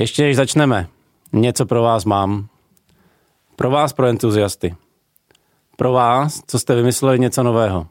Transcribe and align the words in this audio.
Ještě 0.00 0.22
než 0.22 0.36
začneme, 0.36 0.86
něco 1.32 1.66
pro 1.66 1.82
vás 1.82 2.04
mám. 2.04 2.48
Pro 3.56 3.70
vás, 3.70 3.92
pro 3.92 4.06
entuziasty. 4.06 4.74
Pro 5.76 5.92
vás, 5.92 6.42
co 6.46 6.58
jste 6.58 6.74
vymysleli 6.74 7.18
něco 7.18 7.42
nového. 7.42 7.86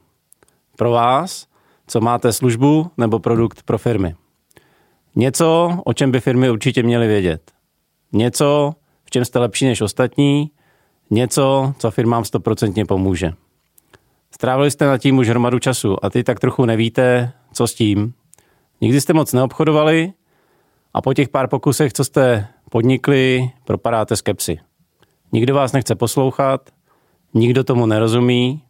Pro 0.77 0.91
vás, 0.91 1.47
co 1.87 2.01
máte 2.01 2.33
službu 2.33 2.91
nebo 2.97 3.19
produkt 3.19 3.63
pro 3.63 3.77
firmy. 3.77 4.15
Něco, 5.15 5.79
o 5.85 5.93
čem 5.93 6.11
by 6.11 6.19
firmy 6.19 6.49
určitě 6.49 6.83
měly 6.83 7.07
vědět. 7.07 7.51
Něco, 8.11 8.73
v 9.05 9.09
čem 9.09 9.25
jste 9.25 9.39
lepší 9.39 9.65
než 9.65 9.81
ostatní. 9.81 10.51
Něco, 11.09 11.73
co 11.77 11.91
firmám 11.91 12.25
stoprocentně 12.25 12.85
pomůže. 12.85 13.31
Strávili 14.31 14.71
jste 14.71 14.85
nad 14.85 14.97
tím 14.97 15.17
už 15.17 15.29
hromadu 15.29 15.59
času 15.59 16.05
a 16.05 16.09
ty 16.09 16.23
tak 16.23 16.39
trochu 16.39 16.65
nevíte, 16.65 17.31
co 17.53 17.67
s 17.67 17.73
tím. 17.73 18.13
Nikdy 18.81 19.01
jste 19.01 19.13
moc 19.13 19.33
neobchodovali 19.33 20.13
a 20.93 21.01
po 21.01 21.13
těch 21.13 21.29
pár 21.29 21.47
pokusech, 21.47 21.93
co 21.93 22.03
jste 22.03 22.47
podnikli, 22.71 23.51
propadáte 23.65 24.15
skepsy. 24.15 24.59
Nikdo 25.31 25.55
vás 25.55 25.71
nechce 25.71 25.95
poslouchat, 25.95 26.69
nikdo 27.33 27.63
tomu 27.63 27.85
nerozumí, 27.85 28.63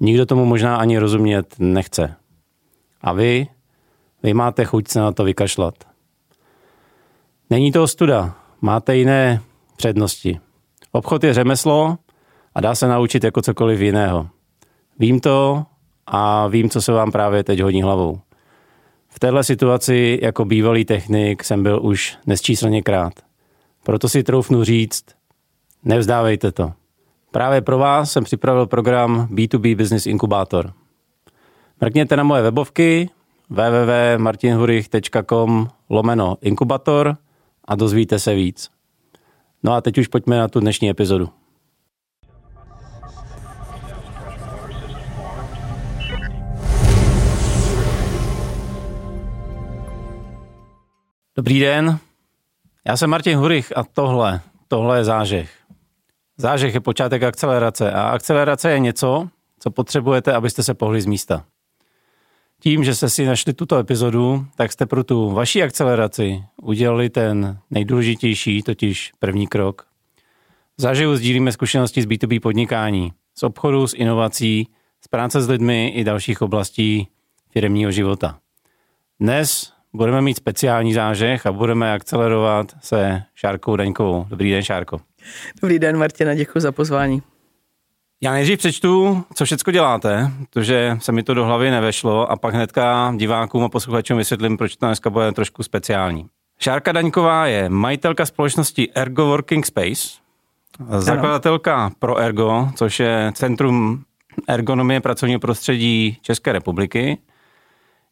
nikdo 0.00 0.26
tomu 0.26 0.44
možná 0.44 0.76
ani 0.76 0.98
rozumět 0.98 1.54
nechce. 1.58 2.14
A 3.00 3.12
vy, 3.12 3.46
vy 4.22 4.34
máte 4.34 4.64
chuť 4.64 4.88
se 4.88 5.00
na 5.00 5.12
to 5.12 5.24
vykašlat. 5.24 5.74
Není 7.50 7.72
to 7.72 7.82
ostuda, 7.82 8.34
máte 8.60 8.96
jiné 8.96 9.40
přednosti. 9.76 10.40
Obchod 10.92 11.24
je 11.24 11.34
řemeslo 11.34 11.98
a 12.54 12.60
dá 12.60 12.74
se 12.74 12.88
naučit 12.88 13.24
jako 13.24 13.42
cokoliv 13.42 13.80
jiného. 13.80 14.28
Vím 14.98 15.20
to 15.20 15.66
a 16.06 16.46
vím, 16.46 16.70
co 16.70 16.82
se 16.82 16.92
vám 16.92 17.12
právě 17.12 17.44
teď 17.44 17.60
hodí 17.60 17.82
hlavou. 17.82 18.20
V 19.16 19.18
téhle 19.18 19.44
situaci 19.44 20.18
jako 20.22 20.44
bývalý 20.44 20.84
technik 20.84 21.44
jsem 21.44 21.62
byl 21.62 21.80
už 21.82 22.18
nesčíslně 22.26 22.82
krát. 22.82 23.12
Proto 23.84 24.08
si 24.08 24.22
troufnu 24.22 24.64
říct, 24.64 25.04
nevzdávejte 25.84 26.52
to. 26.52 26.72
Právě 27.30 27.60
pro 27.60 27.78
vás 27.78 28.12
jsem 28.12 28.24
připravil 28.24 28.66
program 28.66 29.28
B2B 29.30 29.76
Business 29.76 30.06
Inkubator. 30.06 30.72
Mrkněte 31.80 32.16
na 32.16 32.22
moje 32.22 32.42
webovky 32.42 33.10
www.martinhurich.com 33.50 35.68
lomeno 35.90 36.36
inkubator 36.40 37.16
a 37.64 37.74
dozvíte 37.74 38.18
se 38.18 38.34
víc. 38.34 38.70
No 39.62 39.72
a 39.72 39.80
teď 39.80 39.98
už 39.98 40.08
pojďme 40.08 40.38
na 40.38 40.48
tu 40.48 40.60
dnešní 40.60 40.90
epizodu. 40.90 41.28
Dobrý 51.36 51.60
den, 51.60 51.98
já 52.86 52.96
jsem 52.96 53.10
Martin 53.10 53.38
Hurich 53.38 53.76
a 53.76 53.84
tohle, 53.84 54.40
tohle 54.68 54.98
je 54.98 55.04
zážeh. 55.04 55.50
Zážeh 56.36 56.74
je 56.74 56.80
počátek 56.80 57.22
akcelerace 57.22 57.92
a 57.92 58.08
akcelerace 58.08 58.70
je 58.70 58.78
něco, 58.78 59.28
co 59.58 59.70
potřebujete, 59.70 60.32
abyste 60.32 60.62
se 60.62 60.74
pohli 60.74 61.00
z 61.00 61.06
místa. 61.06 61.44
Tím, 62.60 62.84
že 62.84 62.94
jste 62.94 63.10
si 63.10 63.26
našli 63.26 63.54
tuto 63.54 63.78
epizodu, 63.78 64.46
tak 64.56 64.72
jste 64.72 64.86
pro 64.86 65.04
tu 65.04 65.30
vaši 65.30 65.62
akceleraci 65.62 66.44
udělali 66.62 67.10
ten 67.10 67.58
nejdůležitější, 67.70 68.62
totiž 68.62 69.12
první 69.18 69.46
krok. 69.46 69.86
V 70.78 70.82
záživu 70.82 71.16
sdílíme 71.16 71.52
zkušenosti 71.52 72.02
z 72.02 72.06
B2B 72.06 72.40
podnikání, 72.40 73.12
z 73.34 73.42
obchodu, 73.42 73.86
z 73.86 73.94
inovací, 73.94 74.68
z 75.00 75.08
práce 75.08 75.42
s 75.42 75.48
lidmi 75.48 75.88
i 75.88 76.04
dalších 76.04 76.42
oblastí 76.42 77.08
firmního 77.50 77.90
života. 77.90 78.38
Dnes 79.20 79.75
budeme 79.96 80.22
mít 80.22 80.36
speciální 80.36 80.94
zážeh 80.94 81.46
a 81.46 81.52
budeme 81.52 81.92
akcelerovat 81.92 82.72
se 82.80 83.22
Šárkou 83.34 83.76
Daňkovou. 83.76 84.26
Dobrý 84.28 84.50
den, 84.50 84.62
Šárko. 84.62 85.00
Dobrý 85.62 85.78
den, 85.78 85.98
Martina, 85.98 86.34
děkuji 86.34 86.60
za 86.60 86.72
pozvání. 86.72 87.22
Já 88.22 88.32
nejdřív 88.32 88.58
přečtu, 88.58 89.24
co 89.34 89.44
všechno 89.44 89.72
děláte, 89.72 90.30
protože 90.50 90.96
se 91.00 91.12
mi 91.12 91.22
to 91.22 91.34
do 91.34 91.44
hlavy 91.44 91.70
nevešlo 91.70 92.30
a 92.30 92.36
pak 92.36 92.54
hnedka 92.54 93.14
divákům 93.16 93.64
a 93.64 93.68
posluchačům 93.68 94.18
vysvětlím, 94.18 94.56
proč 94.56 94.76
to 94.76 94.86
dneska 94.86 95.10
bude 95.10 95.32
trošku 95.32 95.62
speciální. 95.62 96.26
Šárka 96.60 96.92
Daňková 96.92 97.46
je 97.46 97.68
majitelka 97.68 98.26
společnosti 98.26 98.88
Ergo 98.94 99.26
Working 99.26 99.66
Space, 99.66 100.18
zakladatelka 100.98 101.90
pro 101.98 102.18
Ergo, 102.18 102.68
což 102.74 103.00
je 103.00 103.32
Centrum 103.34 104.04
ergonomie 104.48 105.00
pracovního 105.00 105.40
prostředí 105.40 106.18
České 106.22 106.52
republiky, 106.52 107.18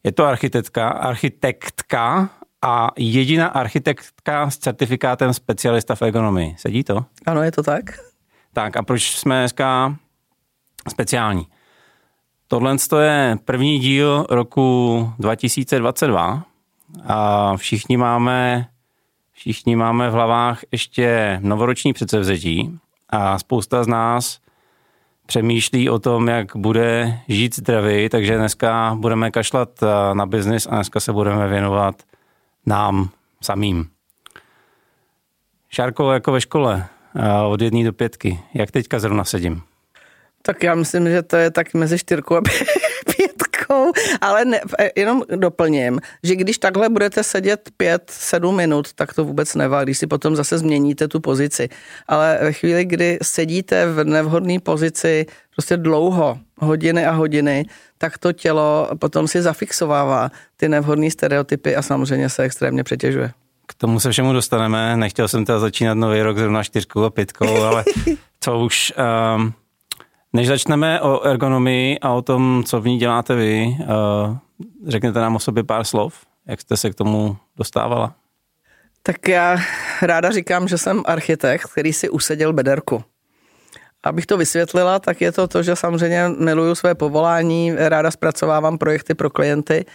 je 0.05 0.11
to 0.11 0.25
architektka, 0.25 0.89
architektka 0.89 2.29
a 2.61 2.87
jediná 2.97 3.47
architektka 3.47 4.49
s 4.49 4.57
certifikátem 4.57 5.33
specialista 5.33 5.95
v 5.95 6.01
ergonomii. 6.01 6.55
Sedí 6.57 6.83
to? 6.83 7.05
Ano, 7.25 7.43
je 7.43 7.51
to 7.51 7.63
tak. 7.63 7.85
Tak 8.53 8.77
a 8.77 8.83
proč 8.83 9.17
jsme 9.17 9.39
dneska 9.39 9.95
speciální? 10.89 11.47
Tohle 12.47 12.75
je 12.99 13.37
první 13.45 13.79
díl 13.79 14.25
roku 14.29 15.13
2022 15.19 16.43
a 17.05 17.57
všichni 17.57 17.97
máme, 17.97 18.67
všichni 19.31 19.75
máme 19.75 20.09
v 20.09 20.13
hlavách 20.13 20.61
ještě 20.71 21.39
novoroční 21.41 21.93
předsevzetí 21.93 22.79
a 23.09 23.39
spousta 23.39 23.83
z 23.83 23.87
nás 23.87 24.39
přemýšlí 25.25 25.89
o 25.89 25.99
tom, 25.99 26.27
jak 26.27 26.55
bude 26.55 27.19
žít 27.27 27.55
zdravý, 27.55 28.09
takže 28.09 28.37
dneska 28.37 28.95
budeme 28.99 29.31
kašlat 29.31 29.69
eh, 29.83 30.15
na 30.15 30.25
biznis 30.25 30.67
a 30.69 30.75
dneska 30.75 30.99
se 30.99 31.13
budeme 31.13 31.47
věnovat 31.47 31.95
nám 32.65 33.09
samým. 33.41 33.87
Šárko, 35.69 36.11
jako 36.11 36.31
ve 36.31 36.41
škole, 36.41 36.85
eh, 37.15 37.41
od 37.41 37.61
jedné 37.61 37.83
do 37.83 37.93
pětky. 37.93 38.39
Jak 38.53 38.71
teďka 38.71 38.99
zrovna 38.99 39.23
sedím? 39.23 39.61
Tak 40.41 40.63
já 40.63 40.75
myslím, 40.75 41.09
že 41.09 41.21
to 41.21 41.37
je 41.37 41.51
tak 41.51 41.73
mezi 41.73 41.99
čtyřkou 41.99 42.35
a 42.35 42.41
pětkou, 43.65 43.91
ale 44.21 44.45
ne, 44.45 44.61
jenom 44.95 45.23
doplním, 45.35 45.99
že 46.23 46.35
když 46.35 46.57
takhle 46.57 46.89
budete 46.89 47.23
sedět 47.23 47.69
pět, 47.77 48.03
sedm 48.09 48.55
minut, 48.55 48.93
tak 48.93 49.13
to 49.13 49.25
vůbec 49.25 49.55
nevá, 49.55 49.83
když 49.83 49.97
si 49.97 50.07
potom 50.07 50.35
zase 50.35 50.57
změníte 50.57 51.07
tu 51.07 51.19
pozici. 51.19 51.69
Ale 52.07 52.39
ve 52.41 52.53
chvíli, 52.53 52.85
kdy 52.85 53.19
sedíte 53.21 53.85
v 53.85 54.03
nevhodné 54.03 54.59
pozici 54.59 55.25
prostě 55.55 55.77
dlouho, 55.77 56.39
hodiny 56.59 57.05
a 57.05 57.11
hodiny, 57.11 57.65
tak 57.97 58.17
to 58.17 58.33
tělo 58.33 58.89
potom 58.99 59.27
si 59.27 59.41
zafixovává 59.41 60.31
ty 60.57 60.69
nevhodné 60.69 61.11
stereotypy 61.11 61.75
a 61.75 61.81
samozřejmě 61.81 62.29
se 62.29 62.43
extrémně 62.43 62.83
přetěžuje. 62.83 63.31
K 63.67 63.73
tomu 63.73 63.99
se 63.99 64.11
všemu 64.11 64.33
dostaneme. 64.33 64.97
Nechtěl 64.97 65.27
jsem 65.27 65.45
teda 65.45 65.59
začínat 65.59 65.93
nový 65.93 66.21
rok 66.21 66.37
zrovna 66.37 66.63
čtyřkou 66.63 67.03
a 67.03 67.09
pětkou, 67.09 67.63
ale 67.63 67.83
co 68.39 68.59
už... 68.59 68.93
Um, 69.35 69.53
než 70.35 70.47
začneme 70.47 71.01
o 71.01 71.23
ergonomii 71.23 71.99
a 71.99 72.13
o 72.13 72.21
tom, 72.21 72.63
co 72.65 72.81
v 72.81 72.87
ní 72.87 72.97
děláte 72.97 73.35
vy, 73.35 73.77
uh, 73.79 74.37
řekněte 74.87 75.19
nám 75.19 75.35
o 75.35 75.39
sobě 75.39 75.63
pár 75.63 75.83
slov. 75.83 76.25
Jak 76.47 76.61
jste 76.61 76.77
se 76.77 76.89
k 76.89 76.95
tomu 76.95 77.37
dostávala? 77.57 78.15
Tak 79.03 79.27
já 79.27 79.57
ráda 80.01 80.31
říkám, 80.31 80.67
že 80.67 80.77
jsem 80.77 81.03
architekt, 81.05 81.71
který 81.71 81.93
si 81.93 82.09
useděl 82.09 82.53
bederku. 82.53 83.03
Abych 84.03 84.25
to 84.25 84.37
vysvětlila, 84.37 84.99
tak 84.99 85.21
je 85.21 85.31
to 85.31 85.47
to, 85.47 85.63
že 85.63 85.75
samozřejmě 85.75 86.29
miluju 86.39 86.75
své 86.75 86.95
povolání, 86.95 87.73
ráda 87.75 88.11
zpracovávám 88.11 88.77
projekty 88.77 89.13
pro 89.13 89.29
klienty 89.29 89.85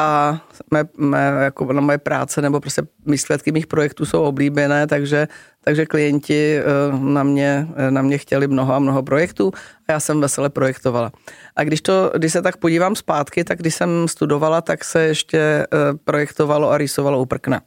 a 0.00 0.40
mé, 0.70 0.84
mé, 0.96 1.32
jako 1.40 1.72
na 1.72 1.80
moje 1.80 1.98
práce 1.98 2.42
nebo 2.42 2.60
prostě 2.60 2.82
výsledky 3.06 3.52
mých 3.52 3.66
projektů 3.66 4.06
jsou 4.06 4.22
oblíbené, 4.22 4.86
takže, 4.86 5.28
takže 5.64 5.86
klienti 5.86 6.58
eh, 6.58 6.62
na 6.98 7.22
mě, 7.22 7.68
eh, 7.76 7.90
na 7.90 8.02
mě 8.02 8.18
chtěli 8.18 8.48
mnoho 8.48 8.74
a 8.74 8.78
mnoho 8.78 9.02
projektů 9.02 9.52
a 9.88 9.92
já 9.92 10.00
jsem 10.00 10.20
vesele 10.20 10.50
projektovala. 10.50 11.12
A 11.56 11.64
když, 11.64 11.80
to, 11.80 12.12
když 12.16 12.32
se 12.32 12.42
tak 12.42 12.56
podívám 12.56 12.96
zpátky, 12.96 13.44
tak 13.44 13.58
když 13.58 13.74
jsem 13.74 14.08
studovala, 14.08 14.60
tak 14.60 14.84
se 14.84 15.02
ještě 15.02 15.38
eh, 15.38 15.66
projektovalo 16.04 16.70
a 16.70 16.78
rýsovalo 16.78 17.20
u 17.20 17.26
prkna. 17.26 17.60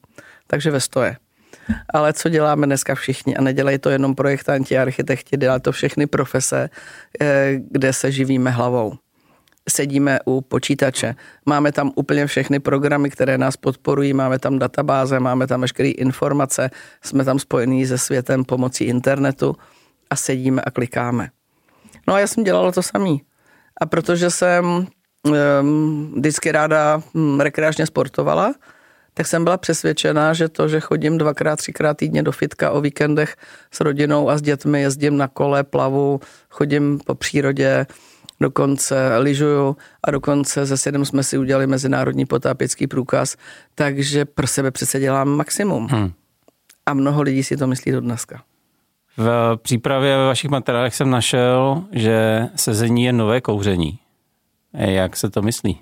Takže 0.47 0.71
ve 0.71 0.79
stoje. 0.79 1.17
Ale 1.93 2.13
co 2.13 2.29
děláme 2.29 2.65
dneska 2.65 2.95
všichni? 2.95 3.37
A 3.37 3.41
nedělají 3.41 3.77
to 3.77 3.89
jenom 3.89 4.15
projektanti, 4.15 4.77
architekti, 4.77 5.37
dělají 5.37 5.61
to 5.61 5.71
všechny 5.71 6.07
profese, 6.07 6.69
kde 7.71 7.93
se 7.93 8.11
živíme 8.11 8.51
hlavou 8.51 8.93
sedíme 9.69 10.19
u 10.25 10.41
počítače. 10.41 11.15
Máme 11.45 11.71
tam 11.71 11.91
úplně 11.95 12.27
všechny 12.27 12.59
programy, 12.59 13.09
které 13.09 13.37
nás 13.37 13.57
podporují, 13.57 14.13
máme 14.13 14.39
tam 14.39 14.59
databáze, 14.59 15.19
máme 15.19 15.47
tam 15.47 15.61
veškeré 15.61 15.89
informace, 15.89 16.69
jsme 17.03 17.23
tam 17.23 17.39
spojení 17.39 17.85
se 17.85 17.97
světem 17.97 18.45
pomocí 18.45 18.83
internetu 18.83 19.55
a 20.09 20.15
sedíme 20.15 20.61
a 20.61 20.71
klikáme. 20.71 21.29
No 22.07 22.13
a 22.13 22.19
já 22.19 22.27
jsem 22.27 22.43
dělala 22.43 22.71
to 22.71 22.83
samý. 22.83 23.21
A 23.81 23.85
protože 23.85 24.29
jsem 24.29 24.65
um, 24.65 26.13
vždycky 26.17 26.51
ráda 26.51 27.01
um, 27.13 27.41
rekreačně 27.41 27.85
sportovala, 27.85 28.53
tak 29.13 29.27
jsem 29.27 29.43
byla 29.43 29.57
přesvědčená, 29.57 30.33
že 30.33 30.49
to, 30.49 30.67
že 30.67 30.79
chodím 30.79 31.17
dvakrát, 31.17 31.55
třikrát 31.55 31.97
týdně 31.97 32.23
do 32.23 32.31
fitka 32.31 32.71
o 32.71 32.81
víkendech 32.81 33.35
s 33.71 33.79
rodinou 33.79 34.29
a 34.29 34.37
s 34.37 34.41
dětmi, 34.41 34.81
jezdím 34.81 35.17
na 35.17 35.27
kole, 35.27 35.63
plavu, 35.63 36.19
chodím 36.49 36.99
po 37.05 37.15
přírodě, 37.15 37.85
dokonce 38.39 39.17
lyžuju 39.17 39.77
a 40.03 40.11
dokonce 40.11 40.65
ze 40.65 40.77
sedm 40.77 41.05
jsme 41.05 41.23
si 41.23 41.37
udělali 41.37 41.67
mezinárodní 41.67 42.25
potápěcký 42.25 42.87
průkaz, 42.87 43.35
takže 43.75 44.25
pro 44.25 44.47
sebe 44.47 44.71
přece 44.71 44.99
dělám 44.99 45.29
maximum. 45.29 45.87
Hmm. 45.87 46.11
A 46.85 46.93
mnoho 46.93 47.21
lidí 47.21 47.43
si 47.43 47.57
to 47.57 47.67
myslí 47.67 47.91
do 47.91 48.01
dneska. 48.01 48.43
V 49.17 49.57
přípravě 49.61 50.17
ve 50.17 50.25
vašich 50.25 50.49
materiálech 50.49 50.95
jsem 50.95 51.09
našel, 51.09 51.83
že 51.91 52.47
sezení 52.55 53.03
je 53.03 53.13
nové 53.13 53.41
kouření. 53.41 53.99
Jak 54.73 55.17
se 55.17 55.29
to 55.29 55.41
myslí? 55.41 55.79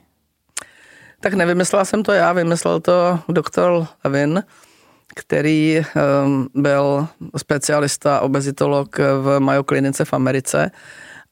Tak 1.20 1.34
nevymyslela 1.34 1.86
jsem 1.86 2.04
to 2.04 2.12
já, 2.12 2.34
vymyslel 2.34 2.80
to 2.80 3.20
doktor 3.30 3.88
Levin, 4.04 4.44
který 5.16 5.82
um, 6.26 6.48
byl 6.56 7.08
specialista, 7.38 8.20
obezitolog 8.20 8.98
v 8.98 9.40
Mayo 9.40 9.64
klinice 9.64 10.06
v 10.06 10.14
Americe 10.14 10.72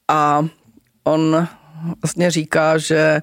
a 0.07 0.45
on 1.03 1.47
vlastně 2.03 2.31
říká, 2.31 2.77
že 2.77 3.21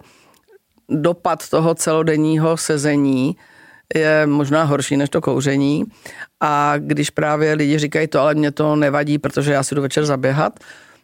dopad 0.89 1.49
toho 1.49 1.75
celodenního 1.75 2.57
sezení 2.57 3.37
je 3.95 4.27
možná 4.27 4.65
horší 4.65 4.97
než 4.97 5.11
to 5.11 5.21
kouření. 5.21 5.85
A 6.41 6.75
když 6.79 7.11
právě 7.11 7.55
lidi 7.55 7.79
říkají 7.79 8.07
to, 8.07 8.21
ale 8.21 8.35
mě 8.35 8.53
to 8.53 8.77
nevadí, 8.77 9.19
protože 9.19 9.53
já 9.53 9.63
si 9.63 9.75
jdu 9.75 9.83
večer 9.83 10.07
zaběhat, 10.07 10.61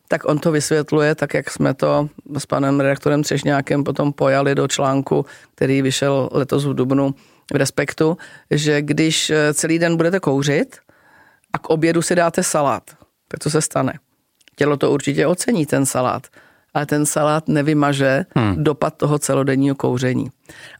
tak 0.08 0.24
on 0.24 0.38
to 0.38 0.52
vysvětluje, 0.52 1.14
tak 1.14 1.34
jak 1.34 1.50
jsme 1.50 1.74
to 1.74 2.08
s 2.38 2.46
panem 2.46 2.80
redaktorem 2.80 3.22
Třešňákem 3.22 3.84
potom 3.84 4.12
pojali 4.12 4.54
do 4.54 4.68
článku, 4.68 5.26
který 5.54 5.82
vyšel 5.82 6.28
letos 6.32 6.64
v 6.64 6.74
Dubnu 6.74 7.14
v 7.52 7.56
Respektu, 7.56 8.16
že 8.50 8.82
když 8.82 9.32
celý 9.54 9.78
den 9.78 9.96
budete 9.96 10.20
kouřit 10.20 10.76
a 11.52 11.58
k 11.58 11.70
obědu 11.70 12.02
si 12.02 12.14
dáte 12.14 12.42
salát, 12.42 12.82
tak 13.28 13.40
co 13.40 13.50
se 13.50 13.62
stane? 13.62 13.92
Tělo 14.56 14.76
to 14.76 14.90
určitě 14.90 15.26
ocení, 15.26 15.66
ten 15.66 15.86
salát 15.86 16.26
ale 16.74 16.86
ten 16.86 17.06
salát 17.06 17.48
nevymaže 17.48 18.24
hmm. 18.36 18.64
dopad 18.64 18.96
toho 18.96 19.18
celodenního 19.18 19.74
kouření. 19.74 20.30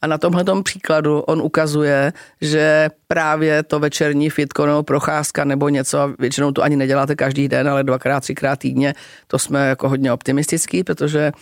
A 0.03 0.07
na 0.07 0.19
tomhle 0.19 0.45
příkladu 0.63 1.21
on 1.21 1.43
ukazuje, 1.43 2.13
že 2.41 2.91
právě 3.09 3.63
to 3.63 3.81
večerní 3.81 4.31
fitko 4.31 4.67
nebo 4.67 4.83
procházka 4.83 5.45
nebo 5.45 5.69
něco, 5.69 5.99
a 5.99 6.13
většinou 6.19 6.53
to 6.53 6.63
ani 6.63 6.77
neděláte 6.77 7.17
každý 7.17 7.49
den, 7.49 7.69
ale 7.69 7.85
dvakrát, 7.85 8.21
třikrát 8.21 8.59
týdně, 8.59 8.95
to 9.27 9.39
jsme 9.39 9.69
jako 9.69 9.89
hodně 9.89 10.13
optimistický, 10.13 10.85
protože 10.85 11.33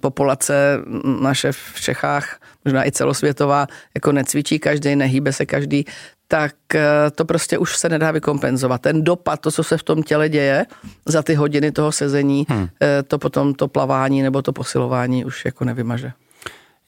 populace 0.00 0.78
naše 1.20 1.52
v 1.52 1.80
Čechách, 1.80 2.40
možná 2.64 2.86
i 2.86 2.92
celosvětová, 2.92 3.66
jako 3.94 4.12
necvičí 4.12 4.58
každý, 4.58 4.96
nehýbe 4.96 5.32
se 5.32 5.46
každý, 5.46 5.84
tak 6.30 6.54
eh, 6.74 7.10
to 7.14 7.24
prostě 7.24 7.58
už 7.58 7.76
se 7.76 7.88
nedá 7.88 8.10
vykompenzovat. 8.10 8.80
Ten 8.80 9.04
dopad, 9.04 9.40
to, 9.40 9.50
co 9.50 9.64
se 9.64 9.78
v 9.78 9.82
tom 9.82 10.02
těle 10.02 10.28
děje 10.28 10.66
za 11.06 11.22
ty 11.22 11.34
hodiny 11.34 11.72
toho 11.72 11.92
sezení, 11.92 12.46
hmm. 12.48 12.68
Eh, 12.82 13.02
to 13.02 13.18
potom 13.18 13.54
to 13.54 13.68
plavání 13.68 14.22
nebo 14.22 14.42
to 14.42 14.52
posilování 14.52 15.24
už 15.24 15.44
jako 15.44 15.64
nevymaže. 15.64 16.12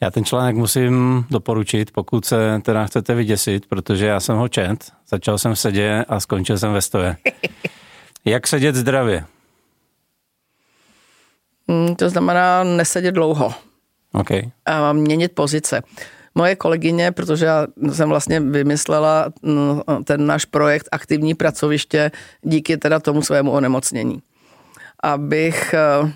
Já 0.00 0.10
ten 0.10 0.24
článek 0.24 0.56
musím 0.56 1.24
doporučit, 1.30 1.90
pokud 1.90 2.24
se 2.24 2.60
teda 2.62 2.86
chcete 2.86 3.14
vyděsit, 3.14 3.66
protože 3.66 4.06
já 4.06 4.20
jsem 4.20 4.36
ho 4.36 4.48
čet, 4.48 4.92
začal 5.08 5.38
jsem 5.38 5.54
v 5.54 5.58
sedě 5.58 6.04
a 6.08 6.20
skončil 6.20 6.58
jsem 6.58 6.72
ve 6.72 6.82
stoje. 6.82 7.16
Jak 8.24 8.46
sedět 8.46 8.74
zdravě? 8.74 9.24
Hmm, 11.68 11.96
to 11.96 12.10
znamená 12.10 12.64
nesedět 12.64 13.14
dlouho. 13.14 13.54
Okay. 14.12 14.42
A 14.66 14.92
měnit 14.92 15.32
pozice 15.32 15.82
moje 16.34 16.56
kolegyně, 16.56 17.12
protože 17.12 17.46
já 17.46 17.66
jsem 17.92 18.08
vlastně 18.08 18.40
vymyslela 18.40 19.32
mm, 19.42 19.80
ten 20.04 20.26
náš 20.26 20.44
projekt 20.44 20.88
Aktivní 20.92 21.34
pracoviště 21.34 22.10
díky 22.42 22.76
teda 22.76 23.00
tomu 23.00 23.22
svému 23.22 23.50
onemocnění. 23.50 24.22
Abych 25.02 25.74
eh, 25.74 26.12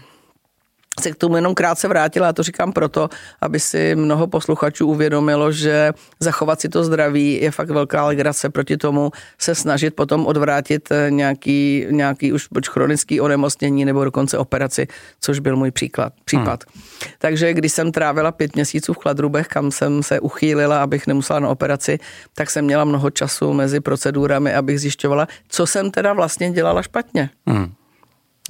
se 1.00 1.10
k 1.10 1.16
tomu 1.16 1.36
jenom 1.36 1.54
krátce 1.54 1.88
vrátila, 1.88 2.28
a 2.28 2.32
to 2.32 2.42
říkám 2.42 2.72
proto, 2.72 3.08
aby 3.40 3.60
si 3.60 3.94
mnoho 3.94 4.26
posluchačů 4.26 4.86
uvědomilo, 4.86 5.52
že 5.52 5.92
zachovat 6.20 6.60
si 6.60 6.68
to 6.68 6.84
zdraví 6.84 7.40
je 7.42 7.50
fakt 7.50 7.70
velká 7.70 8.06
legrace 8.06 8.50
proti 8.50 8.76
tomu 8.76 9.10
se 9.38 9.54
snažit 9.54 9.94
potom 9.94 10.26
odvrátit 10.26 10.88
eh, 10.90 11.10
nějaký, 11.10 11.86
nějaký 11.90 12.32
už 12.32 12.48
buď 12.52 12.68
chronický 12.68 13.20
onemocnění 13.20 13.84
nebo 13.84 14.04
dokonce 14.04 14.38
operaci, 14.38 14.86
což 15.20 15.38
byl 15.38 15.56
můj 15.56 15.70
příklad, 15.70 16.12
případ. 16.24 16.64
Hmm. 16.74 16.82
Takže 17.18 17.54
když 17.54 17.72
jsem 17.72 17.92
trávila 17.92 18.32
pět 18.32 18.54
měsíců 18.54 18.92
v 18.92 18.98
Chladrubech, 18.98 19.48
kam 19.48 19.70
jsem 19.70 20.02
se 20.02 20.20
uchýlila, 20.20 20.82
abych 20.82 21.06
nemusela 21.06 21.40
na 21.40 21.48
operaci, 21.48 21.98
tak 22.34 22.50
jsem 22.50 22.64
měla 22.64 22.84
mnoho 22.84 23.10
času 23.10 23.52
mezi 23.52 23.80
procedurami, 23.80 24.54
abych 24.54 24.80
zjišťovala, 24.80 25.28
co 25.48 25.66
jsem 25.66 25.90
teda 25.90 26.12
vlastně 26.12 26.50
dělala 26.50 26.82
špatně. 26.82 27.30
Hmm. 27.46 27.72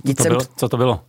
Co 0.04 0.14
to, 0.14 0.28
bylo? 0.28 0.40
Co 0.56 0.68
to 0.68 0.76
bylo? 0.76 1.00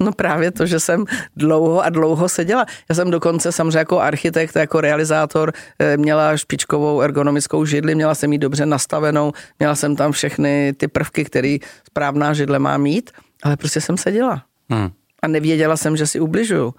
No 0.00 0.12
právě 0.12 0.50
to, 0.50 0.66
že 0.66 0.80
jsem 0.80 1.04
dlouho 1.36 1.84
a 1.84 1.88
dlouho 1.88 2.28
seděla. 2.28 2.66
Já 2.88 2.94
jsem 2.94 3.10
dokonce 3.10 3.52
samozřejmě 3.52 3.78
jako 3.78 4.00
architekt, 4.00 4.56
jako 4.56 4.80
realizátor 4.80 5.52
eh, 5.78 5.96
měla 5.96 6.36
špičkovou 6.36 7.00
ergonomickou 7.00 7.64
židli, 7.64 7.94
měla 7.94 8.14
jsem 8.14 8.32
ji 8.32 8.38
dobře 8.38 8.66
nastavenou, 8.66 9.32
měla 9.58 9.74
jsem 9.74 9.96
tam 9.96 10.12
všechny 10.12 10.72
ty 10.76 10.88
prvky, 10.88 11.24
které 11.24 11.56
správná 11.88 12.34
židle 12.34 12.58
má 12.58 12.76
mít, 12.76 13.10
ale 13.42 13.56
prostě 13.56 13.80
jsem 13.80 13.96
seděla. 13.96 14.42
Hmm. 14.70 14.90
A 15.22 15.28
nevěděla 15.28 15.76
jsem, 15.76 15.96
že 15.96 16.06
si 16.06 16.20
ubližuju. 16.20 16.74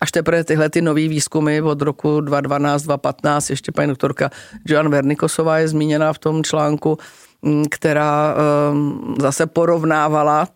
Až 0.00 0.12
teprve 0.12 0.44
tyhle 0.44 0.70
ty 0.70 0.82
nové 0.82 1.08
výzkumy 1.08 1.62
od 1.62 1.82
roku 1.82 2.20
2012, 2.20 2.82
2015, 2.82 3.50
ještě 3.50 3.72
paní 3.72 3.88
doktorka 3.88 4.30
Joan 4.66 4.90
Vernikosová 4.90 5.58
je 5.58 5.68
zmíněna 5.68 6.12
v 6.12 6.18
tom 6.18 6.44
článku, 6.44 6.98
mm, 7.42 7.64
která 7.70 8.34
um, 8.72 9.16
zase 9.20 9.46
porovnávala 9.46 10.48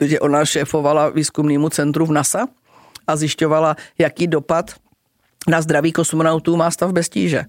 že 0.00 0.20
ona 0.20 0.44
šéfovala 0.44 1.08
výzkumnému 1.08 1.68
centru 1.68 2.06
v 2.06 2.12
NASA 2.12 2.46
a 3.06 3.16
zjišťovala, 3.16 3.76
jaký 3.98 4.26
dopad 4.26 4.74
na 5.48 5.60
zdraví 5.60 5.92
kosmonautů 5.92 6.56
má 6.56 6.70
stav 6.70 6.92
bez 6.92 7.08
tíže. 7.08 7.44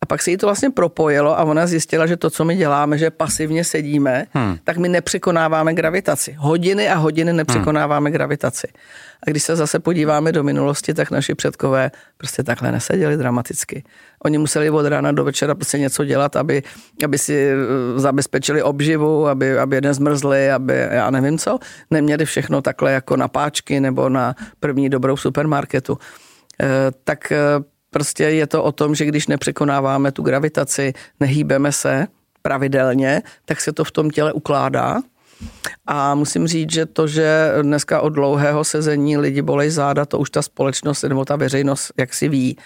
A 0.00 0.06
pak 0.06 0.22
se 0.22 0.30
jí 0.30 0.36
to 0.36 0.46
vlastně 0.46 0.70
propojilo 0.70 1.38
a 1.38 1.44
ona 1.44 1.66
zjistila, 1.66 2.06
že 2.06 2.16
to, 2.16 2.30
co 2.30 2.44
my 2.44 2.56
děláme, 2.56 2.98
že 2.98 3.10
pasivně 3.10 3.64
sedíme, 3.64 4.26
hmm. 4.32 4.58
tak 4.64 4.76
my 4.76 4.88
nepřekonáváme 4.88 5.74
gravitaci. 5.74 6.36
Hodiny 6.38 6.88
a 6.88 6.94
hodiny 6.94 7.32
nepřekonáváme 7.32 8.10
hmm. 8.10 8.12
gravitaci. 8.12 8.68
A 9.26 9.30
když 9.30 9.42
se 9.42 9.56
zase 9.56 9.78
podíváme 9.78 10.32
do 10.32 10.42
minulosti, 10.42 10.94
tak 10.94 11.10
naši 11.10 11.34
předkové 11.34 11.90
prostě 12.16 12.42
takhle 12.42 12.72
neseděli 12.72 13.16
dramaticky. 13.16 13.84
Oni 14.24 14.38
museli 14.38 14.70
od 14.70 14.86
rána 14.86 15.12
do 15.12 15.24
večera 15.24 15.54
prostě 15.54 15.78
něco 15.78 16.04
dělat, 16.04 16.36
aby, 16.36 16.62
aby 17.04 17.18
si 17.18 17.48
eh, 17.48 17.56
zabezpečili 18.00 18.62
obživu, 18.62 19.28
aby, 19.28 19.58
aby 19.58 19.80
nezmrzli, 19.80 20.50
aby 20.50 20.74
já 20.90 21.10
nevím 21.10 21.38
co. 21.38 21.58
Neměli 21.90 22.24
všechno 22.24 22.62
takhle 22.62 22.92
jako 22.92 23.16
na 23.16 23.28
páčky 23.28 23.80
nebo 23.80 24.08
na 24.08 24.34
první 24.60 24.88
dobrou 24.88 25.16
supermarketu. 25.16 25.98
E, 26.62 26.66
tak 27.04 27.32
eh, 27.32 27.38
prostě 27.90 28.24
je 28.24 28.46
to 28.46 28.62
o 28.62 28.72
tom, 28.72 28.94
že 28.94 29.04
když 29.04 29.26
nepřekonáváme 29.26 30.12
tu 30.12 30.22
gravitaci, 30.22 30.92
nehýbeme 31.20 31.72
se 31.72 32.06
pravidelně, 32.42 33.22
tak 33.44 33.60
se 33.60 33.72
to 33.72 33.84
v 33.84 33.90
tom 33.90 34.10
těle 34.10 34.32
ukládá 34.32 35.02
a 35.86 36.14
musím 36.14 36.46
říct, 36.46 36.72
že 36.72 36.86
to, 36.86 37.06
že 37.06 37.52
dneska 37.62 38.00
od 38.00 38.08
dlouhého 38.08 38.64
sezení 38.64 39.16
lidi 39.16 39.42
bolej 39.42 39.70
záda, 39.70 40.04
to 40.04 40.18
už 40.18 40.30
ta 40.30 40.42
společnost 40.42 41.02
nebo 41.02 41.24
ta 41.24 41.36
veřejnost 41.36 41.92
jak 41.98 42.14
si 42.14 42.28
ví, 42.28 42.56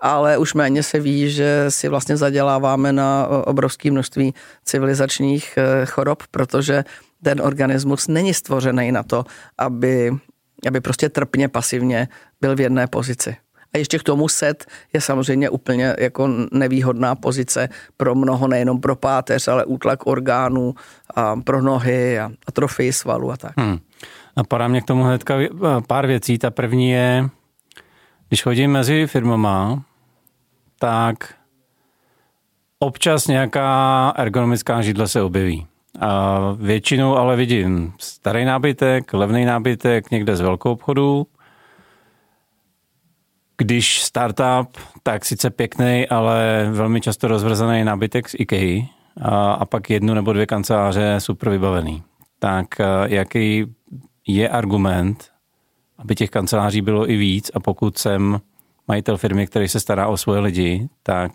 ale 0.00 0.38
už 0.38 0.54
méně 0.54 0.82
se 0.82 1.00
ví, 1.00 1.30
že 1.30 1.64
si 1.68 1.88
vlastně 1.88 2.16
zaděláváme 2.16 2.92
na 2.92 3.26
obrovské 3.28 3.90
množství 3.90 4.34
civilizačních 4.64 5.58
eh, 5.58 5.86
chorob, 5.86 6.22
protože 6.30 6.84
ten 7.22 7.40
organismus 7.40 8.08
není 8.08 8.34
stvořený 8.34 8.92
na 8.92 9.02
to, 9.02 9.24
aby, 9.58 10.12
aby 10.66 10.80
prostě 10.80 11.08
trpně 11.08 11.48
pasivně 11.48 12.08
byl 12.40 12.56
v 12.56 12.60
jedné 12.60 12.86
pozici. 12.86 13.36
A 13.74 13.78
ještě 13.78 13.98
k 13.98 14.02
tomu 14.02 14.28
set 14.28 14.66
je 14.92 15.00
samozřejmě 15.00 15.50
úplně 15.50 15.94
jako 15.98 16.28
nevýhodná 16.52 17.14
pozice 17.14 17.68
pro 17.96 18.14
mnoho, 18.14 18.48
nejenom 18.48 18.80
pro 18.80 18.96
páteř, 18.96 19.48
ale 19.48 19.64
útlak 19.64 20.06
orgánů, 20.06 20.74
a 21.14 21.36
pro 21.36 21.62
nohy 21.62 22.18
a 22.18 22.30
atrofii 22.46 22.92
svalu 22.92 23.30
a 23.32 23.36
tak. 23.36 23.52
Hmm. 23.56 23.78
Napadá 24.36 24.68
mě 24.68 24.80
k 24.80 24.84
tomu 24.84 25.04
hnedka 25.04 25.34
pár 25.86 26.06
věcí. 26.06 26.38
Ta 26.38 26.50
první 26.50 26.90
je, 26.90 27.28
když 28.28 28.42
chodím 28.42 28.70
mezi 28.70 29.06
firmama, 29.06 29.82
tak 30.78 31.34
občas 32.78 33.26
nějaká 33.26 34.12
ergonomická 34.16 34.82
židle 34.82 35.08
se 35.08 35.22
objeví. 35.22 35.66
A 36.00 36.38
většinou 36.58 37.16
ale 37.16 37.36
vidím 37.36 37.92
starý 37.98 38.44
nábytek, 38.44 39.14
levný 39.14 39.44
nábytek 39.44 40.10
někde 40.10 40.36
z 40.36 40.40
velkou 40.40 40.72
obchodu, 40.72 41.26
když 43.58 44.02
startup, 44.02 44.76
tak 45.02 45.24
sice 45.24 45.50
pěkný, 45.50 46.08
ale 46.08 46.68
velmi 46.72 47.00
často 47.00 47.28
rozvrzený 47.28 47.84
nábytek 47.84 48.28
z 48.28 48.34
IKEA 48.38 48.82
a, 49.22 49.52
a 49.52 49.64
pak 49.64 49.90
jednu 49.90 50.14
nebo 50.14 50.32
dvě 50.32 50.46
kanceláře 50.46 51.14
super 51.18 51.50
vybavený. 51.50 52.02
Tak 52.38 52.66
jaký 53.04 53.74
je 54.26 54.48
argument, 54.48 55.30
aby 55.98 56.14
těch 56.14 56.30
kanceláří 56.30 56.80
bylo 56.80 57.10
i 57.10 57.16
víc 57.16 57.50
a 57.54 57.60
pokud 57.60 57.98
jsem 57.98 58.40
majitel 58.88 59.16
firmy, 59.16 59.46
který 59.46 59.68
se 59.68 59.80
stará 59.80 60.06
o 60.06 60.16
svoje 60.16 60.40
lidi, 60.40 60.88
tak 61.02 61.32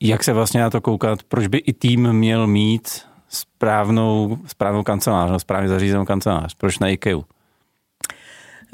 jak 0.00 0.24
se 0.24 0.32
vlastně 0.32 0.60
na 0.60 0.70
to 0.70 0.80
koukat, 0.80 1.22
proč 1.22 1.46
by 1.46 1.58
i 1.58 1.72
tým 1.72 2.12
měl 2.12 2.46
mít 2.46 3.02
správnou, 3.28 4.38
správnou 4.46 4.82
kancelář, 4.82 5.30
no, 5.30 5.38
správně 5.38 5.68
zařízenou 5.68 6.04
kancelář, 6.04 6.54
proč 6.54 6.78
na 6.78 6.88
IKEA? 6.88 7.18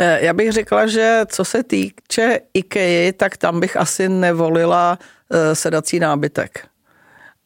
Eh, 0.02 0.24
já 0.24 0.32
bych 0.32 0.52
řekla, 0.52 0.86
že 0.86 1.22
co 1.26 1.44
se 1.44 1.62
týče 1.62 2.40
IKEA, 2.54 3.12
tak 3.16 3.36
tam 3.36 3.60
bych 3.60 3.76
asi 3.76 4.08
nevolila 4.08 4.98
eh, 5.32 5.54
sedací 5.54 5.98
nábytek. 5.98 6.66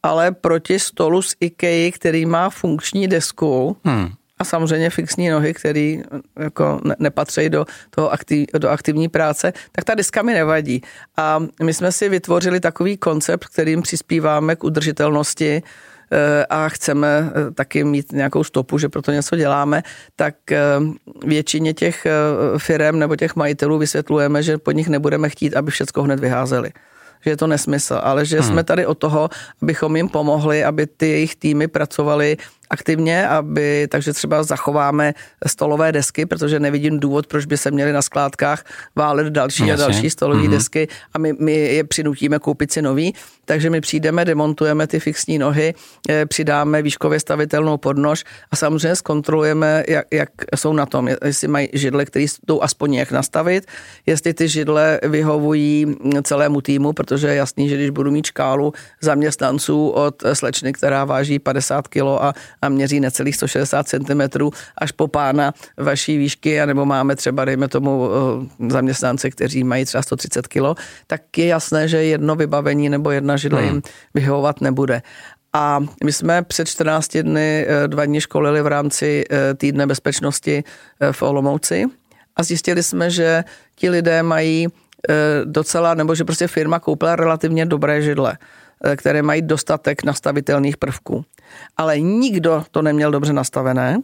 ale 0.03 0.31
proti 0.31 0.79
stolu 0.79 1.21
z 1.21 1.35
IKEA, 1.39 1.91
který 1.91 2.25
má 2.25 2.49
funkční 2.49 3.07
desku, 3.07 3.77
hmm 3.83 4.09
a 4.39 4.43
samozřejmě 4.43 4.89
fixní 4.89 5.29
nohy, 5.29 5.53
který 5.53 6.03
jako 6.39 6.81
nepatří 6.99 7.49
do, 7.49 7.65
toho 7.89 8.11
aktiv, 8.11 8.47
do 8.57 8.69
aktivní 8.69 9.09
práce, 9.09 9.53
tak 9.71 9.85
ta 9.85 9.95
deska 9.95 10.21
mi 10.21 10.33
nevadí. 10.33 10.81
A 11.17 11.39
my 11.63 11.73
jsme 11.73 11.91
si 11.91 12.09
vytvořili 12.09 12.59
takový 12.59 12.97
koncept, 12.97 13.45
kterým 13.45 13.81
přispíváme 13.81 14.55
k 14.55 14.63
udržitelnosti 14.63 15.63
eh, 15.63 15.69
a 16.49 16.69
chceme 16.69 17.07
eh, 17.07 17.51
taky 17.51 17.83
mít 17.83 18.11
nějakou 18.11 18.43
stopu, 18.43 18.77
že 18.77 18.89
proto 18.89 19.11
něco 19.11 19.35
děláme, 19.35 19.83
tak 20.15 20.51
eh, 20.51 20.59
většině 21.25 21.73
těch 21.73 22.07
firm 22.57 22.99
nebo 22.99 23.15
těch 23.15 23.35
majitelů 23.35 23.77
vysvětlujeme, 23.77 24.43
že 24.43 24.57
po 24.57 24.71
nich 24.71 24.89
nebudeme 24.89 25.29
chtít, 25.29 25.55
aby 25.55 25.71
všechno 25.71 26.03
hned 26.03 26.19
vyházeli 26.19 26.71
že 27.25 27.31
je 27.31 27.37
to 27.37 27.47
nesmysl, 27.47 27.97
ale 28.03 28.25
že 28.25 28.39
hmm. 28.39 28.47
jsme 28.47 28.63
tady 28.63 28.85
o 28.85 28.95
toho, 28.95 29.29
abychom 29.61 29.95
jim 29.95 30.09
pomohli, 30.09 30.63
aby 30.63 30.87
ty 30.87 31.09
jejich 31.09 31.35
týmy 31.35 31.67
pracovali 31.67 32.37
aktivně, 32.69 33.27
aby, 33.27 33.87
takže 33.91 34.13
třeba 34.13 34.43
zachováme 34.43 35.13
stolové 35.47 35.91
desky, 35.91 36.25
protože 36.25 36.59
nevidím 36.59 36.99
důvod, 36.99 37.27
proč 37.27 37.45
by 37.45 37.57
se 37.57 37.71
měli 37.71 37.93
na 37.93 38.01
skládkách 38.01 38.63
válet 38.95 39.27
další 39.27 39.67
Jasně. 39.67 39.73
a 39.73 39.87
další 39.87 40.09
stolové 40.09 40.41
mm-hmm. 40.41 40.49
desky 40.49 40.87
a 41.13 41.19
my, 41.19 41.33
my 41.39 41.53
je 41.53 41.83
přinutíme 41.83 42.39
koupit 42.39 42.71
si 42.71 42.81
nový. 42.81 43.13
Takže 43.45 43.69
my 43.69 43.81
přijdeme, 43.81 44.25
demontujeme 44.25 44.87
ty 44.87 44.99
fixní 44.99 45.37
nohy, 45.37 45.73
eh, 46.09 46.25
přidáme 46.25 46.81
výškově 46.81 47.19
stavitelnou 47.19 47.77
podnož 47.77 48.23
a 48.51 48.55
samozřejmě 48.55 48.95
zkontrolujeme, 48.95 49.83
jak, 49.87 50.05
jak 50.11 50.29
jsou 50.55 50.73
na 50.73 50.85
tom, 50.85 51.07
jestli 51.07 51.47
mají 51.47 51.69
židle, 51.73 52.05
které 52.05 52.25
jdou 52.47 52.61
aspoň 52.61 52.91
nějak 52.91 53.11
nastavit, 53.11 53.65
jestli 54.05 54.33
ty 54.33 54.47
židle 54.47 54.99
vyhovují 55.03 55.95
celému 56.23 56.61
týmu, 56.61 56.93
protože 56.93 57.27
je 57.27 57.35
jasný, 57.35 57.69
že 57.69 57.75
když 57.75 57.89
budu 57.89 58.11
mít 58.11 58.25
škálu 58.25 58.73
zaměstnanců 59.01 59.89
od 59.89 60.23
slečny, 60.33 60.73
která 60.73 61.05
váží 61.05 61.39
50 61.39 61.87
kg 61.87 62.01
a 62.19 62.33
a 62.61 62.64
měří 62.69 62.99
necelých 62.99 63.35
160 63.35 63.87
cm 63.87 64.21
až 64.77 64.91
po 64.91 65.07
pána 65.07 65.53
vaší 65.77 66.17
výšky, 66.17 66.61
anebo 66.61 66.85
máme 66.85 67.15
třeba, 67.15 67.45
dejme 67.45 67.67
tomu, 67.67 68.09
eh, 68.09 68.69
zaměstnance, 68.69 69.29
kteří 69.29 69.63
mají 69.63 69.85
třeba 69.85 70.01
130 70.01 70.47
kg, 70.47 70.79
tak 71.07 71.37
je 71.37 71.45
jasné, 71.45 71.87
že 71.87 72.03
jedno 72.03 72.35
vybavení 72.35 72.89
nebo 72.89 73.11
jedna 73.11 73.37
židle 73.37 73.61
hmm. 73.61 73.69
jim 73.69 73.81
vyhovovat 74.13 74.61
nebude. 74.61 75.01
A 75.53 75.79
my 76.03 76.13
jsme 76.13 76.43
před 76.43 76.67
14 76.67 77.17
dny 77.17 77.65
eh, 77.67 77.87
dva 77.87 78.05
dny 78.05 78.21
školili 78.21 78.61
v 78.61 78.67
rámci 78.67 79.23
eh, 79.29 79.53
týdne 79.53 79.87
bezpečnosti 79.87 80.63
v 81.11 81.21
Olomouci 81.21 81.85
a 82.35 82.43
zjistili 82.43 82.83
jsme, 82.83 83.09
že 83.09 83.43
ti 83.75 83.89
lidé 83.89 84.23
mají 84.23 84.67
docela, 85.45 85.93
nebo 85.93 86.15
že 86.15 86.23
prostě 86.23 86.47
firma 86.47 86.79
koupila 86.79 87.15
relativně 87.15 87.65
dobré 87.65 88.01
židle, 88.01 88.37
které 88.95 89.21
mají 89.21 89.41
dostatek 89.41 90.03
nastavitelných 90.03 90.77
prvků 90.77 91.25
ale 91.77 91.99
nikdo 91.99 92.63
to 92.71 92.81
neměl 92.81 93.11
dobře 93.11 93.33
nastavené. 93.33 94.01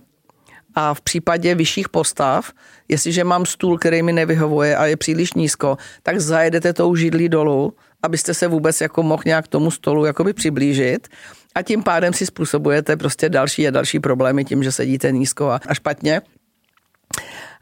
A 0.75 0.93
v 0.93 1.01
případě 1.01 1.55
vyšších 1.55 1.89
postav, 1.89 2.51
jestliže 2.87 3.23
mám 3.23 3.45
stůl, 3.45 3.77
který 3.77 4.03
mi 4.03 4.13
nevyhovuje 4.13 4.77
a 4.77 4.85
je 4.85 4.97
příliš 4.97 5.33
nízko, 5.33 5.77
tak 6.03 6.19
zajedete 6.19 6.73
tou 6.73 6.95
židlí 6.95 7.29
dolů, 7.29 7.73
abyste 8.03 8.33
se 8.33 8.47
vůbec 8.47 8.81
jako 8.81 9.03
mohl 9.03 9.23
nějak 9.25 9.47
tomu 9.47 9.71
stolu 9.71 10.05
jakoby 10.05 10.33
přiblížit 10.33 11.07
a 11.55 11.61
tím 11.61 11.83
pádem 11.83 12.13
si 12.13 12.25
způsobujete 12.25 12.97
prostě 12.97 13.29
další 13.29 13.67
a 13.67 13.71
další 13.71 13.99
problémy 13.99 14.45
tím, 14.45 14.63
že 14.63 14.71
sedíte 14.71 15.11
nízko 15.11 15.49
a, 15.49 15.59
a 15.67 15.73
špatně. 15.73 16.21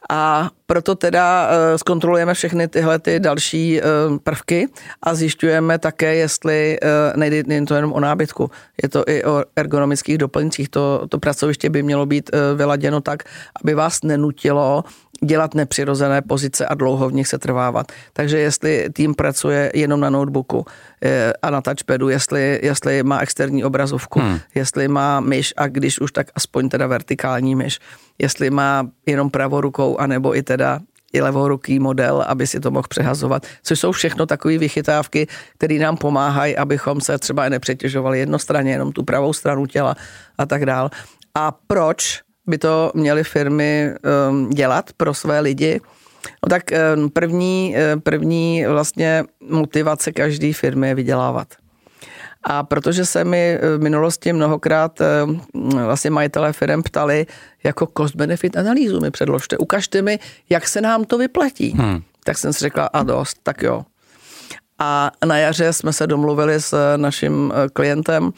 A 0.10 0.50
proto 0.66 0.96
teda 0.96 1.50
eh, 1.50 1.78
zkontrolujeme 1.78 2.34
všechny 2.34 2.68
tyhle 2.68 3.00
ty 3.00 3.20
další 3.20 3.82
eh, 3.82 3.84
prvky 4.24 4.68
a 5.04 5.14
zjišťujeme 5.14 5.80
také, 5.80 6.16
jestli 6.16 6.78
eh, 6.82 6.88
nejde 7.16 7.44
jen 7.56 7.66
to 7.66 7.76
jenom 7.76 7.94
o 7.94 8.00
nábytku, 8.00 8.52
je 8.84 8.90
to 8.90 9.04
i 9.08 9.24
o 9.24 9.44
ergonomických 9.56 10.18
doplňcích. 10.18 10.70
To, 10.70 11.08
to 11.10 11.20
pracoviště 11.20 11.70
by 11.70 11.84
mělo 11.84 12.06
být 12.06 12.30
vyladěno 12.56 13.02
tak, 13.02 13.24
aby 13.64 13.74
vás 13.74 14.04
nenutilo 14.04 14.84
dělat 15.24 15.56
nepřirozené 15.56 16.22
pozice 16.22 16.66
a 16.66 16.74
dlouho 16.74 17.10
v 17.10 17.14
nich 17.14 17.28
se 17.28 17.40
trvávat. 17.40 17.92
Takže 18.14 18.40
jestli 18.40 18.90
tým 18.94 19.16
pracuje 19.16 19.72
jenom 19.76 20.00
na 20.00 20.10
notebooku 20.10 20.66
a 21.42 21.50
na 21.50 21.62
touchpadu, 21.62 22.10
jestli, 22.10 22.60
jestli 22.64 23.04
má 23.04 23.20
externí 23.20 23.64
obrazovku, 23.64 24.20
hmm. 24.20 24.40
jestli 24.56 24.88
má 24.88 25.20
myš 25.20 25.54
a 25.58 25.68
když 25.68 26.00
už 26.00 26.12
tak 26.12 26.28
aspoň 26.36 26.70
teda 26.70 26.88
vertikální 26.88 27.56
myš, 27.56 27.80
jestli 28.20 28.50
má 28.50 28.88
jenom 29.06 29.30
pravorukou 29.30 29.98
anebo 29.98 30.36
i 30.36 30.44
teda 30.44 30.80
i 31.14 31.22
levoruký 31.22 31.80
model, 31.80 32.26
aby 32.28 32.48
si 32.48 32.60
to 32.60 32.72
mohl 32.72 32.88
přehazovat, 32.90 33.46
což 33.64 33.80
jsou 33.80 33.92
všechno 33.92 34.26
takové 34.26 34.58
vychytávky, 34.58 35.28
které 35.58 35.76
nám 35.76 35.98
pomáhají, 35.98 36.58
abychom 36.58 37.02
se 37.02 37.18
třeba 37.18 37.50
nepřetěžovali 37.50 38.20
jednostranně, 38.20 38.72
jenom 38.72 38.92
tu 38.92 39.04
pravou 39.04 39.34
stranu 39.34 39.66
těla 39.66 39.96
a 40.38 40.46
tak 40.46 40.66
dál. 40.66 40.90
A 41.36 41.52
proč 41.68 42.22
by 42.50 42.58
to 42.58 42.92
měly 42.94 43.24
firmy 43.24 43.94
um, 44.30 44.50
dělat 44.50 44.90
pro 44.98 45.14
své 45.14 45.40
lidi? 45.40 45.82
No 46.44 46.50
tak 46.50 46.64
um, 46.96 47.10
první, 47.10 47.76
uh, 47.76 48.00
první 48.02 48.66
vlastně 48.66 49.24
motivace 49.50 50.12
každé 50.12 50.54
firmy 50.54 50.88
je 50.88 50.96
vydělávat. 50.96 51.48
A 52.44 52.64
protože 52.64 53.06
se 53.06 53.24
mi 53.24 53.60
v 53.78 53.82
minulosti 53.82 54.34
mnohokrát 54.34 55.00
um, 55.24 55.42
vlastně 55.86 56.10
majitelé 56.10 56.54
firm 56.54 56.84
ptali, 56.84 57.26
jako 57.64 57.86
cost-benefit 57.86 58.60
analýzu 58.60 59.00
mi 59.00 59.12
předložte, 59.12 59.58
ukažte 59.58 60.02
mi, 60.02 60.20
jak 60.50 60.68
se 60.68 60.82
nám 60.82 61.04
to 61.04 61.18
vyplatí. 61.18 61.70
Hmm. 61.70 62.02
Tak 62.24 62.38
jsem 62.38 62.54
si 62.54 62.60
řekla, 62.60 62.86
a 62.86 63.04
dost, 63.04 63.38
tak 63.44 63.64
jo. 63.64 63.84
A 64.80 65.12
na 65.26 65.38
jaře 65.38 65.74
jsme 65.74 65.94
se 65.94 66.08
domluvili 66.08 66.62
s 66.62 66.98
naším 66.98 67.54
klientem, 67.74 68.32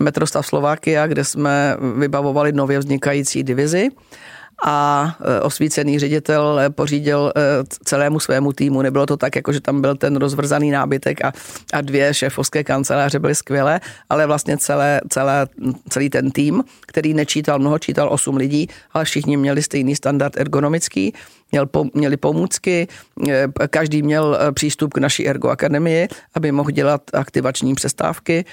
Metrostav 0.00 0.46
Slovakia, 0.46 1.06
kde 1.06 1.24
jsme 1.24 1.76
vybavovali 1.98 2.52
nově 2.52 2.78
vznikající 2.78 3.42
divizi 3.42 3.88
a 4.64 5.06
e, 5.20 5.40
osvícený 5.40 5.98
ředitel 5.98 6.60
pořídil 6.70 7.32
e, 7.36 7.40
celému 7.84 8.20
svému 8.20 8.52
týmu. 8.52 8.82
Nebylo 8.82 9.06
to 9.06 9.16
tak, 9.16 9.36
jako 9.36 9.52
že 9.52 9.60
tam 9.60 9.80
byl 9.80 9.94
ten 9.94 10.16
rozvrzaný 10.16 10.70
nábytek 10.70 11.24
a, 11.24 11.32
a 11.72 11.80
dvě 11.80 12.14
šéfovské 12.14 12.64
kanceláře 12.64 13.18
byly 13.18 13.34
skvělé, 13.34 13.80
ale 14.08 14.26
vlastně 14.26 14.58
celé, 14.58 15.00
celé, 15.08 15.46
celý 15.88 16.10
ten 16.10 16.30
tým, 16.30 16.64
který 16.86 17.14
nečítal 17.14 17.58
mnoho, 17.58 17.78
čítal 17.78 18.08
8 18.12 18.36
lidí, 18.36 18.68
ale 18.92 19.04
všichni 19.04 19.36
měli 19.36 19.62
stejný 19.62 19.96
standard 19.96 20.36
ergonomický, 20.36 21.14
měl, 21.52 21.66
měli 21.94 22.16
pomůcky, 22.16 22.88
e, 23.28 23.48
každý 23.70 24.02
měl 24.02 24.38
přístup 24.54 24.94
k 24.94 24.98
naší 24.98 25.28
ergo 25.28 25.48
akademii, 25.48 26.08
aby 26.34 26.52
mohl 26.52 26.70
dělat 26.70 27.02
aktivační 27.12 27.74
přestávky 27.74 28.44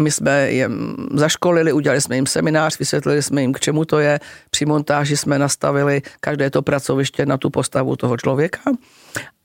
my 0.00 0.10
jsme 0.10 0.50
je 0.50 0.70
zaškolili, 1.14 1.72
udělali 1.72 2.00
jsme 2.00 2.16
jim 2.16 2.26
seminář, 2.26 2.78
vysvětlili 2.78 3.22
jsme 3.22 3.40
jim, 3.40 3.52
k 3.52 3.60
čemu 3.60 3.84
to 3.84 3.98
je. 3.98 4.20
Při 4.50 4.66
montáži 4.66 5.16
jsme 5.16 5.38
nastavili 5.38 6.02
každé 6.20 6.50
to 6.50 6.62
pracoviště 6.62 7.26
na 7.26 7.36
tu 7.36 7.50
postavu 7.50 7.96
toho 7.96 8.16
člověka. 8.16 8.60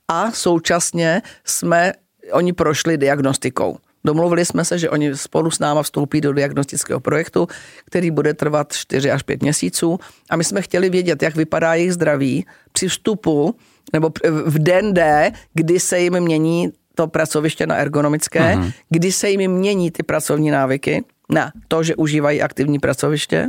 A 0.08 0.30
současně 0.30 1.22
jsme, 1.44 1.92
oni 2.32 2.52
prošli 2.52 2.98
diagnostikou. 2.98 3.78
Domluvili 4.04 4.44
jsme 4.44 4.64
se, 4.64 4.78
že 4.78 4.90
oni 4.90 5.16
spolu 5.16 5.50
s 5.50 5.58
náma 5.58 5.82
vstoupí 5.82 6.20
do 6.20 6.32
diagnostického 6.32 7.00
projektu, 7.00 7.48
který 7.86 8.10
bude 8.10 8.34
trvat 8.34 8.72
4 8.72 9.10
až 9.10 9.22
5 9.22 9.42
měsíců 9.42 10.00
a 10.30 10.36
my 10.36 10.44
jsme 10.44 10.62
chtěli 10.62 10.90
vědět, 10.90 11.22
jak 11.22 11.36
vypadá 11.36 11.74
jejich 11.74 11.92
zdraví 11.92 12.46
při 12.72 12.88
vstupu 12.88 13.54
nebo 13.92 14.10
v 14.44 14.58
den 14.58 14.94
D, 14.94 15.32
kdy 15.54 15.80
se 15.80 16.00
jim 16.00 16.20
mění 16.20 16.72
to 16.94 17.06
pracoviště 17.06 17.66
na 17.66 17.76
ergonomické, 17.76 18.54
uh-huh. 18.56 18.72
kdy 18.90 19.12
se 19.12 19.30
jim 19.30 19.52
mění 19.52 19.90
ty 19.90 20.02
pracovní 20.02 20.50
návyky 20.50 21.04
na 21.30 21.52
to, 21.68 21.82
že 21.82 21.96
užívají 21.96 22.42
aktivní 22.42 22.78
pracoviště. 22.78 23.48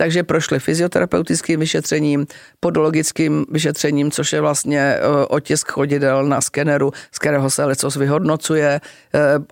Takže 0.00 0.22
prošli 0.22 0.58
fyzioterapeutickým 0.58 1.60
vyšetřením, 1.60 2.26
podologickým 2.60 3.46
vyšetřením, 3.50 4.10
což 4.10 4.32
je 4.32 4.40
vlastně 4.40 4.80
e, 4.80 5.00
otisk 5.28 5.70
chodidel 5.70 6.24
na 6.24 6.40
skeneru, 6.40 6.92
z 7.12 7.18
kterého 7.18 7.50
se 7.50 7.64
lecos 7.64 7.96
vyhodnocuje 7.96 8.68
e, 8.68 8.80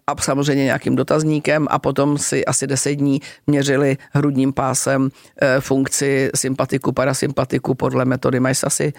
a 0.06 0.22
samozřejmě 0.22 0.64
nějakým 0.64 0.96
dotazníkem 0.96 1.66
a 1.70 1.78
potom 1.78 2.18
si 2.18 2.44
asi 2.44 2.66
deset 2.66 2.94
dní 2.94 3.20
měřili 3.46 3.96
hrudním 4.12 4.52
pásem 4.52 5.08
e, 5.36 5.60
funkci 5.60 6.30
sympatiku, 6.34 6.92
parasympatiku 6.92 7.74
podle 7.74 8.04
metody 8.04 8.40
Majsasy 8.40 8.92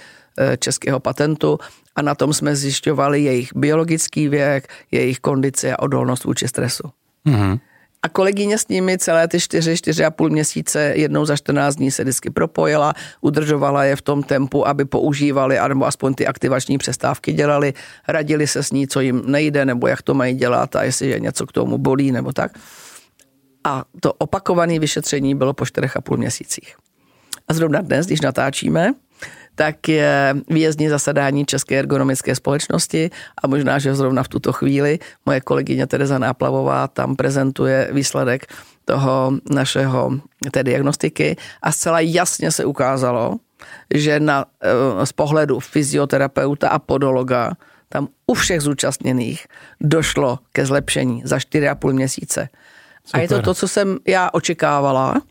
českého 0.60 1.00
patentu 1.00 1.60
a 1.96 2.02
na 2.02 2.16
tom 2.16 2.34
jsme 2.34 2.56
zjišťovali 2.56 3.24
jejich 3.24 3.50
biologický 3.56 4.28
věk, 4.28 4.68
jejich 4.92 5.20
kondici 5.20 5.72
a 5.72 5.80
odolnost 5.80 6.24
vůči 6.24 6.48
stresu. 6.48 6.84
Mm-hmm. 7.26 7.60
A 8.04 8.10
kolegyně 8.10 8.58
s 8.58 8.68
nimi 8.68 8.98
celé 8.98 9.28
ty 9.28 9.40
čtyři, 9.40 9.78
čtyři 9.78 10.06
a 10.06 10.12
půl 10.12 10.30
měsíce 10.30 10.94
jednou 10.96 11.26
za 11.26 11.38
14 11.38 11.76
dní 11.76 11.92
se 11.92 12.04
vždycky 12.04 12.30
propojila, 12.30 12.94
udržovala 13.22 13.84
je 13.84 13.96
v 13.96 14.02
tom 14.02 14.24
tempu, 14.24 14.68
aby 14.68 14.86
používali, 14.86 15.58
nebo 15.68 15.86
aspoň 15.86 16.14
ty 16.14 16.28
aktivační 16.28 16.78
přestávky 16.78 17.34
dělali, 17.34 17.74
radili 18.08 18.48
se 18.48 18.64
s 18.64 18.72
ní, 18.72 18.88
co 18.88 19.00
jim 19.00 19.24
nejde, 19.26 19.66
nebo 19.66 19.88
jak 19.88 20.02
to 20.02 20.14
mají 20.14 20.36
dělat 20.36 20.76
a 20.76 20.84
jestli 20.84 21.10
je 21.10 21.20
něco 21.20 21.46
k 21.46 21.52
tomu 21.52 21.78
bolí, 21.78 22.12
nebo 22.12 22.34
tak. 22.34 22.52
A 23.64 23.84
to 24.00 24.14
opakované 24.14 24.80
vyšetření 24.80 25.36
bylo 25.36 25.54
po 25.54 25.66
čtyřech 25.66 25.98
a 25.98 26.02
půl 26.02 26.18
měsících. 26.18 26.76
A 27.48 27.54
zrovna 27.54 27.82
dnes, 27.82 28.06
když 28.06 28.22
natáčíme, 28.22 28.94
tak 29.56 29.90
je 29.90 30.36
výjezdní 30.50 30.90
zasedání 30.90 31.46
České 31.46 31.80
ergonomické 31.80 32.36
společnosti 32.36 33.10
a 33.44 33.48
možná, 33.48 33.80
že 33.80 33.96
zrovna 33.96 34.24
v 34.24 34.28
tuto 34.28 34.54
chvíli 34.54 35.00
moje 35.26 35.42
kolegyně 35.42 35.88
Tereza 35.88 36.18
Náplavová 36.18 36.88
tam 36.88 37.16
prezentuje 37.16 37.90
výsledek 37.92 38.48
toho 38.86 39.34
našeho 39.52 40.12
té 40.52 40.64
diagnostiky 40.64 41.36
a 41.62 41.72
zcela 41.72 42.00
jasně 42.00 42.52
se 42.52 42.66
ukázalo, 42.66 43.38
že 43.94 44.20
na, 44.20 44.46
eh, 44.62 45.06
z 45.06 45.12
pohledu 45.12 45.60
fyzioterapeuta 45.60 46.70
a 46.70 46.80
podologa 46.80 47.54
tam 47.90 48.08
u 48.28 48.34
všech 48.34 48.62
zúčastněných 48.62 49.48
došlo 49.82 50.40
ke 50.54 50.66
zlepšení 50.66 51.22
za 51.26 51.40
4,5 51.40 51.94
měsíce. 51.94 52.50
Super. 53.06 53.20
A 53.20 53.22
je 53.22 53.28
to 53.28 53.42
to, 53.42 53.54
co 53.54 53.68
jsem 53.68 53.98
já 54.08 54.30
očekávala, 54.34 55.22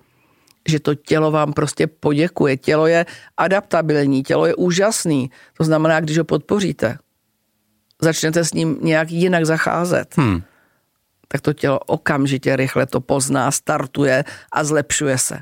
že 0.68 0.80
to 0.80 0.94
tělo 0.94 1.30
vám 1.30 1.52
prostě 1.52 1.86
poděkuje. 1.86 2.56
Tělo 2.56 2.86
je 2.86 3.06
adaptabilní, 3.36 4.22
tělo 4.22 4.46
je 4.46 4.54
úžasný. 4.54 5.30
To 5.56 5.64
znamená, 5.64 6.00
když 6.00 6.18
ho 6.18 6.24
podpoříte, 6.24 6.98
začnete 8.02 8.44
s 8.44 8.52
ním 8.52 8.78
nějak 8.82 9.10
jinak 9.10 9.46
zacházet, 9.46 10.16
hmm. 10.16 10.42
tak 11.28 11.40
to 11.40 11.52
tělo 11.52 11.78
okamžitě 11.78 12.56
rychle 12.56 12.86
to 12.86 13.00
pozná, 13.00 13.50
startuje 13.50 14.24
a 14.52 14.64
zlepšuje 14.64 15.18
se. 15.18 15.38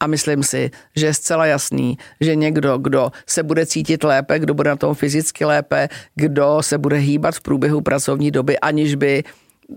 A 0.00 0.06
myslím 0.06 0.42
si, 0.42 0.70
že 0.96 1.06
je 1.06 1.14
zcela 1.14 1.46
jasný, 1.46 1.98
že 2.20 2.36
někdo, 2.36 2.78
kdo 2.78 3.10
se 3.26 3.42
bude 3.42 3.66
cítit 3.66 4.04
lépe, 4.04 4.38
kdo 4.38 4.54
bude 4.54 4.70
na 4.70 4.76
tom 4.76 4.94
fyzicky 4.94 5.44
lépe, 5.44 5.88
kdo 6.14 6.58
se 6.60 6.78
bude 6.78 6.96
hýbat 6.96 7.34
v 7.34 7.40
průběhu 7.40 7.80
pracovní 7.80 8.30
doby, 8.30 8.58
aniž 8.58 8.94
by 8.94 9.24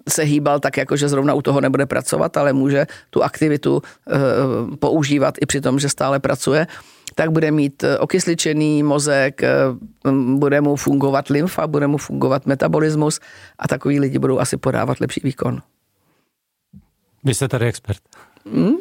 se 0.09 0.23
hýbal 0.23 0.59
tak, 0.59 0.77
jako 0.77 0.95
že 0.95 1.09
zrovna 1.09 1.33
u 1.33 1.41
toho 1.41 1.61
nebude 1.61 1.85
pracovat, 1.85 2.37
ale 2.37 2.53
může 2.53 2.87
tu 3.09 3.23
aktivitu 3.23 3.81
e, 3.81 4.17
používat 4.75 5.35
i 5.41 5.45
při 5.45 5.61
tom, 5.61 5.79
že 5.79 5.89
stále 5.89 6.19
pracuje, 6.19 6.67
tak 7.15 7.31
bude 7.31 7.51
mít 7.51 7.83
eh, 7.83 7.97
okysličený 7.97 8.83
mozek, 8.83 9.43
e, 9.43 9.51
bude 10.35 10.61
mu 10.61 10.75
fungovat 10.75 11.27
lymfa, 11.27 11.67
bude 11.67 11.87
mu 11.87 11.97
fungovat 11.97 12.45
metabolismus 12.45 13.19
a 13.59 13.67
takový 13.67 13.99
lidi 13.99 14.19
budou 14.19 14.39
asi 14.39 14.57
podávat 14.57 14.99
lepší 14.99 15.21
výkon. 15.23 15.61
Vy 17.23 17.33
jste 17.33 17.47
tady 17.47 17.65
expert. 17.65 17.99
Hmm? 18.53 18.75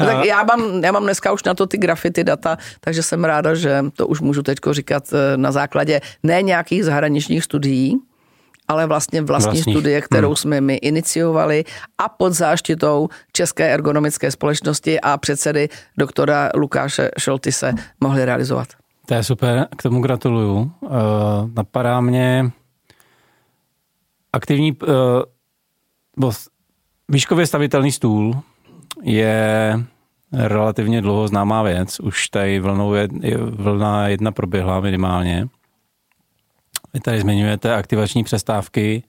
No 0.00 0.06
tak 0.06 0.24
já 0.24 0.44
mám, 0.44 0.84
já 0.84 0.92
mám 0.92 1.02
dneska 1.02 1.32
už 1.32 1.44
na 1.44 1.54
to 1.54 1.66
ty 1.66 1.78
grafity 1.78 2.24
data, 2.24 2.58
takže 2.80 3.02
jsem 3.02 3.24
ráda, 3.24 3.54
že 3.54 3.84
to 3.92 4.06
už 4.06 4.20
můžu 4.20 4.42
teď 4.42 4.58
říkat 4.70 5.14
na 5.36 5.52
základě 5.52 6.00
ne 6.22 6.42
nějakých 6.42 6.84
zahraničních 6.84 7.44
studií, 7.44 7.98
ale 8.68 8.86
vlastně 8.86 9.22
vlastní, 9.22 9.52
vlastní. 9.52 9.72
studie, 9.72 10.00
kterou 10.00 10.28
hmm. 10.28 10.36
jsme 10.36 10.60
my 10.60 10.74
iniciovali 10.74 11.64
a 11.98 12.08
pod 12.08 12.32
záštitou 12.32 13.08
České 13.32 13.74
ergonomické 13.74 14.30
společnosti 14.30 15.00
a 15.00 15.16
předsedy 15.16 15.68
doktora 15.98 16.50
Lukáše 16.54 17.10
Šoltise 17.18 17.74
mohli 18.00 18.24
realizovat. 18.24 18.68
To 19.06 19.14
je 19.14 19.24
super, 19.24 19.68
k 19.76 19.82
tomu 19.82 20.00
gratuluju. 20.00 20.70
Uh, 20.80 20.90
napadá 21.54 22.00
mě 22.00 22.50
aktivní, 24.32 24.76
uh, 26.18 26.32
výškově 27.08 27.46
stavitelný 27.46 27.92
stůl 27.92 28.42
je 29.02 29.78
relativně 30.32 31.02
dlouho 31.02 31.28
známá 31.28 31.62
věc. 31.62 32.00
Už 32.00 32.28
tady 32.28 32.60
vlnou 32.60 32.94
je, 32.94 33.08
vlna 33.38 34.08
jedna 34.08 34.32
proběhla 34.32 34.80
minimálně. 34.80 35.48
Vy 36.94 37.00
tady 37.00 37.20
zmiňujete 37.20 37.74
aktivační 37.74 38.24
přestávky, 38.24 39.02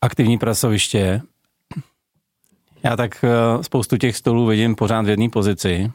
aktivní 0.00 0.38
pracoviště. 0.38 1.22
Já 2.82 2.96
tak 2.96 3.24
eh, 3.24 3.62
spoustu 3.64 3.96
těch 3.96 4.16
stolů 4.16 4.46
vidím 4.46 4.74
pořád 4.74 5.06
v 5.06 5.08
jedné 5.08 5.28
pozici. 5.28 5.92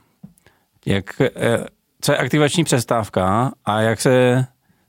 Jak, 0.85 1.21
eh, 1.21 1.65
co 2.01 2.11
je 2.11 2.17
aktivační 2.17 2.63
přestávka 2.63 3.51
a 3.65 3.81
jak 3.81 4.01
se 4.01 4.45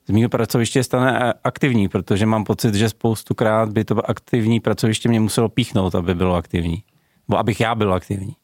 z 0.07 0.11
mého 0.11 0.29
pracoviště 0.29 0.85
stane 0.85 1.33
aktivní, 1.45 1.89
protože 1.89 2.27
mám 2.27 2.45
pocit, 2.45 2.75
že 2.75 2.89
spoustukrát 2.89 3.69
by 3.69 3.85
to 3.85 4.11
aktivní 4.11 4.61
pracoviště 4.61 5.09
mě 5.09 5.21
muselo 5.21 5.49
píchnout, 5.49 5.95
aby 5.95 6.15
bylo 6.15 6.35
aktivní. 6.35 6.85
Nebo 7.29 7.39
abych 7.39 7.61
já 7.61 7.75
byl 7.75 7.95
aktivní. 7.95 8.37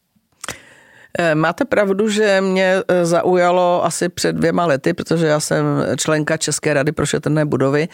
Eh, 1.19 1.35
máte 1.35 1.65
pravdu, 1.65 2.09
že 2.09 2.41
mě 2.41 2.77
eh, 2.89 3.05
zaujalo 3.07 3.85
asi 3.85 4.09
před 4.09 4.37
dvěma 4.37 4.67
lety, 4.67 4.93
protože 4.95 5.27
já 5.27 5.41
jsem 5.41 5.65
členka 5.97 6.37
České 6.37 6.75
rady 6.75 6.93
pro 6.93 7.07
šetrné 7.07 7.45
budovy 7.45 7.89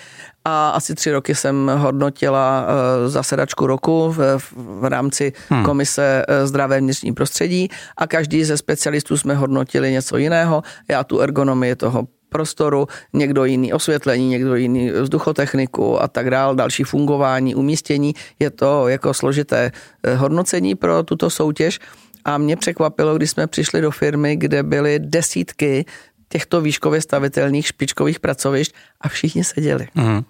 a 0.44 0.68
asi 0.68 0.94
tři 0.94 1.12
roky 1.12 1.34
jsem 1.34 1.70
hodnotila 1.74 2.66
eh, 2.66 3.08
zasedačku 3.08 3.66
roku 3.66 4.12
v, 4.12 4.38
v 4.56 4.84
rámci 4.84 5.32
hmm. 5.48 5.64
komise 5.64 6.24
zdravé 6.44 6.80
vnitřní 6.80 7.12
prostředí 7.12 7.68
a 7.96 8.06
každý 8.06 8.44
ze 8.44 8.56
specialistů 8.56 9.16
jsme 9.16 9.34
hodnotili 9.34 9.92
něco 9.92 10.16
jiného. 10.16 10.62
Já 10.88 11.04
tu 11.04 11.20
ergonomii 11.20 11.76
toho 11.76 12.06
prostoru, 12.28 12.86
někdo 13.12 13.44
jiný 13.44 13.72
osvětlení, 13.72 14.28
někdo 14.28 14.54
jiný 14.54 14.90
vzduchotechniku 14.90 16.02
a 16.02 16.08
tak 16.08 16.30
dál, 16.30 16.54
další 16.54 16.84
fungování, 16.84 17.54
umístění. 17.54 18.14
Je 18.38 18.50
to 18.50 18.88
jako 18.88 19.14
složité 19.14 19.72
hodnocení 20.16 20.74
pro 20.74 21.02
tuto 21.02 21.30
soutěž. 21.30 21.80
A 22.24 22.38
mě 22.38 22.56
překvapilo, 22.56 23.16
když 23.16 23.30
jsme 23.30 23.46
přišli 23.46 23.80
do 23.80 23.90
firmy, 23.90 24.36
kde 24.36 24.62
byly 24.62 24.98
desítky 24.98 25.84
těchto 26.28 26.60
výškově 26.60 27.00
stavitelných 27.00 27.66
špičkových 27.66 28.20
pracovišť 28.20 28.74
a 29.00 29.08
všichni 29.08 29.44
seděli. 29.44 29.88
Mm. 29.94 30.24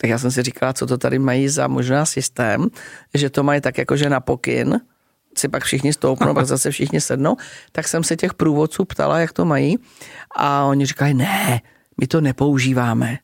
Tak 0.00 0.10
já 0.10 0.18
jsem 0.18 0.30
si 0.30 0.42
říkala, 0.42 0.72
co 0.72 0.86
to 0.86 0.98
tady 0.98 1.18
mají 1.18 1.48
za 1.48 1.66
možná 1.66 2.04
systém, 2.04 2.66
že 3.14 3.30
to 3.30 3.42
mají 3.42 3.60
tak 3.60 3.78
jakože 3.78 4.10
na 4.10 4.20
pokyn, 4.20 4.80
si 5.38 5.48
pak 5.48 5.64
všichni 5.64 5.92
stoupnou, 5.92 6.34
pak 6.34 6.46
zase 6.46 6.70
všichni 6.70 7.00
sednou, 7.00 7.36
tak 7.72 7.88
jsem 7.88 8.04
se 8.04 8.16
těch 8.16 8.34
průvodců 8.34 8.84
ptala, 8.84 9.18
jak 9.18 9.32
to 9.32 9.44
mají 9.44 9.78
a 10.36 10.64
oni 10.64 10.86
říkali, 10.86 11.14
ne, 11.14 11.60
my 12.00 12.06
to 12.06 12.20
nepoužíváme. 12.20 13.18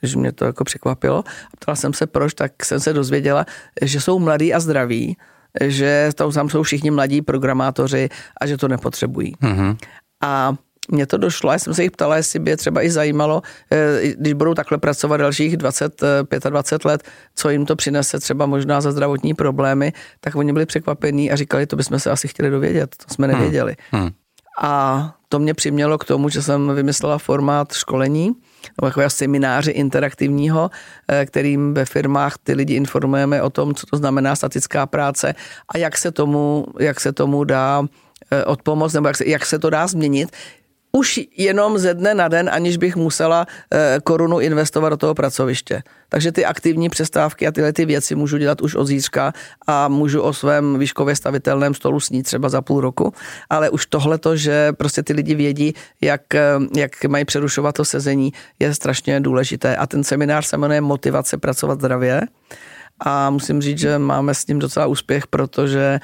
Takže 0.00 0.18
mě 0.18 0.32
to 0.32 0.44
jako 0.44 0.64
překvapilo. 0.64 1.24
A 1.26 1.56
ptala 1.60 1.76
jsem 1.76 1.92
se 1.92 2.06
proč, 2.06 2.34
tak 2.34 2.64
jsem 2.64 2.80
se 2.80 2.92
dozvěděla, 2.92 3.46
že 3.82 4.00
jsou 4.00 4.18
mladí 4.18 4.54
a 4.54 4.60
zdraví, 4.60 5.16
že 5.60 6.10
tam 6.14 6.48
jsou 6.48 6.62
všichni 6.62 6.90
mladí 6.90 7.22
programátoři 7.22 8.08
a 8.40 8.46
že 8.46 8.56
to 8.56 8.68
nepotřebují. 8.68 9.34
Mm-hmm. 9.42 9.76
A 10.22 10.54
mně 10.88 11.06
to 11.06 11.16
došlo, 11.16 11.52
já 11.52 11.58
jsem 11.58 11.74
se 11.74 11.82
jich 11.82 11.90
ptala, 11.90 12.16
jestli 12.16 12.38
by 12.38 12.50
je 12.50 12.56
třeba 12.56 12.82
i 12.82 12.90
zajímalo, 12.90 13.42
eh, 13.70 14.08
když 14.18 14.32
budou 14.32 14.54
takhle 14.54 14.78
pracovat 14.78 15.16
dalších 15.16 15.56
20, 15.56 16.02
25 16.50 16.84
eh, 16.84 16.88
let, 16.88 17.02
co 17.34 17.50
jim 17.50 17.66
to 17.66 17.76
přinese 17.76 18.20
třeba 18.20 18.46
možná 18.46 18.80
za 18.80 18.92
zdravotní 18.92 19.34
problémy, 19.34 19.92
tak 20.20 20.36
oni 20.36 20.52
byli 20.52 20.66
překvapení 20.66 21.30
a 21.30 21.36
říkali, 21.36 21.66
to 21.66 21.76
bychom 21.76 21.98
se 21.98 22.10
asi 22.10 22.28
chtěli 22.28 22.50
dovědět, 22.50 22.96
to 23.06 23.14
jsme 23.14 23.26
hmm. 23.26 23.36
nevěděli. 23.36 23.76
Hmm. 23.90 24.10
A 24.62 25.14
to 25.32 25.38
mě 25.38 25.54
přimělo 25.54 25.98
k 25.98 26.04
tomu, 26.04 26.28
že 26.28 26.42
jsem 26.42 26.74
vymyslela 26.74 27.18
formát 27.18 27.72
školení, 27.72 28.36
nebo 28.80 28.86
jako 28.86 29.10
semináře 29.10 29.70
interaktivního, 29.70 30.70
eh, 31.08 31.26
kterým 31.26 31.74
ve 31.74 31.84
firmách 31.84 32.36
ty 32.42 32.52
lidi 32.52 32.74
informujeme 32.74 33.42
o 33.42 33.50
tom, 33.50 33.74
co 33.74 33.86
to 33.86 33.96
znamená 33.96 34.36
statická 34.36 34.86
práce 34.86 35.34
a 35.68 35.78
jak 35.78 35.96
se 35.96 36.12
tomu, 36.12 36.66
jak 36.78 37.00
se 37.00 37.12
tomu 37.12 37.44
dá 37.44 37.82
odpomoc, 38.46 38.92
nebo 38.92 39.08
jak 39.08 39.16
se, 39.16 39.24
jak 39.28 39.46
se 39.46 39.58
to 39.58 39.70
dá 39.70 39.86
změnit, 39.86 40.36
už 40.92 41.20
jenom 41.36 41.78
ze 41.78 41.94
dne 41.94 42.14
na 42.14 42.28
den, 42.28 42.50
aniž 42.52 42.76
bych 42.76 42.96
musela 42.96 43.46
eh, 43.46 43.98
korunu 44.04 44.40
investovat 44.40 44.88
do 44.88 44.96
toho 44.96 45.14
pracoviště. 45.14 45.82
Takže 46.08 46.32
ty 46.32 46.44
aktivní 46.44 46.88
přestávky 46.88 47.46
a 47.46 47.52
tyhle 47.52 47.72
ty 47.72 47.84
věci 47.84 48.14
můžu 48.14 48.38
dělat 48.38 48.60
už 48.60 48.74
od 48.74 48.84
zítřka 48.84 49.32
a 49.66 49.88
můžu 49.88 50.20
o 50.20 50.32
svém 50.32 50.78
výškově 50.78 51.16
stavitelném 51.16 51.74
stolu 51.74 52.00
snít 52.00 52.22
třeba 52.22 52.48
za 52.48 52.62
půl 52.62 52.80
roku, 52.80 53.14
ale 53.50 53.70
už 53.70 53.86
tohleto, 53.86 54.36
že 54.36 54.72
prostě 54.72 55.02
ty 55.02 55.12
lidi 55.12 55.34
vědí, 55.34 55.74
jak, 56.00 56.34
eh, 56.34 56.40
jak 56.76 57.04
mají 57.04 57.24
přerušovat 57.24 57.74
to 57.74 57.84
sezení, 57.84 58.32
je 58.58 58.74
strašně 58.74 59.20
důležité. 59.20 59.76
A 59.76 59.86
ten 59.86 60.04
seminář 60.04 60.46
se 60.46 60.56
jmenuje 60.56 60.80
Motivace 60.80 61.36
pracovat 61.36 61.78
zdravě 61.78 62.20
a 63.04 63.30
musím 63.30 63.62
říct, 63.62 63.78
že 63.78 63.98
máme 63.98 64.34
s 64.34 64.46
ním 64.46 64.58
docela 64.58 64.86
úspěch, 64.86 65.26
protože 65.26 66.00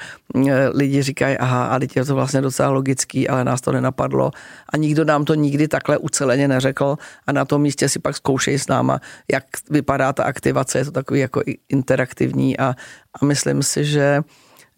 eh, 0.47 0.69
lidi 0.69 1.01
říkají, 1.01 1.37
aha, 1.37 1.65
a 1.65 1.79
teď 1.79 1.95
je 1.95 2.05
to 2.05 2.15
vlastně 2.15 2.41
docela 2.41 2.69
logický, 2.69 3.27
ale 3.27 3.43
nás 3.43 3.61
to 3.61 3.71
nenapadlo. 3.71 4.31
A 4.73 4.77
nikdo 4.77 5.05
nám 5.05 5.25
to 5.25 5.33
nikdy 5.33 5.67
takhle 5.67 5.97
uceleně 5.97 6.47
neřekl 6.47 6.97
a 7.27 7.31
na 7.31 7.45
tom 7.45 7.61
místě 7.61 7.89
si 7.89 7.99
pak 7.99 8.15
zkoušejí 8.15 8.59
s 8.59 8.67
náma, 8.67 8.99
jak 9.31 9.43
vypadá 9.69 10.13
ta 10.13 10.23
aktivace, 10.23 10.77
je 10.77 10.85
to 10.85 10.91
takový 10.91 11.19
jako 11.19 11.41
interaktivní 11.69 12.59
a, 12.59 12.75
a 13.21 13.25
myslím 13.25 13.63
si, 13.63 13.85
že 13.85 14.21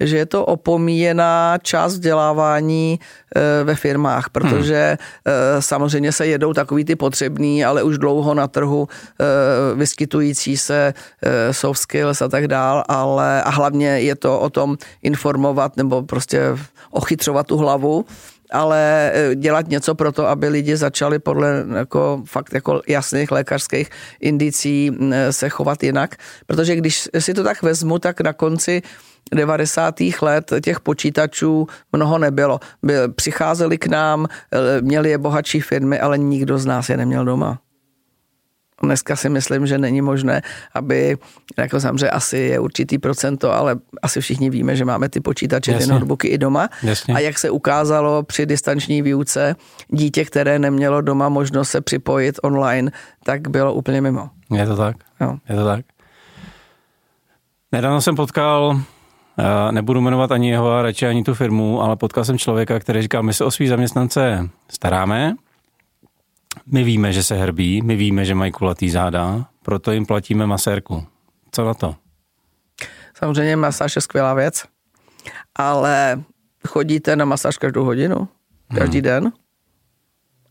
že 0.01 0.17
je 0.17 0.25
to 0.25 0.45
opomíjená 0.45 1.57
část 1.61 1.93
vzdělávání 1.93 2.99
eh, 2.99 3.63
ve 3.63 3.75
firmách, 3.75 4.29
protože 4.29 4.97
hmm. 5.25 5.61
samozřejmě 5.61 6.11
se 6.11 6.27
jedou 6.27 6.53
takový 6.53 6.85
ty 6.85 6.95
potřebný, 6.95 7.65
ale 7.65 7.83
už 7.83 7.97
dlouho 7.97 8.33
na 8.33 8.47
trhu 8.47 8.87
eh, 8.87 9.25
vyskytující 9.75 10.57
se 10.57 10.93
soft 11.51 11.81
skills 11.81 12.21
a 12.21 12.27
tak 12.27 12.47
dál, 12.47 12.83
ale 12.87 13.43
a 13.43 13.49
hlavně 13.49 13.87
je 13.87 14.15
to 14.15 14.39
o 14.39 14.49
tom 14.49 14.77
informovat 15.01 15.77
nebo 15.77 16.03
prostě 16.03 16.41
ochytřovat 16.91 17.47
tu 17.47 17.57
hlavu 17.57 18.05
ale 18.51 19.11
dělat 19.35 19.67
něco 19.67 19.95
pro 19.95 20.11
to, 20.11 20.27
aby 20.27 20.47
lidi 20.47 20.77
začali 20.77 21.19
podle 21.19 21.65
jako, 21.77 22.23
fakt 22.25 22.53
jako 22.53 22.81
jasných 22.87 23.31
lékařských 23.31 23.89
indicí 24.19 24.91
mm, 24.91 25.13
se 25.31 25.49
chovat 25.49 25.83
jinak. 25.83 26.15
Protože 26.45 26.75
když 26.75 27.09
si 27.19 27.33
to 27.33 27.43
tak 27.43 27.61
vezmu, 27.61 27.99
tak 27.99 28.21
na 28.21 28.33
konci 28.33 28.81
90. 29.35 29.95
let 30.21 30.53
těch 30.63 30.79
počítačů 30.79 31.67
mnoho 31.93 32.17
nebylo. 32.17 32.59
Přicházeli 33.15 33.77
k 33.77 33.87
nám, 33.87 34.27
eh, 34.51 34.81
měli 34.81 35.09
je 35.09 35.17
bohatší 35.17 35.61
firmy, 35.61 35.99
ale 35.99 36.17
nikdo 36.17 36.57
z 36.57 36.65
nás 36.65 36.89
je 36.89 36.97
neměl 36.97 37.25
doma. 37.25 37.59
Dneska 38.83 39.15
si 39.15 39.29
myslím, 39.29 39.67
že 39.67 39.77
není 39.77 40.01
možné, 40.01 40.41
aby, 40.73 41.17
jako 41.57 41.79
samozřejmě 41.79 42.09
asi 42.09 42.37
je 42.37 42.59
určitý 42.59 42.97
procento, 42.97 43.53
ale 43.53 43.75
asi 44.01 44.21
všichni 44.21 44.49
víme, 44.49 44.75
že 44.75 44.85
máme 44.85 45.09
ty 45.09 45.19
počítače, 45.19 45.71
Jasně. 45.71 45.85
ty 45.85 45.91
notebooky 45.91 46.27
i 46.27 46.37
doma. 46.37 46.69
Jasně. 46.83 47.13
A 47.13 47.19
jak 47.19 47.39
se 47.39 47.49
ukázalo 47.49 48.23
při 48.23 48.45
distanční 48.45 49.01
výuce, 49.01 49.55
dítě, 49.87 50.25
které 50.25 50.59
nemělo 50.59 51.01
doma 51.01 51.29
možnost 51.29 51.69
se 51.69 51.81
připojit 51.81 52.39
online, 52.43 52.91
tak 53.23 53.47
bylo 53.47 53.73
úplně 53.73 54.01
mimo. 54.01 54.29
Je 54.51 54.65
to 54.65 54.75
tak? 54.75 54.95
Jo. 55.21 55.37
Je 55.49 55.55
to 55.55 55.65
tak. 55.65 55.85
Nedávno 57.71 58.01
jsem 58.01 58.15
potkal 58.15 58.81
nebudu 59.71 60.01
jmenovat 60.01 60.31
ani 60.31 60.49
jeho 60.49 60.71
a 60.71 60.81
radši 60.81 61.07
ani 61.07 61.23
tu 61.23 61.33
firmu, 61.33 61.81
ale 61.81 61.95
potkal 61.95 62.25
jsem 62.25 62.37
člověka, 62.37 62.79
který 62.79 63.01
říká, 63.01 63.21
my 63.21 63.33
se 63.33 63.45
o 63.45 63.51
svý 63.51 63.67
zaměstnance 63.67 64.49
staráme, 64.69 65.35
my 66.65 66.83
víme, 66.83 67.13
že 67.13 67.23
se 67.23 67.35
hrbí, 67.35 67.81
my 67.81 67.95
víme, 67.95 68.25
že 68.25 68.35
mají 68.35 68.51
kulatý 68.51 68.89
záda, 68.89 69.45
proto 69.63 69.91
jim 69.91 70.05
platíme 70.05 70.47
masérku. 70.47 71.05
Co 71.51 71.65
na 71.65 71.73
to? 71.73 71.95
Samozřejmě 73.15 73.55
masáž 73.55 73.95
je 73.95 74.01
skvělá 74.01 74.33
věc, 74.33 74.63
ale 75.55 76.23
chodíte 76.67 77.15
na 77.15 77.25
masáž 77.25 77.57
každou 77.57 77.83
hodinu, 77.83 78.27
každý 78.75 78.97
hmm. 78.97 79.03
den? 79.03 79.31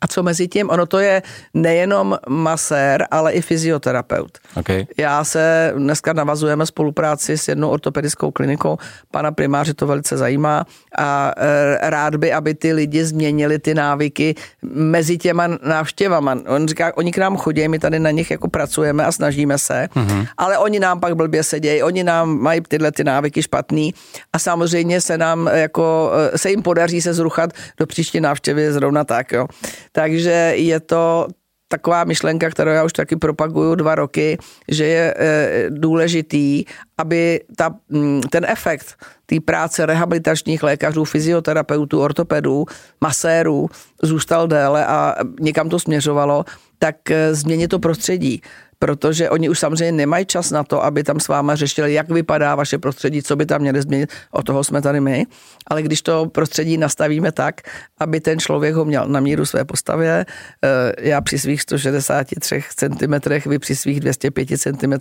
A 0.00 0.06
co 0.06 0.22
mezi 0.22 0.48
tím? 0.48 0.70
Ono 0.70 0.86
to 0.86 0.98
je 0.98 1.22
nejenom 1.54 2.18
masér, 2.28 3.06
ale 3.10 3.32
i 3.32 3.40
fyzioterapeut. 3.40 4.38
Okay. 4.56 4.86
Já 4.96 5.24
se 5.24 5.72
dneska 5.76 6.12
navazujeme 6.12 6.66
spolupráci 6.66 7.38
s 7.38 7.48
jednou 7.48 7.68
ortopedickou 7.68 8.30
klinikou. 8.30 8.78
Pana 9.10 9.32
primáře 9.32 9.74
to 9.74 9.86
velice 9.86 10.16
zajímá 10.16 10.64
a 10.98 11.32
e, 11.36 11.90
rád 11.90 12.16
by, 12.16 12.32
aby 12.32 12.54
ty 12.54 12.72
lidi 12.72 13.04
změnili 13.04 13.58
ty 13.58 13.74
návyky 13.74 14.34
mezi 14.72 15.18
těma 15.18 15.46
návštěvama. 15.46 16.36
On 16.46 16.68
říká, 16.68 16.92
oni 16.96 17.12
k 17.12 17.18
nám 17.18 17.36
chodí, 17.36 17.68
my 17.68 17.78
tady 17.78 17.98
na 17.98 18.10
nich 18.10 18.30
jako 18.30 18.48
pracujeme 18.48 19.04
a 19.04 19.12
snažíme 19.12 19.58
se, 19.58 19.88
mm-hmm. 19.94 20.26
ale 20.38 20.58
oni 20.58 20.80
nám 20.80 21.00
pak 21.00 21.14
blbě 21.16 21.42
sedějí, 21.42 21.82
oni 21.82 22.04
nám 22.04 22.38
mají 22.38 22.60
tyhle 22.68 22.92
ty 22.92 23.04
návyky 23.04 23.42
špatný 23.42 23.94
a 24.32 24.38
samozřejmě 24.38 25.00
se 25.00 25.18
nám 25.18 25.50
jako, 25.52 26.12
e, 26.32 26.38
se 26.38 26.50
jim 26.50 26.62
podaří 26.62 27.00
se 27.00 27.14
zruchat 27.14 27.52
do 27.76 27.86
příští 27.86 28.20
návštěvy 28.20 28.72
zrovna 28.72 29.04
tak, 29.04 29.32
jo. 29.32 29.46
Takže 29.92 30.52
je 30.56 30.80
to 30.80 31.28
taková 31.70 32.04
myšlenka, 32.04 32.50
kterou 32.50 32.70
já 32.70 32.84
už 32.84 32.92
taky 32.92 33.16
propaguju 33.16 33.74
dva 33.74 33.94
roky, 33.94 34.38
že 34.68 34.84
je 34.84 35.14
e, 35.16 35.66
důležitý, 35.70 36.64
aby 36.98 37.40
ta, 37.56 37.74
mm, 37.88 38.20
ten 38.20 38.44
efekt 38.48 39.04
té 39.26 39.40
práce 39.40 39.86
rehabilitačních 39.86 40.62
lékařů, 40.62 41.04
fyzioterapeutů, 41.04 42.00
ortopedů, 42.00 42.66
masérů 43.00 43.68
zůstal 44.02 44.48
déle 44.48 44.86
a 44.86 45.14
někam 45.40 45.68
to 45.68 45.78
směřovalo, 45.78 46.44
tak 46.78 47.10
e, 47.10 47.34
změnit 47.34 47.68
to 47.68 47.78
prostředí 47.78 48.42
protože 48.82 49.30
oni 49.30 49.48
už 49.48 49.58
samozřejmě 49.58 49.92
nemají 49.92 50.26
čas 50.26 50.50
na 50.50 50.64
to, 50.64 50.84
aby 50.84 51.04
tam 51.04 51.20
s 51.20 51.28
váma 51.28 51.56
řešili, 51.56 51.92
jak 51.92 52.08
vypadá 52.08 52.54
vaše 52.54 52.78
prostředí, 52.78 53.22
co 53.22 53.36
by 53.36 53.46
tam 53.46 53.60
měli 53.60 53.82
změnit, 53.82 54.10
o 54.30 54.42
toho 54.42 54.64
jsme 54.64 54.82
tady 54.82 55.00
my, 55.00 55.26
ale 55.66 55.82
když 55.82 56.02
to 56.02 56.26
prostředí 56.26 56.78
nastavíme 56.78 57.32
tak, 57.32 57.60
aby 57.98 58.20
ten 58.20 58.38
člověk 58.38 58.74
ho 58.74 58.84
měl 58.84 59.08
na 59.08 59.20
míru 59.20 59.46
své 59.46 59.64
postavě, 59.64 60.26
eh, 60.64 60.92
já 60.98 61.20
při 61.20 61.38
svých 61.38 61.62
163 61.62 62.64
cm, 62.76 63.14
vy 63.46 63.58
při 63.58 63.76
svých 63.76 64.00
205 64.00 64.58
cm, 64.58 64.92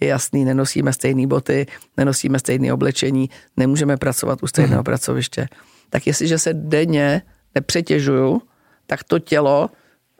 je 0.00 0.08
jasný, 0.08 0.44
nenosíme 0.44 0.92
stejné 0.92 1.26
boty, 1.26 1.66
nenosíme 1.96 2.38
stejné 2.38 2.72
oblečení, 2.72 3.30
nemůžeme 3.56 3.96
pracovat 3.96 4.42
u 4.42 4.46
stejného 4.46 4.78
hmm. 4.78 4.84
pracoviště. 4.84 5.48
Tak 5.90 6.06
jestliže 6.06 6.38
se 6.38 6.54
denně 6.54 7.22
nepřetěžuju, 7.54 8.42
tak 8.86 9.04
to 9.04 9.18
tělo 9.18 9.70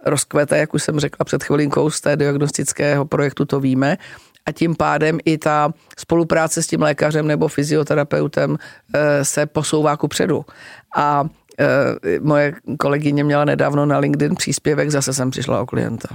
rozkvete, 0.04 0.58
jak 0.58 0.74
už 0.74 0.82
jsem 0.82 1.00
řekla 1.00 1.24
před 1.24 1.44
chvilinkou 1.44 1.90
z 1.90 2.00
té 2.00 2.16
diagnostického 2.16 3.04
projektu, 3.04 3.44
to 3.44 3.60
víme. 3.60 3.96
A 4.46 4.52
tím 4.52 4.76
pádem 4.76 5.18
i 5.24 5.38
ta 5.38 5.72
spolupráce 5.98 6.62
s 6.62 6.66
tím 6.66 6.82
lékařem 6.82 7.26
nebo 7.26 7.48
fyzioterapeutem 7.48 8.56
eh, 8.94 9.24
se 9.24 9.46
posouvá 9.46 9.96
ku 9.96 10.08
předu. 10.08 10.44
A 10.96 11.24
eh, 11.58 12.20
moje 12.20 12.54
kolegyně 12.78 13.24
měla 13.24 13.44
nedávno 13.44 13.86
na 13.86 13.98
LinkedIn 13.98 14.34
příspěvek, 14.34 14.90
zase 14.90 15.12
jsem 15.12 15.30
přišla 15.30 15.60
o 15.60 15.66
klienta. 15.66 16.08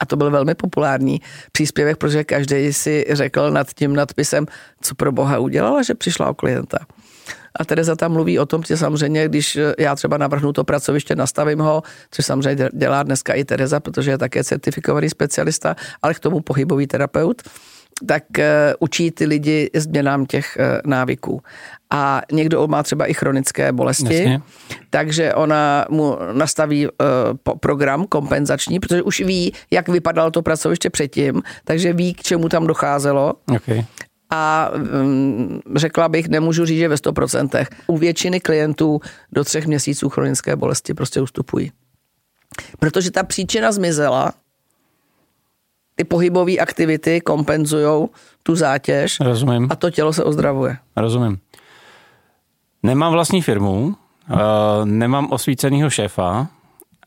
A 0.00 0.06
to 0.06 0.16
byl 0.16 0.30
velmi 0.30 0.54
populární 0.54 1.20
příspěvek, 1.52 1.96
protože 1.96 2.24
každý 2.24 2.72
si 2.72 3.04
řekl 3.10 3.50
nad 3.50 3.66
tím 3.74 3.96
nadpisem, 3.96 4.46
co 4.80 4.94
pro 4.94 5.12
boha 5.12 5.38
udělala, 5.38 5.82
že 5.82 5.94
přišla 5.94 6.30
o 6.30 6.34
klienta. 6.34 6.78
A 7.58 7.64
Tereza 7.64 7.96
tam 7.96 8.12
mluví 8.12 8.38
o 8.38 8.46
tom, 8.46 8.62
že 8.62 8.76
samozřejmě, 8.76 9.28
když 9.28 9.58
já 9.78 9.94
třeba 9.94 10.16
navrhnu 10.16 10.52
to 10.52 10.64
pracoviště, 10.64 11.16
nastavím 11.16 11.58
ho, 11.58 11.82
což 12.10 12.26
samozřejmě 12.26 12.68
dělá 12.72 13.02
dneska 13.02 13.34
i 13.34 13.44
Tereza, 13.44 13.80
protože 13.80 14.10
je 14.10 14.18
také 14.18 14.44
certifikovaný 14.44 15.10
specialista, 15.10 15.76
ale 16.02 16.14
k 16.14 16.20
tomu 16.20 16.40
pohybový 16.40 16.86
terapeut, 16.86 17.42
tak 18.06 18.24
uh, 18.38 18.44
učí 18.78 19.10
ty 19.10 19.26
lidi 19.26 19.70
změnám 19.74 20.26
těch 20.26 20.58
uh, 20.60 20.90
návyků. 20.90 21.42
A 21.90 22.22
někdo 22.32 22.66
má 22.66 22.82
třeba 22.82 23.06
i 23.06 23.14
chronické 23.14 23.72
bolesti, 23.72 24.14
Jasně. 24.14 24.40
takže 24.90 25.34
ona 25.34 25.86
mu 25.90 26.18
nastaví 26.32 26.86
uh, 26.86 26.92
program 27.60 28.06
kompenzační, 28.06 28.80
protože 28.80 29.02
už 29.02 29.20
ví, 29.20 29.52
jak 29.70 29.88
vypadalo 29.88 30.30
to 30.30 30.42
pracoviště 30.42 30.90
předtím, 30.90 31.42
takže 31.64 31.92
ví, 31.92 32.14
k 32.14 32.22
čemu 32.22 32.48
tam 32.48 32.66
docházelo. 32.66 33.34
Okay 33.56 33.84
a 34.30 34.70
um, 35.02 35.60
řekla 35.76 36.08
bych, 36.08 36.28
nemůžu 36.28 36.64
říct, 36.64 36.78
že 36.78 36.88
ve 36.88 36.94
100%. 36.94 37.66
U 37.86 37.98
většiny 37.98 38.40
klientů 38.40 39.00
do 39.32 39.44
třech 39.44 39.66
měsíců 39.66 40.08
chronické 40.08 40.56
bolesti 40.56 40.94
prostě 40.94 41.20
ustupují. 41.20 41.72
Protože 42.78 43.10
ta 43.10 43.22
příčina 43.22 43.72
zmizela, 43.72 44.32
ty 45.94 46.04
pohybové 46.04 46.52
aktivity 46.56 47.20
kompenzují 47.20 48.08
tu 48.42 48.56
zátěž 48.56 49.20
Rozumím. 49.20 49.68
a 49.70 49.76
to 49.76 49.90
tělo 49.90 50.12
se 50.12 50.24
ozdravuje. 50.24 50.76
Rozumím. 50.96 51.38
Nemám 52.82 53.12
vlastní 53.12 53.42
firmu, 53.42 53.96
nemám 54.84 55.32
osvíceného 55.32 55.90
šéfa 55.90 56.48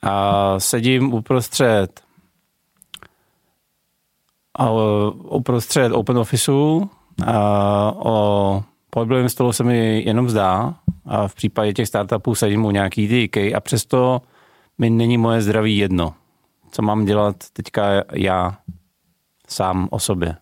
a 0.02 0.60
sedím 0.60 1.14
uprostřed 1.14 2.02
uprostřed 5.30 5.92
open 5.92 6.18
officeu 6.18 6.90
o 7.96 8.64
pohybovém 8.90 9.30
stolu 9.30 9.54
se 9.54 9.64
mi 9.64 10.04
jenom 10.06 10.30
zdá 10.30 10.76
a 11.06 11.28
v 11.28 11.36
případě 11.36 11.74
těch 11.74 11.88
startupů 11.88 12.36
sedím 12.36 12.66
u 12.66 12.72
nějaký 12.72 13.30
ty 13.30 13.56
a 13.56 13.60
přesto 13.60 14.22
mi 14.78 14.90
není 14.90 15.18
moje 15.18 15.42
zdraví 15.42 15.78
jedno. 15.78 16.14
Co 16.72 16.82
mám 16.82 17.06
dělat 17.06 17.36
teďka 17.54 17.84
já 18.14 18.58
sám 19.48 19.88
o 19.92 20.00
sobě? 20.00 20.36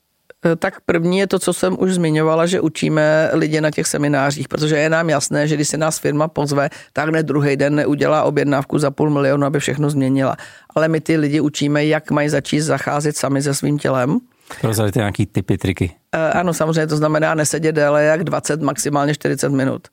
E, 0.45 0.55
tak 0.55 0.81
první 0.85 1.17
je 1.17 1.27
to, 1.27 1.39
co 1.39 1.53
jsem 1.53 1.77
už 1.79 1.93
zmiňovala, 1.93 2.45
že 2.45 2.61
učíme 2.61 3.29
lidi 3.33 3.61
na 3.61 3.71
těch 3.71 3.87
seminářích, 3.87 4.47
protože 4.47 4.77
je 4.77 4.89
nám 4.89 5.09
jasné, 5.09 5.47
že 5.47 5.55
když 5.55 5.67
se 5.67 5.77
nás 5.77 5.99
firma 5.99 6.27
pozve, 6.27 6.69
tak 6.93 7.09
ne 7.09 7.23
druhý 7.23 7.55
den 7.55 7.75
neudělá 7.75 8.23
objednávku 8.23 8.79
za 8.79 8.91
půl 8.91 9.09
milionu, 9.09 9.45
aby 9.45 9.59
všechno 9.59 9.89
změnila. 9.89 10.35
Ale 10.75 10.87
my 10.87 11.01
ty 11.01 11.17
lidi 11.17 11.39
učíme, 11.39 11.85
jak 11.85 12.11
mají 12.11 12.29
začít 12.29 12.61
zacházet 12.61 13.17
sami 13.17 13.41
se 13.41 13.53
svým 13.53 13.77
tělem, 13.77 14.19
Prozradíte 14.61 14.99
nějaký 14.99 15.25
typy, 15.25 15.57
triky. 15.57 15.91
E, 16.11 16.31
ano, 16.31 16.53
samozřejmě 16.53 16.87
to 16.87 16.97
znamená 16.97 17.33
nesedět 17.33 17.75
déle 17.75 18.03
jak 18.03 18.23
20, 18.23 18.61
maximálně 18.61 19.13
40 19.13 19.49
minut. 19.49 19.87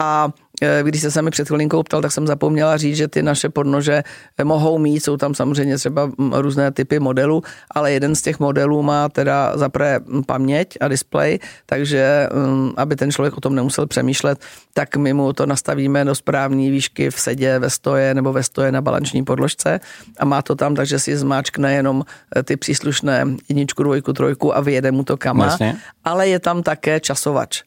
A 0.00 0.30
Eh, 0.62 0.82
když 0.82 1.02
se 1.08 1.22
mi 1.22 1.30
před 1.30 1.48
chvilinkou 1.48 1.82
ptal, 1.82 2.02
tak 2.02 2.12
jsem 2.12 2.26
zapomněla 2.26 2.76
říct, 2.76 2.96
že 2.96 3.08
ty 3.08 3.22
naše 3.22 3.48
podnože 3.48 4.02
eh, 4.38 4.44
mohou 4.44 4.78
mít, 4.78 5.00
jsou 5.00 5.16
tam 5.16 5.34
samozřejmě 5.34 5.76
třeba 5.76 6.10
různé 6.32 6.70
typy 6.70 6.98
modelů, 6.98 7.42
ale 7.70 7.92
jeden 7.92 8.14
z 8.14 8.22
těch 8.22 8.40
modelů 8.40 8.82
má 8.82 9.08
teda 9.08 9.56
zaprvé 9.56 10.00
paměť 10.26 10.76
a 10.80 10.88
displej, 10.88 11.38
takže 11.66 12.28
aby 12.76 12.96
ten 12.96 13.12
člověk 13.12 13.36
o 13.36 13.40
tom 13.40 13.54
nemusel 13.54 13.86
přemýšlet, 13.86 14.38
tak 14.72 14.96
my 14.96 15.12
mu 15.12 15.32
to 15.32 15.46
nastavíme 15.46 16.04
do 16.04 16.14
správné 16.14 16.70
výšky 16.70 17.10
v 17.10 17.20
sedě, 17.20 17.58
ve 17.58 17.70
stoje 17.70 18.14
nebo 18.14 18.32
ve 18.32 18.42
stoje 18.42 18.72
na 18.72 18.80
balanční 18.80 19.24
podložce. 19.24 19.80
A 20.18 20.24
má 20.24 20.42
to 20.42 20.54
tam, 20.54 20.74
takže 20.74 20.98
si 20.98 21.16
zmáčkne 21.16 21.74
jenom 21.74 22.04
eh, 22.36 22.42
ty 22.42 22.56
příslušné 22.56 23.26
jedničku, 23.48 23.82
dvojku, 23.82 24.12
trojku 24.12 24.56
a 24.56 24.60
vyjede 24.60 24.92
mu 24.92 25.04
to 25.04 25.16
kama, 25.16 25.44
Jasně. 25.44 25.76
ale 26.04 26.28
je 26.28 26.38
tam 26.38 26.62
také 26.62 27.00
časovač 27.00 27.62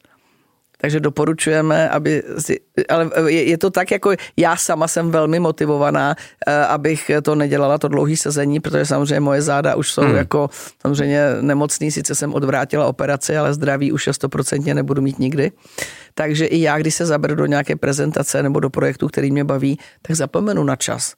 Takže 0.80 1.00
doporučujeme, 1.00 1.88
aby 1.88 2.22
si, 2.38 2.60
ale 2.88 3.10
je, 3.26 3.44
je 3.48 3.58
to 3.58 3.70
tak, 3.70 3.90
jako 3.90 4.12
já 4.36 4.56
sama 4.56 4.88
jsem 4.88 5.10
velmi 5.10 5.40
motivovaná, 5.40 6.16
eh, 6.46 6.64
abych 6.66 7.10
to 7.22 7.34
nedělala 7.34 7.78
to 7.78 7.88
dlouhý 7.88 8.16
sezení, 8.16 8.60
protože 8.60 8.86
samozřejmě 8.86 9.20
moje 9.20 9.42
záda 9.42 9.74
už 9.74 9.92
jsou 9.92 10.02
hmm. 10.02 10.16
jako 10.16 10.50
samozřejmě 10.80 11.26
nemocný, 11.40 11.90
sice 11.90 12.14
jsem 12.14 12.34
odvrátila 12.34 12.86
operaci, 12.86 13.36
ale 13.36 13.54
zdraví 13.54 13.92
už 13.92 14.06
je 14.06 14.12
stoprocentně 14.12 14.74
nebudu 14.74 15.02
mít 15.02 15.18
nikdy. 15.18 15.52
Takže 16.14 16.46
i 16.46 16.60
já, 16.60 16.78
když 16.78 16.94
se 16.94 17.06
zaberu 17.06 17.34
do 17.34 17.46
nějaké 17.46 17.76
prezentace 17.76 18.42
nebo 18.42 18.60
do 18.60 18.70
projektu, 18.70 19.08
který 19.08 19.30
mě 19.30 19.44
baví, 19.44 19.78
tak 20.02 20.16
zapomenu 20.16 20.64
na 20.64 20.76
čas 20.76 21.14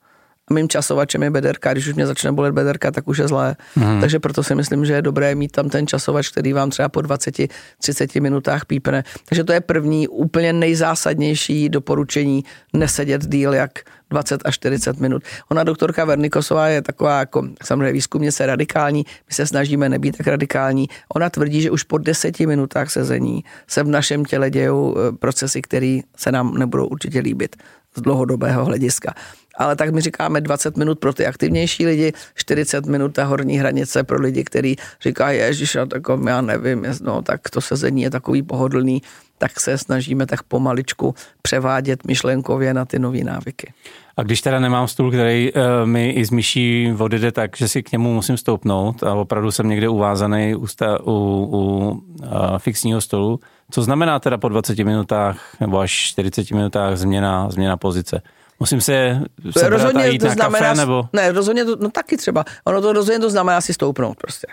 a 0.51 0.55
mým 0.55 0.69
časovačem 0.69 1.23
je 1.23 1.31
bederka. 1.31 1.73
Když 1.73 1.87
už 1.87 1.95
mě 1.95 2.07
začne 2.07 2.33
bolet 2.33 2.55
bederka, 2.55 2.91
tak 2.91 3.09
už 3.09 3.19
je 3.19 3.29
zlé. 3.29 3.57
Hmm. 3.75 4.01
Takže 4.01 4.19
proto 4.19 4.43
si 4.43 4.55
myslím, 4.55 4.85
že 4.85 4.93
je 4.93 5.03
dobré 5.03 5.35
mít 5.35 5.53
tam 5.53 5.69
ten 5.69 5.87
časovač, 5.87 6.29
který 6.29 6.53
vám 6.53 6.71
třeba 6.71 6.89
po 6.89 7.01
20-30 7.01 8.21
minutách 8.23 8.65
pípne. 8.65 9.05
Takže 9.29 9.45
to 9.45 9.53
je 9.53 9.61
první, 9.61 10.09
úplně 10.09 10.53
nejzásadnější 10.53 11.69
doporučení 11.69 12.45
nesedět 12.73 13.27
díl 13.27 13.55
jak 13.55 13.71
20 14.11 14.41
až 14.45 14.55
40 14.55 15.01
minut. 15.01 15.23
Ona 15.51 15.65
doktorka 15.65 16.05
Vernikosová 16.05 16.69
je 16.69 16.83
taková 16.83 17.19
jako 17.19 17.49
samozřejmě 17.63 17.93
výzkumně 17.93 18.33
se 18.33 18.47
radikální, 18.47 19.05
my 19.29 19.35
se 19.35 19.47
snažíme 19.47 19.89
nebýt 19.89 20.17
tak 20.17 20.27
radikální. 20.27 20.87
Ona 21.15 21.31
tvrdí, 21.31 21.63
že 21.63 21.71
už 21.71 21.83
po 21.83 21.99
10 21.99 22.41
minutách 22.41 22.91
sezení 22.91 23.45
se 23.67 23.83
v 23.83 23.89
našem 23.89 24.25
těle 24.25 24.51
dějou 24.51 24.97
eh, 24.97 25.13
procesy, 25.13 25.63
které 25.63 26.01
se 26.17 26.33
nám 26.33 26.55
nebudou 26.55 26.87
určitě 26.87 27.19
líbit 27.19 27.57
z 27.97 28.01
dlouhodobého 28.01 28.65
hlediska 28.65 29.15
ale 29.57 29.77
tak 29.77 29.91
my 29.91 30.01
říkáme 30.01 30.41
20 30.41 30.77
minut 30.77 30.99
pro 30.99 31.13
ty 31.13 31.27
aktivnější 31.27 31.87
lidi, 31.87 32.13
40 32.35 32.87
minut 32.87 33.09
ta 33.09 33.25
horní 33.25 33.59
hranice 33.59 34.05
pro 34.05 34.21
lidi, 34.21 34.45
kteří 34.45 34.77
říkají, 35.03 35.39
ježiš, 35.39 35.77
tak 35.89 36.03
já 36.29 36.41
nevím, 36.41 36.87
no, 37.03 37.23
tak 37.23 37.51
to 37.51 37.61
sezení 37.61 38.03
je 38.03 38.11
takový 38.11 38.43
pohodlný, 38.43 39.03
tak 39.39 39.61
se 39.61 39.79
snažíme 39.79 40.27
tak 40.27 40.43
pomaličku 40.43 41.15
převádět 41.43 42.07
myšlenkově 42.07 42.75
na 42.75 42.85
ty 42.85 42.99
nové 42.99 43.25
návyky. 43.25 43.73
A 44.17 44.23
když 44.23 44.41
teda 44.41 44.61
nemám 44.61 44.89
stůl, 44.89 45.11
který 45.11 45.53
uh, 45.53 45.63
mi 45.85 46.11
i 46.11 46.25
z 46.25 46.31
myší 46.31 46.95
odjede 46.99 47.33
tak, 47.33 47.57
že 47.57 47.69
si 47.69 47.83
k 47.83 47.93
němu 47.93 48.15
musím 48.15 48.37
stoupnout 48.37 49.03
a 49.03 49.15
opravdu 49.15 49.51
jsem 49.51 49.69
někde 49.69 49.89
uvázaný 49.89 50.55
u, 50.55 50.67
u, 51.05 51.13
u 51.13 51.89
uh, 51.89 52.59
fixního 52.59 53.01
stolu, 53.01 53.41
co 53.71 53.83
znamená 53.83 54.19
teda 54.19 54.39
po 54.39 54.49
20 54.49 54.79
minutách 54.79 55.57
nebo 55.61 55.79
až 55.79 55.93
40 55.93 56.51
minutách 56.51 56.97
změna, 56.97 57.51
změna 57.51 57.77
pozice? 57.77 58.23
Musím 58.61 58.81
se 58.81 59.21
rozhodně 59.63 60.09
jít 60.09 60.19
to 60.19 60.27
na 60.27 60.33
znamená, 60.33 60.69
kafe, 60.69 60.81
nebo? 60.81 61.09
Ne, 61.13 61.33
rozhodně 61.33 61.65
to, 61.65 61.77
no 61.81 61.91
taky 61.91 62.17
třeba. 62.17 62.45
Ono 62.65 62.83
to 62.83 62.93
rozhodně 62.93 63.21
to 63.21 63.31
znamená 63.31 63.61
si 63.61 63.75
stoupnout 63.75 64.17
prostě. 64.17 64.47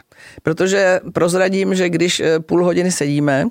Protože 0.43 0.99
prozradím, 1.13 1.75
že 1.75 1.89
když 1.89 2.19
eh, 2.19 2.39
půl 2.39 2.65
hodiny 2.65 2.91
sedíme, 2.91 3.45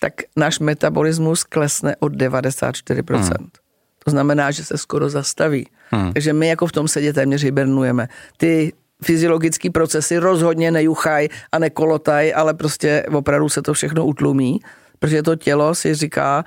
tak 0.00 0.12
náš 0.36 0.58
metabolismus 0.58 1.44
klesne 1.44 1.96
od 1.96 2.12
94%. 2.12 3.14
Hmm. 3.14 3.48
To 4.04 4.10
znamená, 4.10 4.50
že 4.50 4.64
se 4.64 4.78
skoro 4.78 5.10
zastaví. 5.10 5.68
Hmm. 5.90 6.12
Takže 6.12 6.32
my 6.32 6.48
jako 6.48 6.66
v 6.66 6.72
tom 6.72 6.88
sedě 6.88 7.12
téměř 7.12 7.42
hibernujeme. 7.42 8.08
Ty 8.36 8.72
fyziologické 9.04 9.70
procesy 9.70 10.18
rozhodně 10.18 10.70
nejuchaj 10.70 11.28
a 11.52 11.58
nekolotaj, 11.58 12.32
ale 12.36 12.54
prostě 12.54 13.06
opravdu 13.12 13.48
se 13.48 13.62
to 13.62 13.74
všechno 13.74 14.06
utlumí, 14.06 14.60
protože 14.98 15.22
to 15.22 15.36
tělo 15.36 15.74
si 15.74 15.94
říká, 15.94 16.44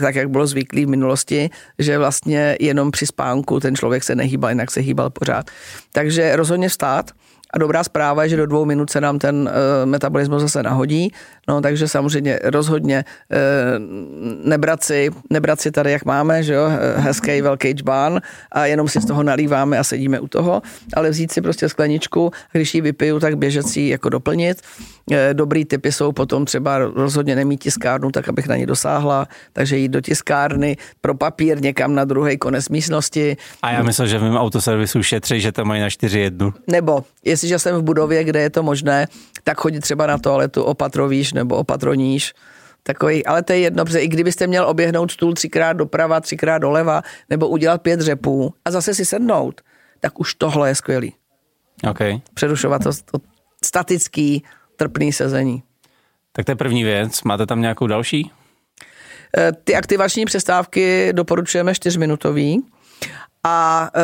tak 0.00 0.14
jak 0.14 0.30
bylo 0.30 0.46
zvyklý 0.46 0.86
v 0.86 0.88
minulosti, 0.88 1.50
že 1.78 1.98
vlastně 1.98 2.56
jenom 2.60 2.90
při 2.90 3.06
spánku 3.06 3.60
ten 3.60 3.76
člověk 3.76 4.04
se 4.04 4.14
nehýbal, 4.14 4.50
jinak 4.50 4.70
se 4.70 4.80
hýbal 4.80 5.10
pořád. 5.10 5.50
Takže 5.92 6.36
rozhodně 6.36 6.68
vstát, 6.68 7.10
a 7.54 7.58
dobrá 7.58 7.84
zpráva 7.84 8.22
je, 8.22 8.28
že 8.28 8.36
do 8.36 8.46
dvou 8.46 8.64
minut 8.64 8.90
se 8.90 9.00
nám 9.00 9.18
ten 9.18 9.36
uh, 9.36 9.90
metabolismus 9.90 10.42
zase 10.42 10.62
nahodí, 10.62 11.12
no 11.48 11.60
takže 11.60 11.88
samozřejmě 11.88 12.38
rozhodně 12.44 13.04
uh, 13.04 14.48
nebrat, 14.48 14.82
si, 14.82 15.10
nebrat 15.30 15.60
si 15.60 15.70
tady, 15.70 15.92
jak 15.92 16.04
máme, 16.04 16.42
že 16.42 16.54
jo, 16.54 16.68
eh, 16.68 17.00
hezký 17.00 17.40
velký 17.40 17.74
čbán 17.74 18.20
a 18.52 18.66
jenom 18.66 18.88
si 18.88 19.00
z 19.00 19.06
toho 19.06 19.22
nalíváme 19.22 19.78
a 19.78 19.84
sedíme 19.84 20.20
u 20.20 20.28
toho, 20.28 20.62
ale 20.94 21.10
vzít 21.10 21.32
si 21.32 21.40
prostě 21.40 21.68
skleničku, 21.68 22.30
když 22.52 22.74
ji 22.74 22.80
vypiju, 22.80 23.20
tak 23.20 23.38
běžet 23.38 23.66
si 23.66 23.80
jako 23.80 24.08
doplnit. 24.08 24.62
Uh, 25.10 25.16
dobrý 25.32 25.64
typy 25.64 25.92
jsou 25.92 26.12
potom 26.12 26.44
třeba 26.44 26.78
rozhodně 26.78 27.36
nemít 27.36 27.60
tiskárnu, 27.60 28.10
tak 28.10 28.28
abych 28.28 28.46
na 28.46 28.56
ní 28.56 28.66
dosáhla, 28.66 29.26
takže 29.52 29.76
jít 29.76 29.88
do 29.88 30.00
tiskárny 30.00 30.76
pro 31.00 31.14
papír 31.14 31.60
někam 31.62 31.94
na 31.94 32.04
druhý 32.04 32.38
konec 32.38 32.68
místnosti. 32.68 33.36
A 33.62 33.70
já 33.70 33.82
myslím, 33.82 34.06
že 34.06 34.18
v 34.18 34.22
mém 34.22 34.36
autoservisu 34.36 35.02
šetří, 35.02 35.40
že 35.40 35.52
to 35.52 35.64
mají 35.64 35.80
na 35.80 35.90
čtyři 35.90 36.20
jednu. 36.20 36.54
Nebo 36.66 37.04
jestliže 37.24 37.58
jsem 37.58 37.76
v 37.76 37.82
budově, 37.82 38.24
kde 38.24 38.40
je 38.40 38.50
to 38.50 38.62
možné, 38.62 39.06
tak 39.44 39.58
chodit 39.60 39.80
třeba 39.80 40.06
na 40.06 40.18
toaletu 40.18 40.62
opatrovíš 40.62 41.32
nebo 41.32 41.56
opatroníš. 41.56 42.34
Takový, 42.82 43.26
ale 43.26 43.42
to 43.42 43.52
je 43.52 43.58
jedno, 43.58 43.84
protože 43.84 44.00
i 44.00 44.08
kdybyste 44.08 44.46
měl 44.46 44.68
oběhnout 44.68 45.10
stůl 45.10 45.34
třikrát 45.34 45.72
doprava, 45.72 46.20
třikrát 46.20 46.58
doleva, 46.58 47.02
nebo 47.30 47.48
udělat 47.48 47.82
pět 47.82 48.00
řepů 48.00 48.54
a 48.64 48.70
zase 48.70 48.94
si 48.94 49.04
sednout, 49.04 49.60
tak 50.00 50.20
už 50.20 50.34
tohle 50.34 50.68
je 50.68 50.74
skvělý. 50.74 51.14
Okay. 51.90 52.20
Přerušovat 52.34 52.82
to, 52.82 52.90
to 52.92 53.18
statický, 53.64 54.44
trpný 54.78 55.12
sezení. 55.12 55.62
Tak 56.32 56.44
to 56.44 56.52
je 56.52 56.56
první 56.56 56.84
věc. 56.84 57.22
Máte 57.22 57.46
tam 57.46 57.60
nějakou 57.60 57.86
další? 57.86 58.30
Eh, 59.36 59.52
ty 59.64 59.74
aktivační 59.74 60.24
přestávky 60.24 61.12
doporučujeme 61.12 61.74
čtyřminutový 61.74 62.66
a 63.44 63.90
eh, 63.94 64.00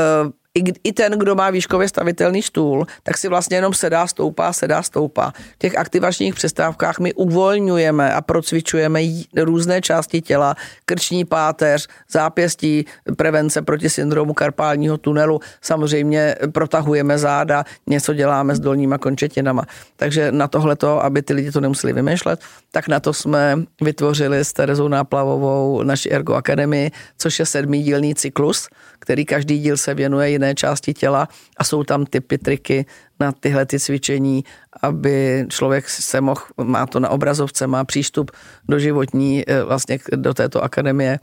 i, 0.59 0.73
i 0.85 0.93
ten, 0.93 1.13
kdo 1.13 1.35
má 1.35 1.51
výškově 1.51 1.89
stavitelný 1.89 2.43
stůl, 2.43 2.87
tak 3.03 3.19
si 3.19 3.29
vlastně 3.29 3.57
jenom 3.57 3.75
sedá, 3.75 4.07
stoupá, 4.07 4.53
sedá, 4.53 4.83
stoupá. 4.83 5.33
V 5.55 5.59
těch 5.59 5.79
aktivačních 5.79 6.35
přestávkách 6.35 6.99
my 6.99 7.15
uvolňujeme 7.15 8.13
a 8.13 8.21
procvičujeme 8.21 9.01
různé 9.37 9.81
části 9.81 10.21
těla, 10.21 10.55
krční 10.87 11.25
páteř, 11.25 11.89
zápěstí, 12.11 12.85
prevence 13.17 13.63
proti 13.63 13.91
syndromu 13.91 14.35
karpálního 14.35 14.99
tunelu, 14.99 15.41
samozřejmě 15.61 16.35
protahujeme 16.53 17.19
záda, 17.19 17.65
něco 17.87 18.15
děláme 18.15 18.55
s 18.55 18.61
dolníma 18.61 18.99
končetinama. 18.99 19.67
Takže 19.97 20.33
na 20.33 20.49
tohleto, 20.49 21.05
aby 21.05 21.23
ty 21.23 21.33
lidi 21.35 21.51
to 21.51 21.61
nemuseli 21.61 21.93
vymýšlet, 21.93 22.41
tak 22.71 22.89
na 22.89 23.01
to 23.01 23.13
jsme 23.13 23.59
vytvořili 23.81 24.39
s 24.39 24.53
Terezou 24.53 24.89
Náplavovou 24.89 25.83
naši 25.83 26.11
Ergo 26.11 26.35
Academy, 26.35 26.91
což 27.19 27.39
je 27.39 27.47
sedmidílný 27.47 28.15
cyklus, 28.15 28.69
který 28.99 29.25
každý 29.25 29.59
díl 29.59 29.77
se 29.77 29.95
věnuje 29.95 30.31
jiné 30.31 30.44
části 30.53 30.95
těla 30.95 31.29
a 31.57 31.65
jsou 31.65 31.85
tam 31.85 32.07
typy, 32.07 32.39
triky 32.39 32.87
na 33.21 33.33
tyhle 33.33 33.67
ty 33.67 33.81
cvičení, 33.81 34.45
aby 34.83 35.47
člověk 35.49 35.89
se 35.89 36.21
mohl, 36.21 36.41
má 36.65 36.87
to 36.87 37.01
na 37.01 37.09
obrazovce, 37.09 37.67
má 37.67 37.85
přístup 37.85 38.31
do 38.69 38.79
životní, 38.79 39.45
eh, 39.47 39.63
vlastně 39.63 39.99
do 40.17 40.35
této 40.35 40.63
akademie. 40.63 41.19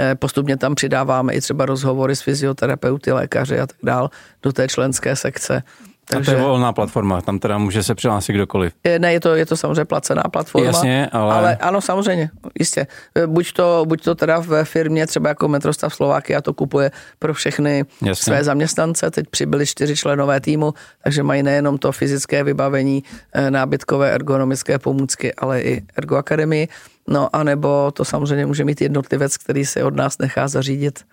Eh, 0.00 0.14
postupně 0.14 0.56
tam 0.56 0.74
přidáváme 0.74 1.34
i 1.34 1.40
třeba 1.40 1.66
rozhovory 1.66 2.16
s 2.16 2.20
fyzioterapeuty, 2.20 3.12
lékaři 3.12 3.60
a 3.60 3.66
tak 3.66 3.76
dál 3.82 4.10
do 4.42 4.52
té 4.52 4.68
členské 4.68 5.16
sekce. 5.16 5.62
Takže, 6.10 6.30
a 6.30 6.34
to 6.34 6.40
je 6.40 6.46
volná 6.46 6.72
platforma, 6.72 7.20
tam 7.20 7.38
teda 7.38 7.58
může 7.58 7.82
se 7.82 7.94
přihlásit 7.94 8.32
kdokoliv. 8.32 8.72
Ne, 8.98 9.12
je 9.12 9.20
to, 9.20 9.34
je 9.34 9.46
to 9.46 9.56
samozřejmě 9.56 9.84
placená 9.84 10.22
platforma. 10.22 10.66
Jasně, 10.66 11.08
ale... 11.12 11.34
ale... 11.34 11.56
ano, 11.56 11.80
samozřejmě, 11.80 12.30
jistě. 12.58 12.86
Buď 13.26 13.52
to, 13.52 13.84
buď 13.86 14.04
to 14.04 14.14
teda 14.14 14.38
ve 14.38 14.64
firmě, 14.64 15.06
třeba 15.06 15.28
jako 15.28 15.48
Metrostav 15.48 15.94
Slováky, 15.94 16.36
a 16.36 16.40
to 16.40 16.54
kupuje 16.54 16.90
pro 17.18 17.34
všechny 17.34 17.84
Jasně. 18.02 18.24
své 18.24 18.44
zaměstnance, 18.44 19.10
teď 19.10 19.26
přibyli 19.30 19.66
čtyři 19.66 19.96
členové 19.96 20.40
týmu, 20.40 20.74
takže 21.04 21.22
mají 21.22 21.42
nejenom 21.42 21.78
to 21.78 21.92
fyzické 21.92 22.44
vybavení, 22.44 23.02
eh, 23.32 23.50
nábytkové 23.50 24.10
ergonomické 24.10 24.78
pomůcky, 24.78 25.34
ale 25.34 25.60
i 25.60 25.82
Ergo 25.96 26.16
Akademii. 26.16 26.68
No 27.08 27.36
a 27.36 27.42
nebo 27.42 27.90
to 27.90 28.04
samozřejmě 28.04 28.46
může 28.46 28.64
mít 28.64 28.80
jednotlivec, 28.80 29.36
který 29.36 29.66
si 29.66 29.82
od 29.82 29.96
nás 29.96 30.18
nechá 30.18 30.48
zařídit 30.48 31.04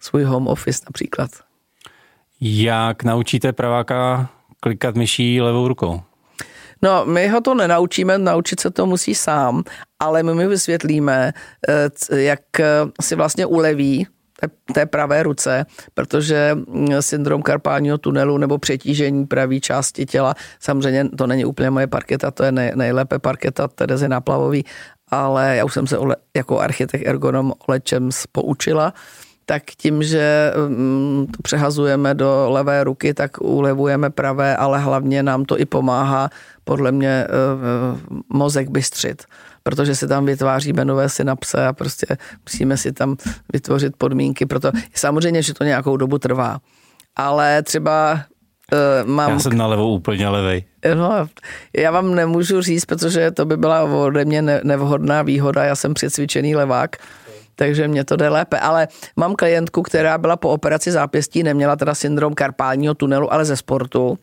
svůj 0.00 0.22
home 0.22 0.46
office 0.46 0.80
například. 0.86 1.30
Jak 2.44 3.04
naučíte 3.04 3.52
praváka 3.52 4.28
klikat 4.60 4.94
myší 4.94 5.40
levou 5.40 5.68
rukou? 5.68 6.00
No, 6.82 7.06
my 7.06 7.28
ho 7.28 7.40
to 7.40 7.54
nenaučíme, 7.54 8.18
naučit 8.18 8.60
se 8.60 8.70
to 8.70 8.86
musí 8.86 9.14
sám, 9.14 9.62
ale 10.00 10.22
my 10.22 10.34
mi 10.34 10.46
vysvětlíme, 10.46 11.32
eh, 11.68 12.20
jak 12.20 12.40
si 13.00 13.14
vlastně 13.14 13.46
uleví 13.46 14.06
té 14.74 14.86
pravé 14.86 15.22
ruce, 15.22 15.66
protože 15.94 16.54
mm, 16.54 16.88
syndrom 17.00 17.42
karpálního 17.42 17.98
tunelu 17.98 18.38
nebo 18.38 18.58
přetížení 18.58 19.26
pravé 19.26 19.60
části 19.60 20.06
těla, 20.06 20.34
samozřejmě 20.60 21.08
to 21.08 21.26
není 21.26 21.44
úplně 21.44 21.70
moje 21.70 21.86
parketa, 21.86 22.30
to 22.30 22.44
je 22.44 22.52
nejlépe 22.52 23.18
parketa 23.18 23.68
Terezy 23.68 24.08
Náplavový, 24.08 24.64
ale 25.10 25.56
já 25.56 25.64
už 25.64 25.74
jsem 25.74 25.86
se 25.86 25.96
jako 26.36 26.60
architekt 26.60 27.06
ergonom 27.06 27.52
lečem 27.68 28.10
poučila, 28.32 28.92
tak 29.52 29.62
tím, 29.76 30.02
že 30.02 30.52
mm, 30.68 31.26
to 31.26 31.42
přehazujeme 31.42 32.14
do 32.14 32.46
levé 32.48 32.84
ruky, 32.84 33.14
tak 33.14 33.40
ulevujeme 33.40 34.10
pravé, 34.10 34.56
ale 34.56 34.80
hlavně 34.80 35.22
nám 35.22 35.44
to 35.44 35.60
i 35.60 35.64
pomáhá 35.64 36.30
podle 36.64 36.92
mě 36.92 37.08
eh, 37.08 37.28
eh, 37.28 38.20
mozek 38.32 38.70
bystřit, 38.70 39.22
protože 39.62 39.94
si 39.94 40.08
tam 40.08 40.24
vytváříme 40.24 40.84
nové 40.84 41.08
synapse 41.08 41.66
a 41.66 41.72
prostě 41.72 42.06
musíme 42.48 42.76
si 42.76 42.92
tam 42.92 43.16
vytvořit 43.52 43.92
podmínky. 43.96 44.46
Proto 44.46 44.72
samozřejmě, 44.94 45.42
že 45.42 45.54
to 45.54 45.64
nějakou 45.64 45.96
dobu 45.96 46.18
trvá. 46.18 46.58
Ale 47.16 47.62
třeba 47.62 48.24
uh, 48.72 49.08
mám... 49.08 49.30
Já 49.30 49.38
jsem 49.38 49.56
na 49.56 49.66
levou 49.66 49.94
úplně 49.94 50.28
levej. 50.28 50.64
No, 50.94 51.28
já 51.76 51.90
vám 51.90 52.14
nemůžu 52.14 52.60
říct, 52.60 52.84
protože 52.84 53.30
to 53.30 53.44
by 53.44 53.56
byla 53.56 53.82
ode 53.84 54.24
mě 54.24 54.42
nevhodná 54.42 55.22
výhoda, 55.22 55.64
já 55.64 55.76
jsem 55.76 55.94
přecvičený 55.94 56.56
levák, 56.56 56.96
takže 57.62 57.88
mě 57.88 58.04
to 58.04 58.16
jde 58.16 58.28
lépe. 58.28 58.58
Ale 58.58 58.88
mám 59.16 59.34
klientku, 59.34 59.82
která 59.82 60.18
byla 60.18 60.36
po 60.36 60.48
operaci 60.48 60.90
zápěstí, 60.90 61.42
neměla 61.42 61.76
teda 61.76 61.94
syndrom 61.94 62.34
karpálního 62.34 62.94
tunelu, 62.94 63.32
ale 63.32 63.44
ze 63.44 63.56
sportu. 63.56 64.18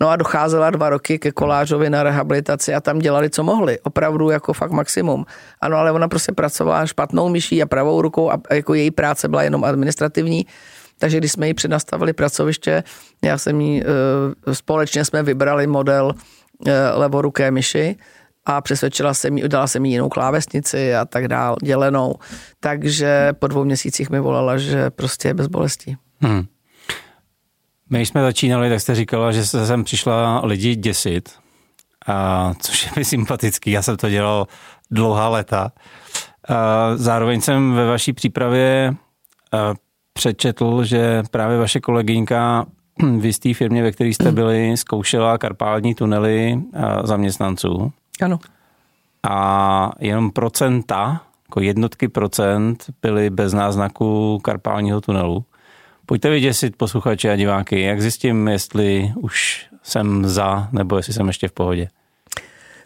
No 0.00 0.08
a 0.08 0.16
docházela 0.16 0.70
dva 0.70 0.90
roky 0.90 1.18
ke 1.18 1.32
kolářovi 1.32 1.90
na 1.90 2.02
rehabilitaci 2.02 2.74
a 2.74 2.80
tam 2.80 2.98
dělali, 2.98 3.30
co 3.30 3.42
mohli. 3.42 3.80
Opravdu 3.80 4.30
jako 4.30 4.52
fakt 4.52 4.70
maximum. 4.70 5.26
Ano, 5.60 5.76
ale 5.76 5.92
ona 5.92 6.08
prostě 6.08 6.32
pracovala 6.32 6.86
špatnou 6.86 7.28
myší 7.28 7.62
a 7.62 7.66
pravou 7.66 8.02
rukou 8.02 8.30
a 8.30 8.38
jako 8.50 8.74
její 8.74 8.90
práce 8.90 9.28
byla 9.28 9.42
jenom 9.42 9.64
administrativní. 9.64 10.46
Takže 10.98 11.18
když 11.18 11.32
jsme 11.32 11.46
ji 11.46 11.54
přednastavili 11.54 12.12
pracoviště, 12.12 12.84
já 13.24 13.38
jsem 13.38 13.60
jí, 13.60 13.82
eh, 13.82 14.54
společně 14.54 15.04
jsme 15.04 15.22
vybrali 15.22 15.66
model 15.66 16.14
eh, 16.66 16.90
levoruké 16.94 17.50
myši, 17.50 17.96
a 18.46 18.60
přesvědčila 18.60 19.14
jsem 19.14 19.38
jí, 19.38 19.44
udala 19.44 19.66
jsem 19.66 19.84
jí 19.84 19.92
jinou 19.92 20.08
klávesnici 20.08 20.94
a 20.94 21.04
tak 21.04 21.28
dál, 21.28 21.56
dělenou. 21.62 22.14
Takže 22.60 23.32
po 23.38 23.46
dvou 23.46 23.64
měsících 23.64 24.10
mi 24.10 24.20
volala, 24.20 24.58
že 24.58 24.90
prostě 24.90 25.28
je 25.28 25.34
bez 25.34 25.46
bolestí. 25.46 25.96
Hmm. 26.20 26.44
My 27.90 28.06
jsme 28.06 28.22
začínali, 28.22 28.70
tak 28.70 28.80
jste 28.80 28.94
říkala, 28.94 29.32
že 29.32 29.46
se 29.46 29.66
sem 29.66 29.84
přišla 29.84 30.40
lidi 30.44 30.76
děsit, 30.76 31.30
a, 32.06 32.52
což 32.60 32.84
je 32.84 32.90
mi 32.96 33.04
sympatický, 33.04 33.70
já 33.70 33.82
jsem 33.82 33.96
to 33.96 34.10
dělal 34.10 34.46
dlouhá 34.90 35.28
léta. 35.28 35.72
A, 36.48 36.96
zároveň 36.96 37.40
jsem 37.40 37.74
ve 37.74 37.86
vaší 37.86 38.12
přípravě 38.12 38.94
přečetl, 40.12 40.84
že 40.84 41.22
právě 41.30 41.58
vaše 41.58 41.80
kolegyňka 41.80 42.66
v 43.18 43.24
jisté 43.24 43.54
firmě, 43.54 43.82
ve 43.82 43.92
které 43.92 44.10
jste 44.10 44.32
byli, 44.32 44.76
zkoušela 44.76 45.38
karpální 45.38 45.94
tunely 45.94 46.60
zaměstnanců. 47.04 47.92
Ano. 48.22 48.38
A 49.22 49.90
jenom 49.98 50.30
procenta, 50.30 51.22
jako 51.48 51.60
jednotky 51.60 52.08
procent 52.08 52.84
byly 53.02 53.30
bez 53.30 53.52
náznaku 53.52 54.38
karpálního 54.38 55.00
tunelu. 55.00 55.44
Pojďte 56.06 56.30
vyděsit 56.30 56.76
posluchače 56.76 57.32
a 57.32 57.36
diváky, 57.36 57.80
jak 57.80 58.00
zjistím, 58.00 58.48
jestli 58.48 59.12
už 59.16 59.66
jsem 59.82 60.28
za, 60.28 60.68
nebo 60.72 60.96
jestli 60.96 61.12
jsem 61.12 61.26
ještě 61.26 61.48
v 61.48 61.52
pohodě. 61.52 61.88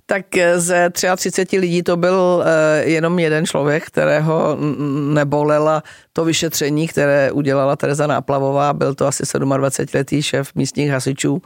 Tak 0.06 0.26
ze 0.56 0.90
33 0.90 1.58
lidí 1.58 1.82
to 1.82 1.96
byl 1.96 2.44
eh, 2.46 2.82
jenom 2.84 3.18
jeden 3.18 3.46
člověk, 3.46 3.84
kterého 3.84 4.58
nebolela 5.14 5.82
to 6.12 6.24
vyšetření, 6.24 6.88
které 6.88 7.32
udělala 7.32 7.76
Tereza 7.76 8.06
Náplavová. 8.06 8.72
Byl 8.72 8.94
to 8.94 9.06
asi 9.06 9.22
27-letý 9.22 10.22
šéf 10.22 10.54
místních 10.54 10.90
hasičů, 10.90 11.42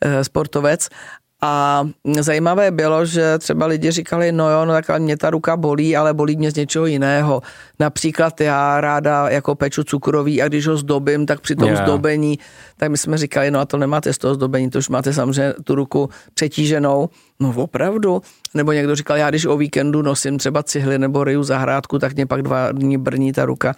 eh, 0.00 0.24
sportovec 0.24 0.88
a 1.44 1.84
zajímavé 2.20 2.70
bylo, 2.70 3.06
že 3.06 3.38
třeba 3.38 3.66
lidi 3.66 3.90
říkali, 3.90 4.32
no 4.32 4.50
jo, 4.50 4.64
no 4.64 4.72
tak 4.72 5.00
mě 5.00 5.16
ta 5.16 5.30
ruka 5.30 5.56
bolí, 5.56 5.96
ale 5.96 6.14
bolí 6.14 6.36
mě 6.36 6.50
z 6.50 6.54
něčeho 6.54 6.86
jiného. 6.86 7.42
Například 7.78 8.40
já 8.40 8.80
ráda 8.80 9.28
jako 9.28 9.54
peču 9.54 9.84
cukroví 9.84 10.42
a 10.42 10.48
když 10.48 10.66
ho 10.66 10.76
zdobím, 10.76 11.26
tak 11.26 11.40
při 11.40 11.56
tom 11.56 11.68
yeah. 11.68 11.82
zdobení, 11.82 12.38
tak 12.76 12.90
my 12.90 12.98
jsme 12.98 13.18
říkali, 13.18 13.50
no 13.50 13.60
a 13.60 13.64
to 13.64 13.76
nemáte 13.76 14.12
z 14.12 14.18
toho 14.18 14.34
zdobení, 14.34 14.70
to 14.70 14.78
už 14.78 14.88
máte 14.88 15.12
samozřejmě 15.12 15.54
tu 15.64 15.74
ruku 15.74 16.10
přetíženou. 16.34 17.08
No 17.40 17.54
opravdu. 17.56 18.22
Nebo 18.54 18.72
někdo 18.72 18.96
říkal, 18.96 19.16
já 19.16 19.30
když 19.30 19.46
o 19.46 19.56
víkendu 19.56 20.02
nosím 20.02 20.38
třeba 20.38 20.62
cihly 20.62 20.98
nebo 20.98 21.24
ryju 21.24 21.42
zahrádku, 21.42 21.98
tak 21.98 22.14
mě 22.14 22.26
pak 22.26 22.42
dva 22.42 22.72
dní 22.72 22.98
brní 22.98 23.32
ta 23.32 23.44
ruka. 23.44 23.74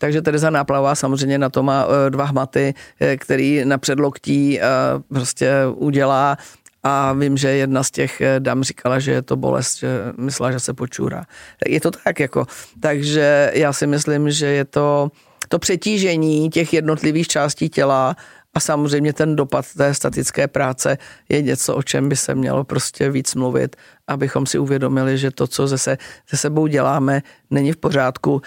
Takže 0.00 0.22
Tereza 0.22 0.50
Náplavá 0.50 0.94
samozřejmě 0.94 1.38
na 1.38 1.48
to 1.48 1.62
má 1.62 1.86
e, 2.06 2.10
dva 2.10 2.24
hmaty, 2.24 2.74
e, 3.00 3.16
který 3.16 3.64
na 3.64 3.78
předloktí 3.78 4.60
e, 4.60 4.64
prostě 5.08 5.52
udělá 5.74 6.36
a 6.82 7.12
vím, 7.12 7.36
že 7.36 7.48
jedna 7.48 7.82
z 7.82 7.90
těch 7.90 8.20
eh, 8.20 8.40
dam 8.40 8.62
říkala, 8.62 8.98
že 8.98 9.12
je 9.12 9.22
to 9.22 9.36
bolest, 9.36 9.78
že 9.78 9.88
myslela, 10.16 10.52
že 10.52 10.60
se 10.60 10.74
počůrá. 10.74 11.24
Je 11.66 11.80
to 11.80 11.90
tak 11.90 12.20
jako. 12.20 12.46
Takže 12.80 13.50
já 13.54 13.72
si 13.72 13.86
myslím, 13.86 14.30
že 14.30 14.46
je 14.46 14.64
to 14.64 15.10
to 15.48 15.58
přetížení 15.58 16.50
těch 16.50 16.72
jednotlivých 16.72 17.28
částí 17.28 17.68
těla 17.68 18.16
a 18.54 18.60
samozřejmě 18.60 19.12
ten 19.12 19.36
dopad 19.36 19.66
té 19.76 19.94
statické 19.94 20.48
práce 20.48 20.98
je 21.28 21.42
něco, 21.42 21.76
o 21.76 21.82
čem 21.82 22.08
by 22.08 22.16
se 22.16 22.34
mělo 22.34 22.64
prostě 22.64 23.10
víc 23.10 23.34
mluvit, 23.34 23.76
abychom 24.06 24.46
si 24.46 24.58
uvědomili, 24.58 25.18
že 25.18 25.30
to, 25.30 25.46
co 25.46 25.78
se, 25.78 25.98
se 26.26 26.36
sebou 26.36 26.66
děláme, 26.66 27.22
není 27.50 27.72
v 27.72 27.76
pořádku. 27.76 28.42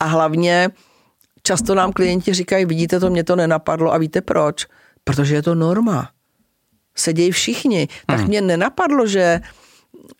A 0.00 0.04
hlavně 0.04 0.70
často 1.42 1.74
nám 1.74 1.92
klienti 1.92 2.34
říkají, 2.34 2.64
vidíte 2.64 3.00
to, 3.00 3.10
mě 3.10 3.24
to 3.24 3.36
nenapadlo 3.36 3.92
a 3.92 3.98
víte 3.98 4.20
proč? 4.20 4.66
Protože 5.04 5.34
je 5.34 5.42
to 5.42 5.54
norma. 5.54 6.10
Sedějí 6.94 7.30
všichni. 7.30 7.88
Tak 8.06 8.18
hmm. 8.18 8.28
mě 8.28 8.40
nenapadlo, 8.40 9.06
že, 9.06 9.40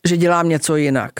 že 0.07 0.17
dělám 0.17 0.49
něco 0.49 0.77
jinak. 0.77 1.13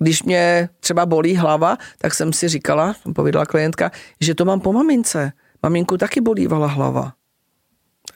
Když 0.00 0.22
mě 0.22 0.68
třeba 0.80 1.06
bolí 1.06 1.36
hlava, 1.36 1.76
tak 1.98 2.14
jsem 2.14 2.32
si 2.32 2.48
říkala, 2.48 2.96
povídala 3.14 3.46
klientka, 3.46 3.90
že 4.20 4.34
to 4.34 4.44
mám 4.44 4.60
po 4.60 4.72
mamince. 4.72 5.32
Maminku 5.62 5.96
taky 5.96 6.20
bolívala 6.20 6.66
hlava. 6.66 7.12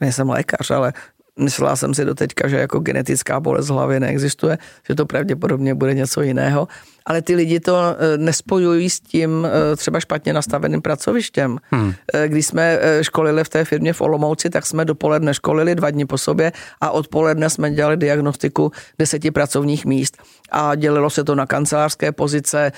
Nejsem 0.01 0.29
lékař, 0.29 0.71
ale 0.71 0.93
myslela 1.41 1.77
jsem 1.77 1.95
si 1.95 2.05
do 2.05 2.15
teďka, 2.15 2.49
že 2.49 2.57
jako 2.57 2.79
genetická 2.79 3.41
bolest 3.41 3.69
hlavy 3.69 4.01
neexistuje, 4.01 4.59
že 4.89 4.95
to 4.95 5.07
pravděpodobně 5.07 5.75
bude 5.75 5.95
něco 5.95 6.23
jiného, 6.23 6.69
ale 7.07 7.23
ty 7.23 7.35
lidi 7.35 7.61
to 7.61 7.77
e, 7.77 8.19
nespojují 8.19 8.91
s 8.91 9.01
tím 9.01 9.47
e, 9.47 9.77
třeba 9.77 10.01
špatně 10.01 10.33
nastaveným 10.33 10.83
pracovištěm. 10.83 11.59
Hmm. 11.71 11.95
E, 12.15 12.29
když 12.29 12.47
jsme 12.47 12.79
školili 13.03 13.45
v 13.45 13.49
té 13.49 13.65
firmě 13.65 13.93
v 13.93 14.01
Olomouci, 14.01 14.51
tak 14.51 14.67
jsme 14.67 14.85
dopoledne 14.85 15.35
školili 15.35 15.75
dva 15.75 15.91
dny 15.91 16.05
po 16.05 16.19
sobě 16.19 16.53
a 16.81 16.91
odpoledne 16.91 17.51
jsme 17.51 17.71
dělali 17.71 17.97
diagnostiku 17.97 18.73
deseti 18.99 19.31
pracovních 19.31 19.87
míst. 19.87 20.17
A 20.51 20.75
dělilo 20.75 21.11
se 21.11 21.25
to 21.25 21.35
na 21.35 21.47
kancelářské 21.47 22.13
pozice, 22.13 22.73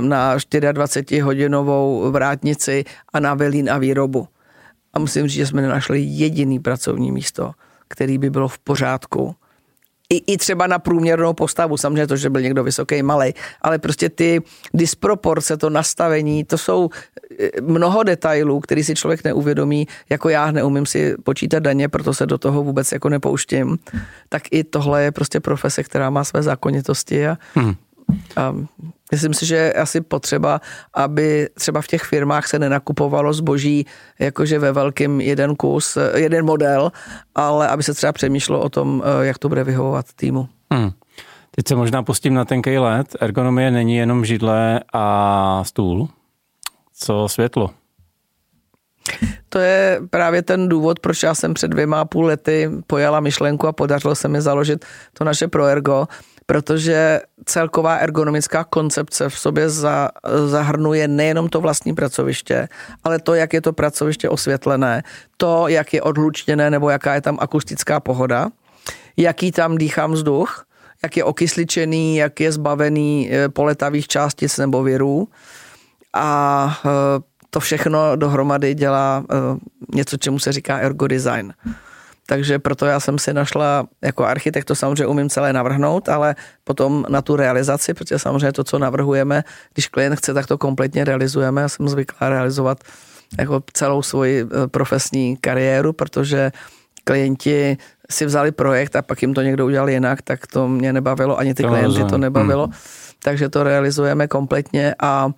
na 0.00 0.36
24-hodinovou 0.36 2.10
vrátnici 2.10 2.84
a 3.12 3.20
na 3.20 3.34
velín 3.34 3.70
a 3.70 3.78
výrobu. 3.78 4.28
A 4.92 4.98
musím 4.98 5.28
říct, 5.28 5.36
že 5.36 5.46
jsme 5.46 5.62
nenašli 5.62 6.00
jediný 6.00 6.58
pracovní 6.58 7.12
místo, 7.12 7.52
který 7.88 8.18
by 8.18 8.30
bylo 8.30 8.48
v 8.48 8.58
pořádku. 8.58 9.36
I, 10.08 10.32
I 10.32 10.36
třeba 10.36 10.66
na 10.66 10.78
průměrnou 10.78 11.32
postavu, 11.32 11.76
samozřejmě 11.76 12.06
to, 12.06 12.16
že 12.16 12.30
byl 12.30 12.40
někdo 12.40 12.64
vysoký, 12.64 13.02
malý, 13.02 13.34
ale 13.62 13.78
prostě 13.78 14.08
ty 14.08 14.42
disproporce, 14.74 15.56
to 15.56 15.70
nastavení, 15.70 16.44
to 16.44 16.58
jsou 16.58 16.90
eh, 17.40 17.60
mnoho 17.60 18.02
detailů, 18.02 18.60
který 18.60 18.84
si 18.84 18.94
člověk 18.94 19.24
neuvědomí, 19.24 19.88
jako 20.10 20.28
já 20.28 20.50
neumím 20.50 20.86
si 20.86 21.14
počítat 21.24 21.58
daně, 21.58 21.88
proto 21.88 22.14
se 22.14 22.26
do 22.26 22.38
toho 22.38 22.62
vůbec 22.62 22.92
jako 22.92 23.08
nepouštím. 23.08 23.78
Tak 24.28 24.42
i 24.50 24.64
tohle 24.64 25.02
je 25.02 25.12
prostě 25.12 25.40
profese, 25.40 25.82
která 25.82 26.10
má 26.10 26.24
své 26.24 26.42
zákonitosti 26.42 27.28
a, 27.28 27.38
hmm. 27.54 27.74
A 28.36 28.54
Myslím 29.12 29.34
si, 29.34 29.46
že 29.46 29.56
je 29.56 29.72
asi 29.72 30.00
potřeba, 30.00 30.60
aby 30.94 31.48
třeba 31.54 31.80
v 31.80 31.86
těch 31.86 32.02
firmách 32.02 32.46
se 32.46 32.58
nenakupovalo 32.58 33.32
zboží 33.32 33.86
jakože 34.18 34.58
ve 34.58 34.72
velkém 34.72 35.20
jeden 35.20 35.56
kus, 35.56 35.98
jeden 36.14 36.44
model, 36.44 36.92
ale 37.34 37.68
aby 37.68 37.82
se 37.82 37.94
třeba 37.94 38.12
přemýšlelo 38.12 38.62
o 38.62 38.68
tom, 38.68 39.02
jak 39.20 39.38
to 39.38 39.48
bude 39.48 39.64
vyhovovat 39.64 40.06
týmu. 40.16 40.48
Hmm. 40.72 40.90
Teď 41.50 41.68
se 41.68 41.76
možná 41.76 42.02
pustím 42.02 42.34
na 42.34 42.44
tenkej 42.44 42.78
let. 42.78 43.16
Ergonomie 43.20 43.70
není 43.70 43.96
jenom 43.96 44.24
židle 44.24 44.80
a 44.92 45.64
stůl. 45.64 46.08
Co 46.94 47.28
světlo? 47.28 47.70
To 49.48 49.58
je 49.58 50.00
právě 50.10 50.42
ten 50.42 50.68
důvod, 50.68 51.00
proč 51.00 51.22
já 51.22 51.34
jsem 51.34 51.54
před 51.54 51.68
dvěma 51.68 52.00
a 52.00 52.04
půl 52.04 52.24
lety 52.24 52.70
pojala 52.86 53.20
myšlenku 53.20 53.66
a 53.66 53.72
podařilo 53.72 54.14
se 54.14 54.28
mi 54.28 54.40
založit 54.42 54.84
to 55.12 55.24
naše 55.24 55.48
ProErgo, 55.48 56.06
protože 56.46 57.20
celková 57.44 57.96
ergonomická 57.96 58.64
koncepce 58.64 59.28
v 59.28 59.38
sobě 59.38 59.70
za, 59.70 60.08
zahrnuje 60.46 61.08
nejenom 61.08 61.48
to 61.48 61.60
vlastní 61.60 61.94
pracoviště, 61.94 62.68
ale 63.04 63.18
to, 63.18 63.34
jak 63.34 63.52
je 63.52 63.60
to 63.60 63.72
pracoviště 63.72 64.28
osvětlené, 64.28 65.02
to, 65.36 65.68
jak 65.68 65.94
je 65.94 66.02
odhlučněné 66.02 66.70
nebo 66.70 66.90
jaká 66.90 67.14
je 67.14 67.20
tam 67.20 67.38
akustická 67.40 68.00
pohoda, 68.00 68.48
jaký 69.16 69.52
tam 69.52 69.78
dýchám 69.78 70.12
vzduch, 70.12 70.66
jak 71.02 71.16
je 71.16 71.24
okysličený, 71.24 72.16
jak 72.16 72.40
je 72.40 72.52
zbavený 72.52 73.30
eh, 73.30 73.48
poletavých 73.48 74.08
částic 74.08 74.58
nebo 74.58 74.82
virů. 74.82 75.28
A 76.12 76.78
eh, 76.86 76.88
to 77.50 77.60
všechno 77.60 78.16
dohromady 78.16 78.74
dělá 78.74 79.24
eh, 79.30 79.36
něco, 79.94 80.16
čemu 80.16 80.38
se 80.38 80.52
říká 80.52 80.78
ergodesign. 80.78 81.52
Takže 82.26 82.58
proto 82.58 82.86
já 82.86 83.00
jsem 83.00 83.18
si 83.18 83.34
našla, 83.34 83.86
jako 84.02 84.24
architekt 84.24 84.64
to 84.64 84.74
samozřejmě 84.74 85.06
umím 85.06 85.30
celé 85.30 85.52
navrhnout, 85.52 86.08
ale 86.08 86.34
potom 86.64 87.04
na 87.08 87.22
tu 87.22 87.36
realizaci, 87.36 87.94
protože 87.94 88.18
samozřejmě 88.18 88.52
to, 88.52 88.64
co 88.64 88.78
navrhujeme, 88.78 89.44
když 89.74 89.88
klient 89.88 90.16
chce, 90.16 90.34
tak 90.34 90.46
to 90.46 90.58
kompletně 90.58 91.04
realizujeme. 91.04 91.62
Já 91.62 91.68
jsem 91.68 91.88
zvyklá 91.88 92.28
realizovat 92.28 92.78
jako 93.38 93.62
celou 93.72 94.02
svoji 94.02 94.42
eh, 94.44 94.66
profesní 94.66 95.36
kariéru, 95.36 95.92
protože 95.92 96.52
klienti 97.04 97.76
si 98.10 98.26
vzali 98.26 98.52
projekt 98.52 98.96
a 98.96 99.02
pak 99.02 99.22
jim 99.22 99.34
to 99.34 99.42
někdo 99.42 99.66
udělal 99.66 99.90
jinak, 99.90 100.22
tak 100.22 100.46
to 100.46 100.68
mě 100.68 100.92
nebavilo, 100.92 101.38
ani 101.38 101.54
ty 101.54 101.62
to 101.62 101.68
klienty 101.68 102.04
to 102.04 102.18
nebavilo. 102.18 102.64
Hmm. 102.64 102.74
Takže 103.22 103.48
to 103.48 103.62
realizujeme 103.62 104.28
kompletně 104.28 104.94
a 104.98 105.30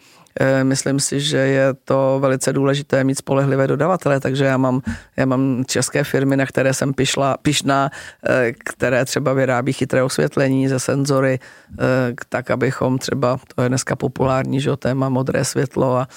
myslím 0.62 1.00
si, 1.00 1.20
že 1.20 1.36
je 1.36 1.74
to 1.84 2.18
velice 2.20 2.52
důležité 2.52 3.04
mít 3.04 3.18
spolehlivé 3.18 3.66
dodavatele, 3.66 4.20
takže 4.20 4.44
já 4.44 4.56
mám, 4.56 4.82
já 5.16 5.26
mám 5.26 5.64
české 5.66 6.04
firmy, 6.04 6.36
na 6.36 6.46
které 6.46 6.74
jsem 6.74 6.94
pišla, 6.94 7.36
pišná, 7.42 7.90
eh, 8.28 8.52
které 8.64 9.04
třeba 9.04 9.32
vyrábí 9.32 9.72
chytré 9.72 10.02
osvětlení 10.02 10.68
ze 10.68 10.78
senzory, 10.78 11.38
tak 12.28 12.50
abychom 12.50 12.98
třeba, 12.98 13.38
to 13.54 13.62
je 13.62 13.68
dneska 13.68 13.96
populární, 13.96 14.60
že 14.60 14.76
téma 14.76 15.08
modré 15.08 15.44
světlo 15.44 15.96
a 15.96 16.08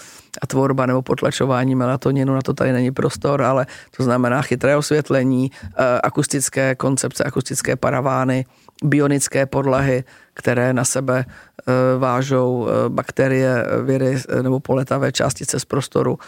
a 0.41 0.48
tvorba 0.48 0.86
nebo 0.86 1.02
potlačování 1.02 1.76
melatoninu, 1.76 2.34
na 2.34 2.41
to 2.41 2.54
tady 2.54 2.72
není 2.72 2.91
prostor, 2.91 3.41
ale 3.41 3.66
to 3.98 4.04
znamená 4.04 4.41
chytré 4.41 4.78
osvětlení, 4.78 5.52
eh, 5.78 6.00
akustické 6.04 6.76
koncepce, 6.76 7.24
akustické 7.24 7.76
paravány, 7.76 8.46
bionické 8.84 9.46
podlahy, 9.46 10.04
které 10.34 10.74
na 10.74 10.86
sebe 10.86 11.26
eh, 11.26 11.98
vážou 11.98 12.68
eh, 12.68 12.90
bakterie, 12.90 13.66
viry 13.84 14.18
nebo 14.42 14.60
poletavé 14.60 15.12
částice 15.12 15.60
z 15.60 15.66
prostoru, 15.66 16.20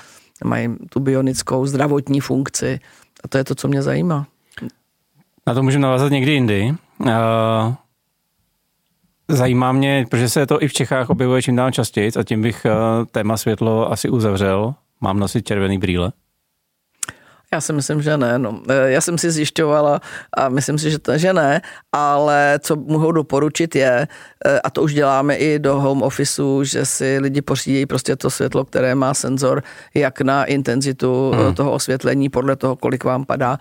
mají 0.43 0.76
tu 0.89 0.99
bionickou 0.99 1.66
zdravotní 1.66 2.20
funkci 2.20 2.80
a 3.24 3.28
to 3.28 3.38
je 3.38 3.43
to, 3.43 3.56
co 3.56 3.68
mě 3.68 3.82
zajímá. 3.82 4.26
Na 5.47 5.54
to 5.54 5.64
můžeme 5.64 5.82
navázat 5.82 6.12
někdy 6.12 6.32
jindy. 6.32 6.76
Zajímá 9.28 9.72
mě, 9.72 10.06
protože 10.10 10.30
se 10.30 10.45
to 10.45 10.64
i 10.64 10.68
v 10.68 10.74
Čechách 10.74 11.10
objevuje 11.10 11.41
čím 11.41 11.56
dál 11.56 11.72
častěji 11.72 12.12
a 12.20 12.24
tím 12.24 12.41
bych 12.41 12.66
eh, 12.66 12.72
téma 13.12 13.38
světlo 13.38 13.91
asi 13.91 14.10
uzavřel. 14.10 14.74
Mám 15.01 15.20
nosit 15.20 15.47
červený 15.47 15.78
brýle? 15.78 16.12
Já 17.54 17.62
si 17.62 17.74
myslím, 17.74 18.01
že 18.01 18.18
ne. 18.18 18.39
No. 18.39 18.62
E, 18.70 18.91
já 18.91 19.01
jsem 19.01 19.18
si 19.18 19.32
zjišťovala 19.32 20.01
a 20.38 20.49
myslím 20.49 20.78
si, 20.78 20.91
že, 20.91 20.99
to, 20.99 21.18
že 21.18 21.34
ne, 21.34 21.62
ale 21.91 22.60
co 22.60 22.76
mohu 22.76 23.12
doporučit 23.12 23.76
je, 23.76 24.08
e, 24.45 24.60
a 24.60 24.70
to 24.70 24.82
už 24.82 24.93
děláme 24.93 25.36
i 25.36 25.60
do 25.60 25.80
home 25.80 26.01
officeu, 26.01 26.64
že 26.64 26.86
si 26.86 27.20
lidi 27.22 27.41
pořídí 27.41 27.86
prostě 27.86 28.16
to 28.16 28.30
světlo, 28.30 28.66
které 28.66 28.95
má 28.95 29.14
senzor 29.14 29.64
jak 29.93 30.22
na 30.22 30.45
intenzitu 30.45 31.32
e, 31.34 31.38
hmm. 31.38 31.54
toho 31.54 31.72
osvětlení 31.72 32.30
podle 32.30 32.56
toho, 32.56 32.76
kolik 32.76 33.04
vám 33.04 33.26
padá 33.26 33.58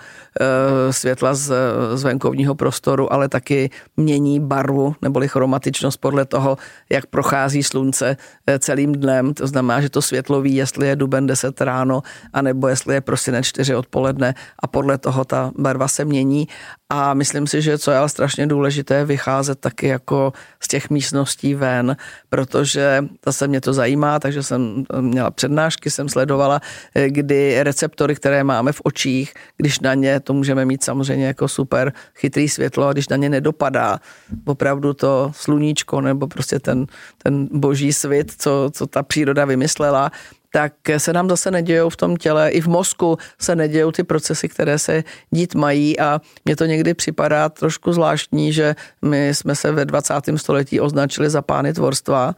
světla 0.90 1.34
z, 1.34 1.52
z 1.94 2.02
venkovního 2.02 2.54
prostoru, 2.54 3.12
ale 3.12 3.28
taky 3.28 3.70
mění 3.96 4.40
barvu 4.40 4.94
neboli 5.02 5.28
chromatičnost 5.28 6.00
podle 6.00 6.24
toho, 6.24 6.56
jak 6.90 7.06
prochází 7.06 7.62
slunce 7.62 8.16
celým 8.58 8.92
dnem. 8.92 9.34
To 9.34 9.46
znamená, 9.46 9.80
že 9.80 9.90
to 9.90 10.02
světlo 10.02 10.40
ví, 10.40 10.54
jestli 10.54 10.88
je 10.88 10.96
duben 10.96 11.26
10 11.26 11.60
ráno, 11.60 12.02
anebo 12.32 12.68
jestli 12.68 12.94
je 12.94 13.00
prosinec 13.00 13.46
4 13.46 13.81
odpoledne 13.82 14.34
a 14.62 14.66
podle 14.66 14.98
toho 14.98 15.24
ta 15.24 15.50
barva 15.58 15.88
se 15.88 16.04
mění. 16.04 16.46
A 16.86 17.14
myslím 17.14 17.46
si, 17.46 17.62
že 17.62 17.78
co 17.78 17.90
je 17.90 17.98
ale 17.98 18.08
strašně 18.08 18.46
důležité, 18.46 19.04
vycházet 19.04 19.58
taky 19.58 19.86
jako 19.88 20.32
z 20.60 20.68
těch 20.68 20.90
místností 20.90 21.54
ven, 21.54 21.96
protože 22.28 23.04
zase 23.24 23.48
mě 23.48 23.60
to 23.60 23.72
zajímá, 23.72 24.20
takže 24.20 24.42
jsem 24.42 24.84
měla 25.00 25.30
přednášky, 25.30 25.90
jsem 25.90 26.08
sledovala, 26.08 26.60
kdy 26.94 27.62
receptory, 27.62 28.14
které 28.14 28.44
máme 28.44 28.72
v 28.72 28.80
očích, 28.84 29.34
když 29.56 29.80
na 29.80 29.94
ně, 29.94 30.20
to 30.20 30.32
můžeme 30.32 30.64
mít 30.64 30.84
samozřejmě 30.84 31.26
jako 31.26 31.48
super 31.48 31.92
chytrý 32.14 32.48
světlo, 32.48 32.86
a 32.86 32.92
když 32.92 33.08
na 33.08 33.16
ně 33.16 33.28
nedopadá 33.28 33.98
opravdu 34.44 34.94
to 34.94 35.32
sluníčko 35.34 36.00
nebo 36.00 36.28
prostě 36.28 36.60
ten, 36.60 36.86
ten 37.22 37.48
boží 37.52 37.92
svit, 37.92 38.32
co, 38.38 38.70
co 38.72 38.86
ta 38.86 39.02
příroda 39.02 39.44
vymyslela, 39.44 40.12
tak 40.52 40.72
se 40.98 41.12
nám 41.12 41.28
zase 41.28 41.50
nedějou 41.50 41.88
v 41.88 41.96
tom 41.96 42.16
těle, 42.16 42.50
i 42.50 42.60
v 42.60 42.66
mozku 42.66 43.18
se 43.40 43.56
nedějou 43.56 43.90
ty 43.90 44.04
procesy, 44.04 44.48
které 44.48 44.78
se 44.78 45.04
dít 45.30 45.54
mají 45.54 46.00
a 46.00 46.20
mně 46.44 46.56
to 46.56 46.64
někdy 46.64 46.94
připadá 46.94 47.48
trošku 47.48 47.92
zvláštní, 47.92 48.52
že 48.52 48.76
my 49.02 49.28
jsme 49.28 49.54
se 49.54 49.72
ve 49.72 49.84
20. 49.84 50.14
století 50.36 50.80
označili 50.80 51.30
za 51.30 51.42
pány 51.42 51.72
tvorstva, 51.72 52.34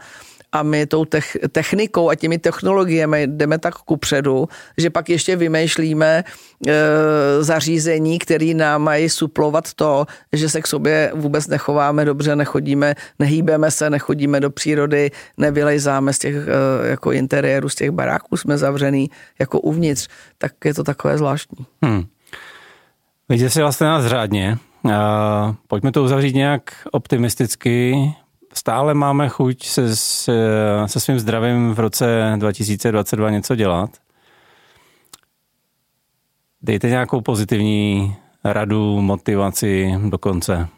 a 0.54 0.62
my 0.62 0.86
tou 0.86 1.04
technikou 1.52 2.10
a 2.10 2.14
těmi 2.14 2.38
technologiemi 2.38 3.26
jdeme 3.26 3.58
tak 3.58 3.74
kupředu, 3.74 4.48
že 4.78 4.90
pak 4.90 5.08
ještě 5.08 5.36
vymýšlíme 5.36 6.24
e, 6.24 6.72
zařízení, 7.42 8.18
které 8.18 8.54
nám 8.54 8.82
mají 8.82 9.08
suplovat 9.08 9.74
to, 9.74 10.06
že 10.32 10.48
se 10.48 10.62
k 10.62 10.66
sobě 10.66 11.12
vůbec 11.14 11.46
nechováme 11.46 12.04
dobře, 12.04 12.36
nechodíme, 12.36 12.94
nehýbeme 13.18 13.70
se, 13.70 13.90
nechodíme 13.90 14.40
do 14.40 14.50
přírody, 14.50 15.10
nevylejzáme 15.36 16.12
z 16.12 16.18
těch 16.18 16.34
e, 16.36 16.88
jako 16.88 17.12
interiérů, 17.12 17.68
z 17.68 17.74
těch 17.74 17.90
baráků 17.90 18.36
jsme 18.36 18.58
zavřený 18.58 19.10
jako 19.38 19.60
uvnitř, 19.60 20.08
tak 20.38 20.52
je 20.64 20.74
to 20.74 20.84
takové 20.84 21.18
zvláštní. 21.18 21.66
Hmm. 21.84 22.04
Si 23.48 23.60
vlastně 23.60 23.86
nás 23.86 24.06
řádně. 24.06 24.58
Uh, 24.84 24.92
pojďme 25.68 25.92
to 25.92 26.02
uzavřít 26.02 26.34
nějak 26.34 26.62
optimisticky 26.90 27.96
stále 28.54 28.94
máme 28.94 29.28
chuť 29.28 29.66
se, 29.66 29.96
se, 29.96 30.32
se 30.86 31.00
svým 31.00 31.18
zdravím 31.18 31.74
v 31.74 31.78
roce 31.78 32.32
2022 32.36 33.30
něco 33.30 33.54
dělat. 33.54 33.90
Dejte 36.62 36.88
nějakou 36.88 37.20
pozitivní 37.20 38.16
radu, 38.44 39.00
motivaci 39.00 39.94
do 40.08 40.18
konce. 40.18 40.68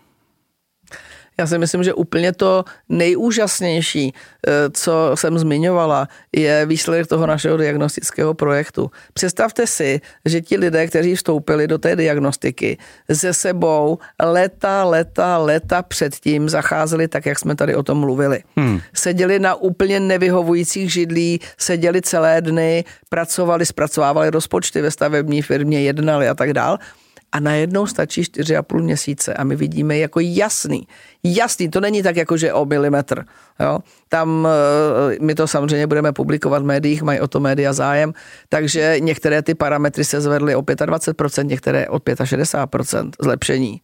Já 1.38 1.46
si 1.46 1.58
myslím, 1.58 1.84
že 1.84 1.94
úplně 1.94 2.32
to 2.32 2.64
nejúžasnější, 2.88 4.14
eh, 4.14 4.50
co 4.70 5.12
jsem 5.14 5.38
zmiňovala, 5.38 6.08
je 6.32 6.66
výsledek 6.66 7.06
toho 7.06 7.26
našeho 7.26 7.56
diagnostického 7.56 8.34
projektu. 8.34 8.90
Představte 9.12 9.66
si, 9.66 10.00
že 10.24 10.40
ti 10.40 10.56
lidé, 10.56 10.86
kteří 10.86 11.14
vstoupili 11.14 11.68
do 11.68 11.78
té 11.78 11.96
diagnostiky, 11.96 12.78
se 13.12 13.34
sebou 13.34 13.98
leta, 14.22 14.84
leta, 14.84 15.38
leta 15.38 15.82
předtím 15.82 16.48
zacházeli 16.48 17.08
tak, 17.08 17.26
jak 17.26 17.38
jsme 17.38 17.54
tady 17.56 17.74
o 17.74 17.82
tom 17.82 17.98
mluvili. 17.98 18.42
Hmm. 18.56 18.80
Seděli 18.94 19.38
na 19.38 19.54
úplně 19.54 20.00
nevyhovujících 20.00 20.92
židlí, 20.92 21.40
seděli 21.58 22.02
celé 22.02 22.40
dny, 22.40 22.84
pracovali, 23.08 23.66
zpracovávali 23.66 24.30
rozpočty 24.30 24.82
ve 24.82 24.90
stavební 24.90 25.42
firmě, 25.42 25.80
jednali 25.80 26.28
a 26.28 26.34
tak 26.34 26.52
dál 26.52 26.78
a 27.36 27.40
najednou 27.40 27.86
stačí 27.86 28.22
4,5 28.22 28.82
měsíce 28.82 29.34
a 29.34 29.44
my 29.44 29.56
vidíme 29.56 29.98
jako 29.98 30.20
jasný, 30.20 30.88
jasný, 31.24 31.68
to 31.68 31.80
není 31.80 32.02
tak 32.02 32.16
jako, 32.16 32.36
že 32.36 32.52
o 32.52 32.64
milimetr, 32.64 33.24
jo. 33.60 33.78
Tam 34.08 34.48
eh, 34.48 35.16
my 35.20 35.34
to 35.34 35.46
samozřejmě 35.46 35.86
budeme 35.86 36.12
publikovat 36.12 36.62
v 36.62 36.66
médiích, 36.66 37.02
mají 37.02 37.20
o 37.20 37.28
to 37.28 37.40
média 37.40 37.72
zájem, 37.72 38.12
takže 38.48 38.96
některé 38.98 39.42
ty 39.42 39.54
parametry 39.54 40.04
se 40.04 40.20
zvedly 40.20 40.54
o 40.54 40.62
25%, 40.62 41.44
některé 41.44 41.88
o 41.88 41.98
65% 41.98 43.10
zlepšení. 43.20 43.80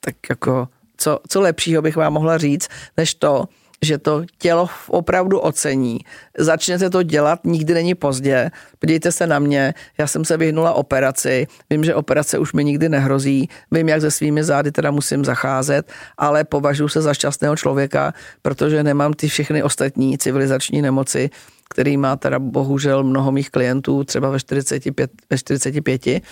Tak 0.00 0.14
jako, 0.30 0.68
co, 0.96 1.18
co 1.28 1.40
lepšího 1.40 1.82
bych 1.82 1.96
vám 1.96 2.12
mohla 2.12 2.38
říct, 2.38 2.68
než 2.96 3.14
to, 3.14 3.44
že 3.82 3.98
to 3.98 4.24
tělo 4.38 4.68
opravdu 4.88 5.38
ocení. 5.38 5.98
Začnete 6.38 6.90
to 6.90 7.02
dělat, 7.02 7.40
nikdy 7.44 7.74
není 7.74 7.94
pozdě. 7.94 8.50
Podívejte 8.78 9.12
se 9.12 9.26
na 9.26 9.38
mě, 9.38 9.74
já 9.98 10.06
jsem 10.06 10.24
se 10.24 10.36
vyhnula 10.36 10.72
operaci, 10.72 11.46
vím, 11.70 11.84
že 11.84 11.94
operace 11.94 12.38
už 12.38 12.52
mi 12.52 12.64
nikdy 12.64 12.88
nehrozí, 12.88 13.48
vím, 13.70 13.88
jak 13.88 14.00
se 14.00 14.10
svými 14.10 14.44
zády 14.44 14.72
teda 14.72 14.90
musím 14.90 15.24
zacházet, 15.24 15.92
ale 16.18 16.44
považuji 16.44 16.88
se 16.88 17.02
za 17.02 17.14
šťastného 17.14 17.56
člověka, 17.56 18.14
protože 18.42 18.82
nemám 18.82 19.12
ty 19.12 19.28
všechny 19.28 19.62
ostatní 19.62 20.18
civilizační 20.18 20.82
nemoci, 20.82 21.30
který 21.70 21.96
má 21.96 22.16
teda 22.16 22.38
bohužel 22.38 23.04
mnoho 23.04 23.32
mých 23.32 23.50
klientů, 23.50 24.04
třeba 24.04 24.30
ve 24.30 24.40
45, 24.40 25.10
ve 25.30 25.38
45 25.38 26.22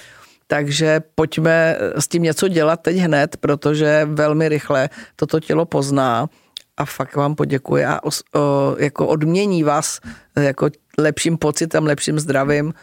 takže 0.47 1.01
pojďme 1.15 1.77
s 1.97 2.09
tím 2.09 2.23
něco 2.23 2.49
dělat 2.49 2.81
teď 2.81 2.97
hned, 2.97 3.37
protože 3.37 4.09
velmi 4.11 4.49
rychle 4.49 4.89
toto 5.17 5.41
tělo 5.41 5.65
pozná 5.65 6.29
a 6.77 6.85
fakt 6.85 7.16
vám 7.16 7.35
poděkuji 7.35 7.85
a 7.85 8.05
os, 8.05 8.22
o, 8.35 8.77
jako 8.79 9.07
odmění 9.07 9.62
vás 9.62 10.01
jako 10.37 10.70
lepším 10.99 11.39
pocitem, 11.39 11.87
lepším 11.87 12.20
zdravím. 12.20 12.75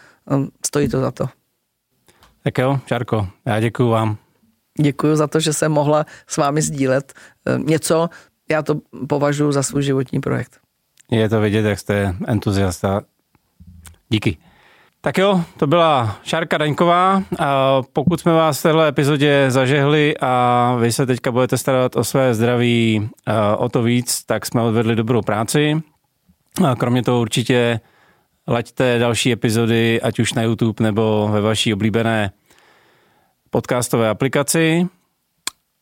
Stojí 0.66 0.90
to 0.90 1.00
za 1.02 1.12
to. 1.12 1.30
Tak 2.44 2.58
jo, 2.58 2.80
Čárko, 2.86 3.28
já 3.46 3.60
děkuji 3.60 3.90
vám. 3.90 4.18
Děkuji 4.82 5.16
za 5.16 5.28
to, 5.28 5.40
že 5.40 5.54
jsem 5.54 5.72
mohla 5.72 6.06
s 6.28 6.38
vámi 6.38 6.62
sdílet 6.62 7.14
e, 7.46 7.60
něco. 7.60 8.10
Já 8.50 8.62
to 8.62 8.76
považuji 9.10 9.52
za 9.52 9.64
svůj 9.64 9.84
životní 9.84 10.20
projekt. 10.20 10.60
Je 11.12 11.30
to 11.30 11.42
vidět, 11.42 11.66
jak 11.66 11.80
jste 11.80 12.16
entuziasta. 12.28 13.02
Díky. 14.10 14.38
Tak 15.04 15.18
jo, 15.18 15.42
to 15.58 15.68
byla 15.68 16.20
Šárka 16.24 16.58
Daňková. 16.58 17.24
A 17.40 17.82
pokud 17.94 18.20
jsme 18.20 18.34
vás 18.34 18.60
v 18.60 18.64
této 18.64 18.82
epizodě 18.82 19.46
zažehli 19.48 20.18
a 20.22 20.76
vy 20.80 20.92
se 20.92 21.06
teďka 21.06 21.32
budete 21.32 21.58
starat 21.58 21.96
o 21.96 22.04
své 22.04 22.34
zdraví 22.34 23.10
o 23.58 23.70
to 23.70 23.84
víc, 23.84 24.24
tak 24.24 24.46
jsme 24.46 24.62
odvedli 24.62 24.96
dobrou 24.96 25.22
práci. 25.22 25.82
A 26.68 26.76
kromě 26.76 27.04
toho 27.04 27.22
určitě 27.22 27.80
laďte 28.48 29.00
další 29.00 29.32
epizody, 29.32 30.02
ať 30.02 30.20
už 30.20 30.34
na 30.34 30.44
YouTube 30.44 30.84
nebo 30.84 31.30
ve 31.32 31.42
vaší 31.42 31.74
oblíbené 31.74 32.32
podcastové 33.50 34.10
aplikaci. 34.10 34.88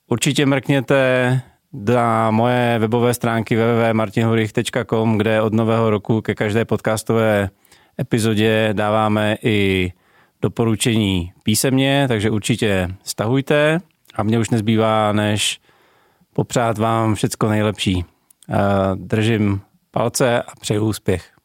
Určitě 0.08 0.46
mrkněte 0.46 1.42
na 1.74 2.32
moje 2.32 2.80
webové 2.80 3.14
stránky 3.14 3.56
www.martinhorich.com, 3.56 5.18
kde 5.18 5.42
od 5.42 5.54
nového 5.54 5.90
roku 5.90 6.22
ke 6.22 6.36
každé 6.36 6.66
podcastové 6.66 7.50
epizodě 8.00 8.70
dáváme 8.74 9.38
i 9.44 9.92
doporučení 10.42 11.34
písemně, 11.44 12.06
takže 12.08 12.30
určitě 12.30 12.88
stahujte 13.04 13.80
a 14.16 14.24
mně 14.24 14.40
už 14.40 14.50
nezbývá, 14.50 15.12
než 15.12 15.60
popřát 16.34 16.78
vám 16.78 17.16
všecko 17.16 17.50
nejlepší. 17.50 18.06
Držím 18.96 19.62
palce 19.92 20.42
a 20.42 20.56
přeju 20.60 20.86
úspěch. 20.86 21.39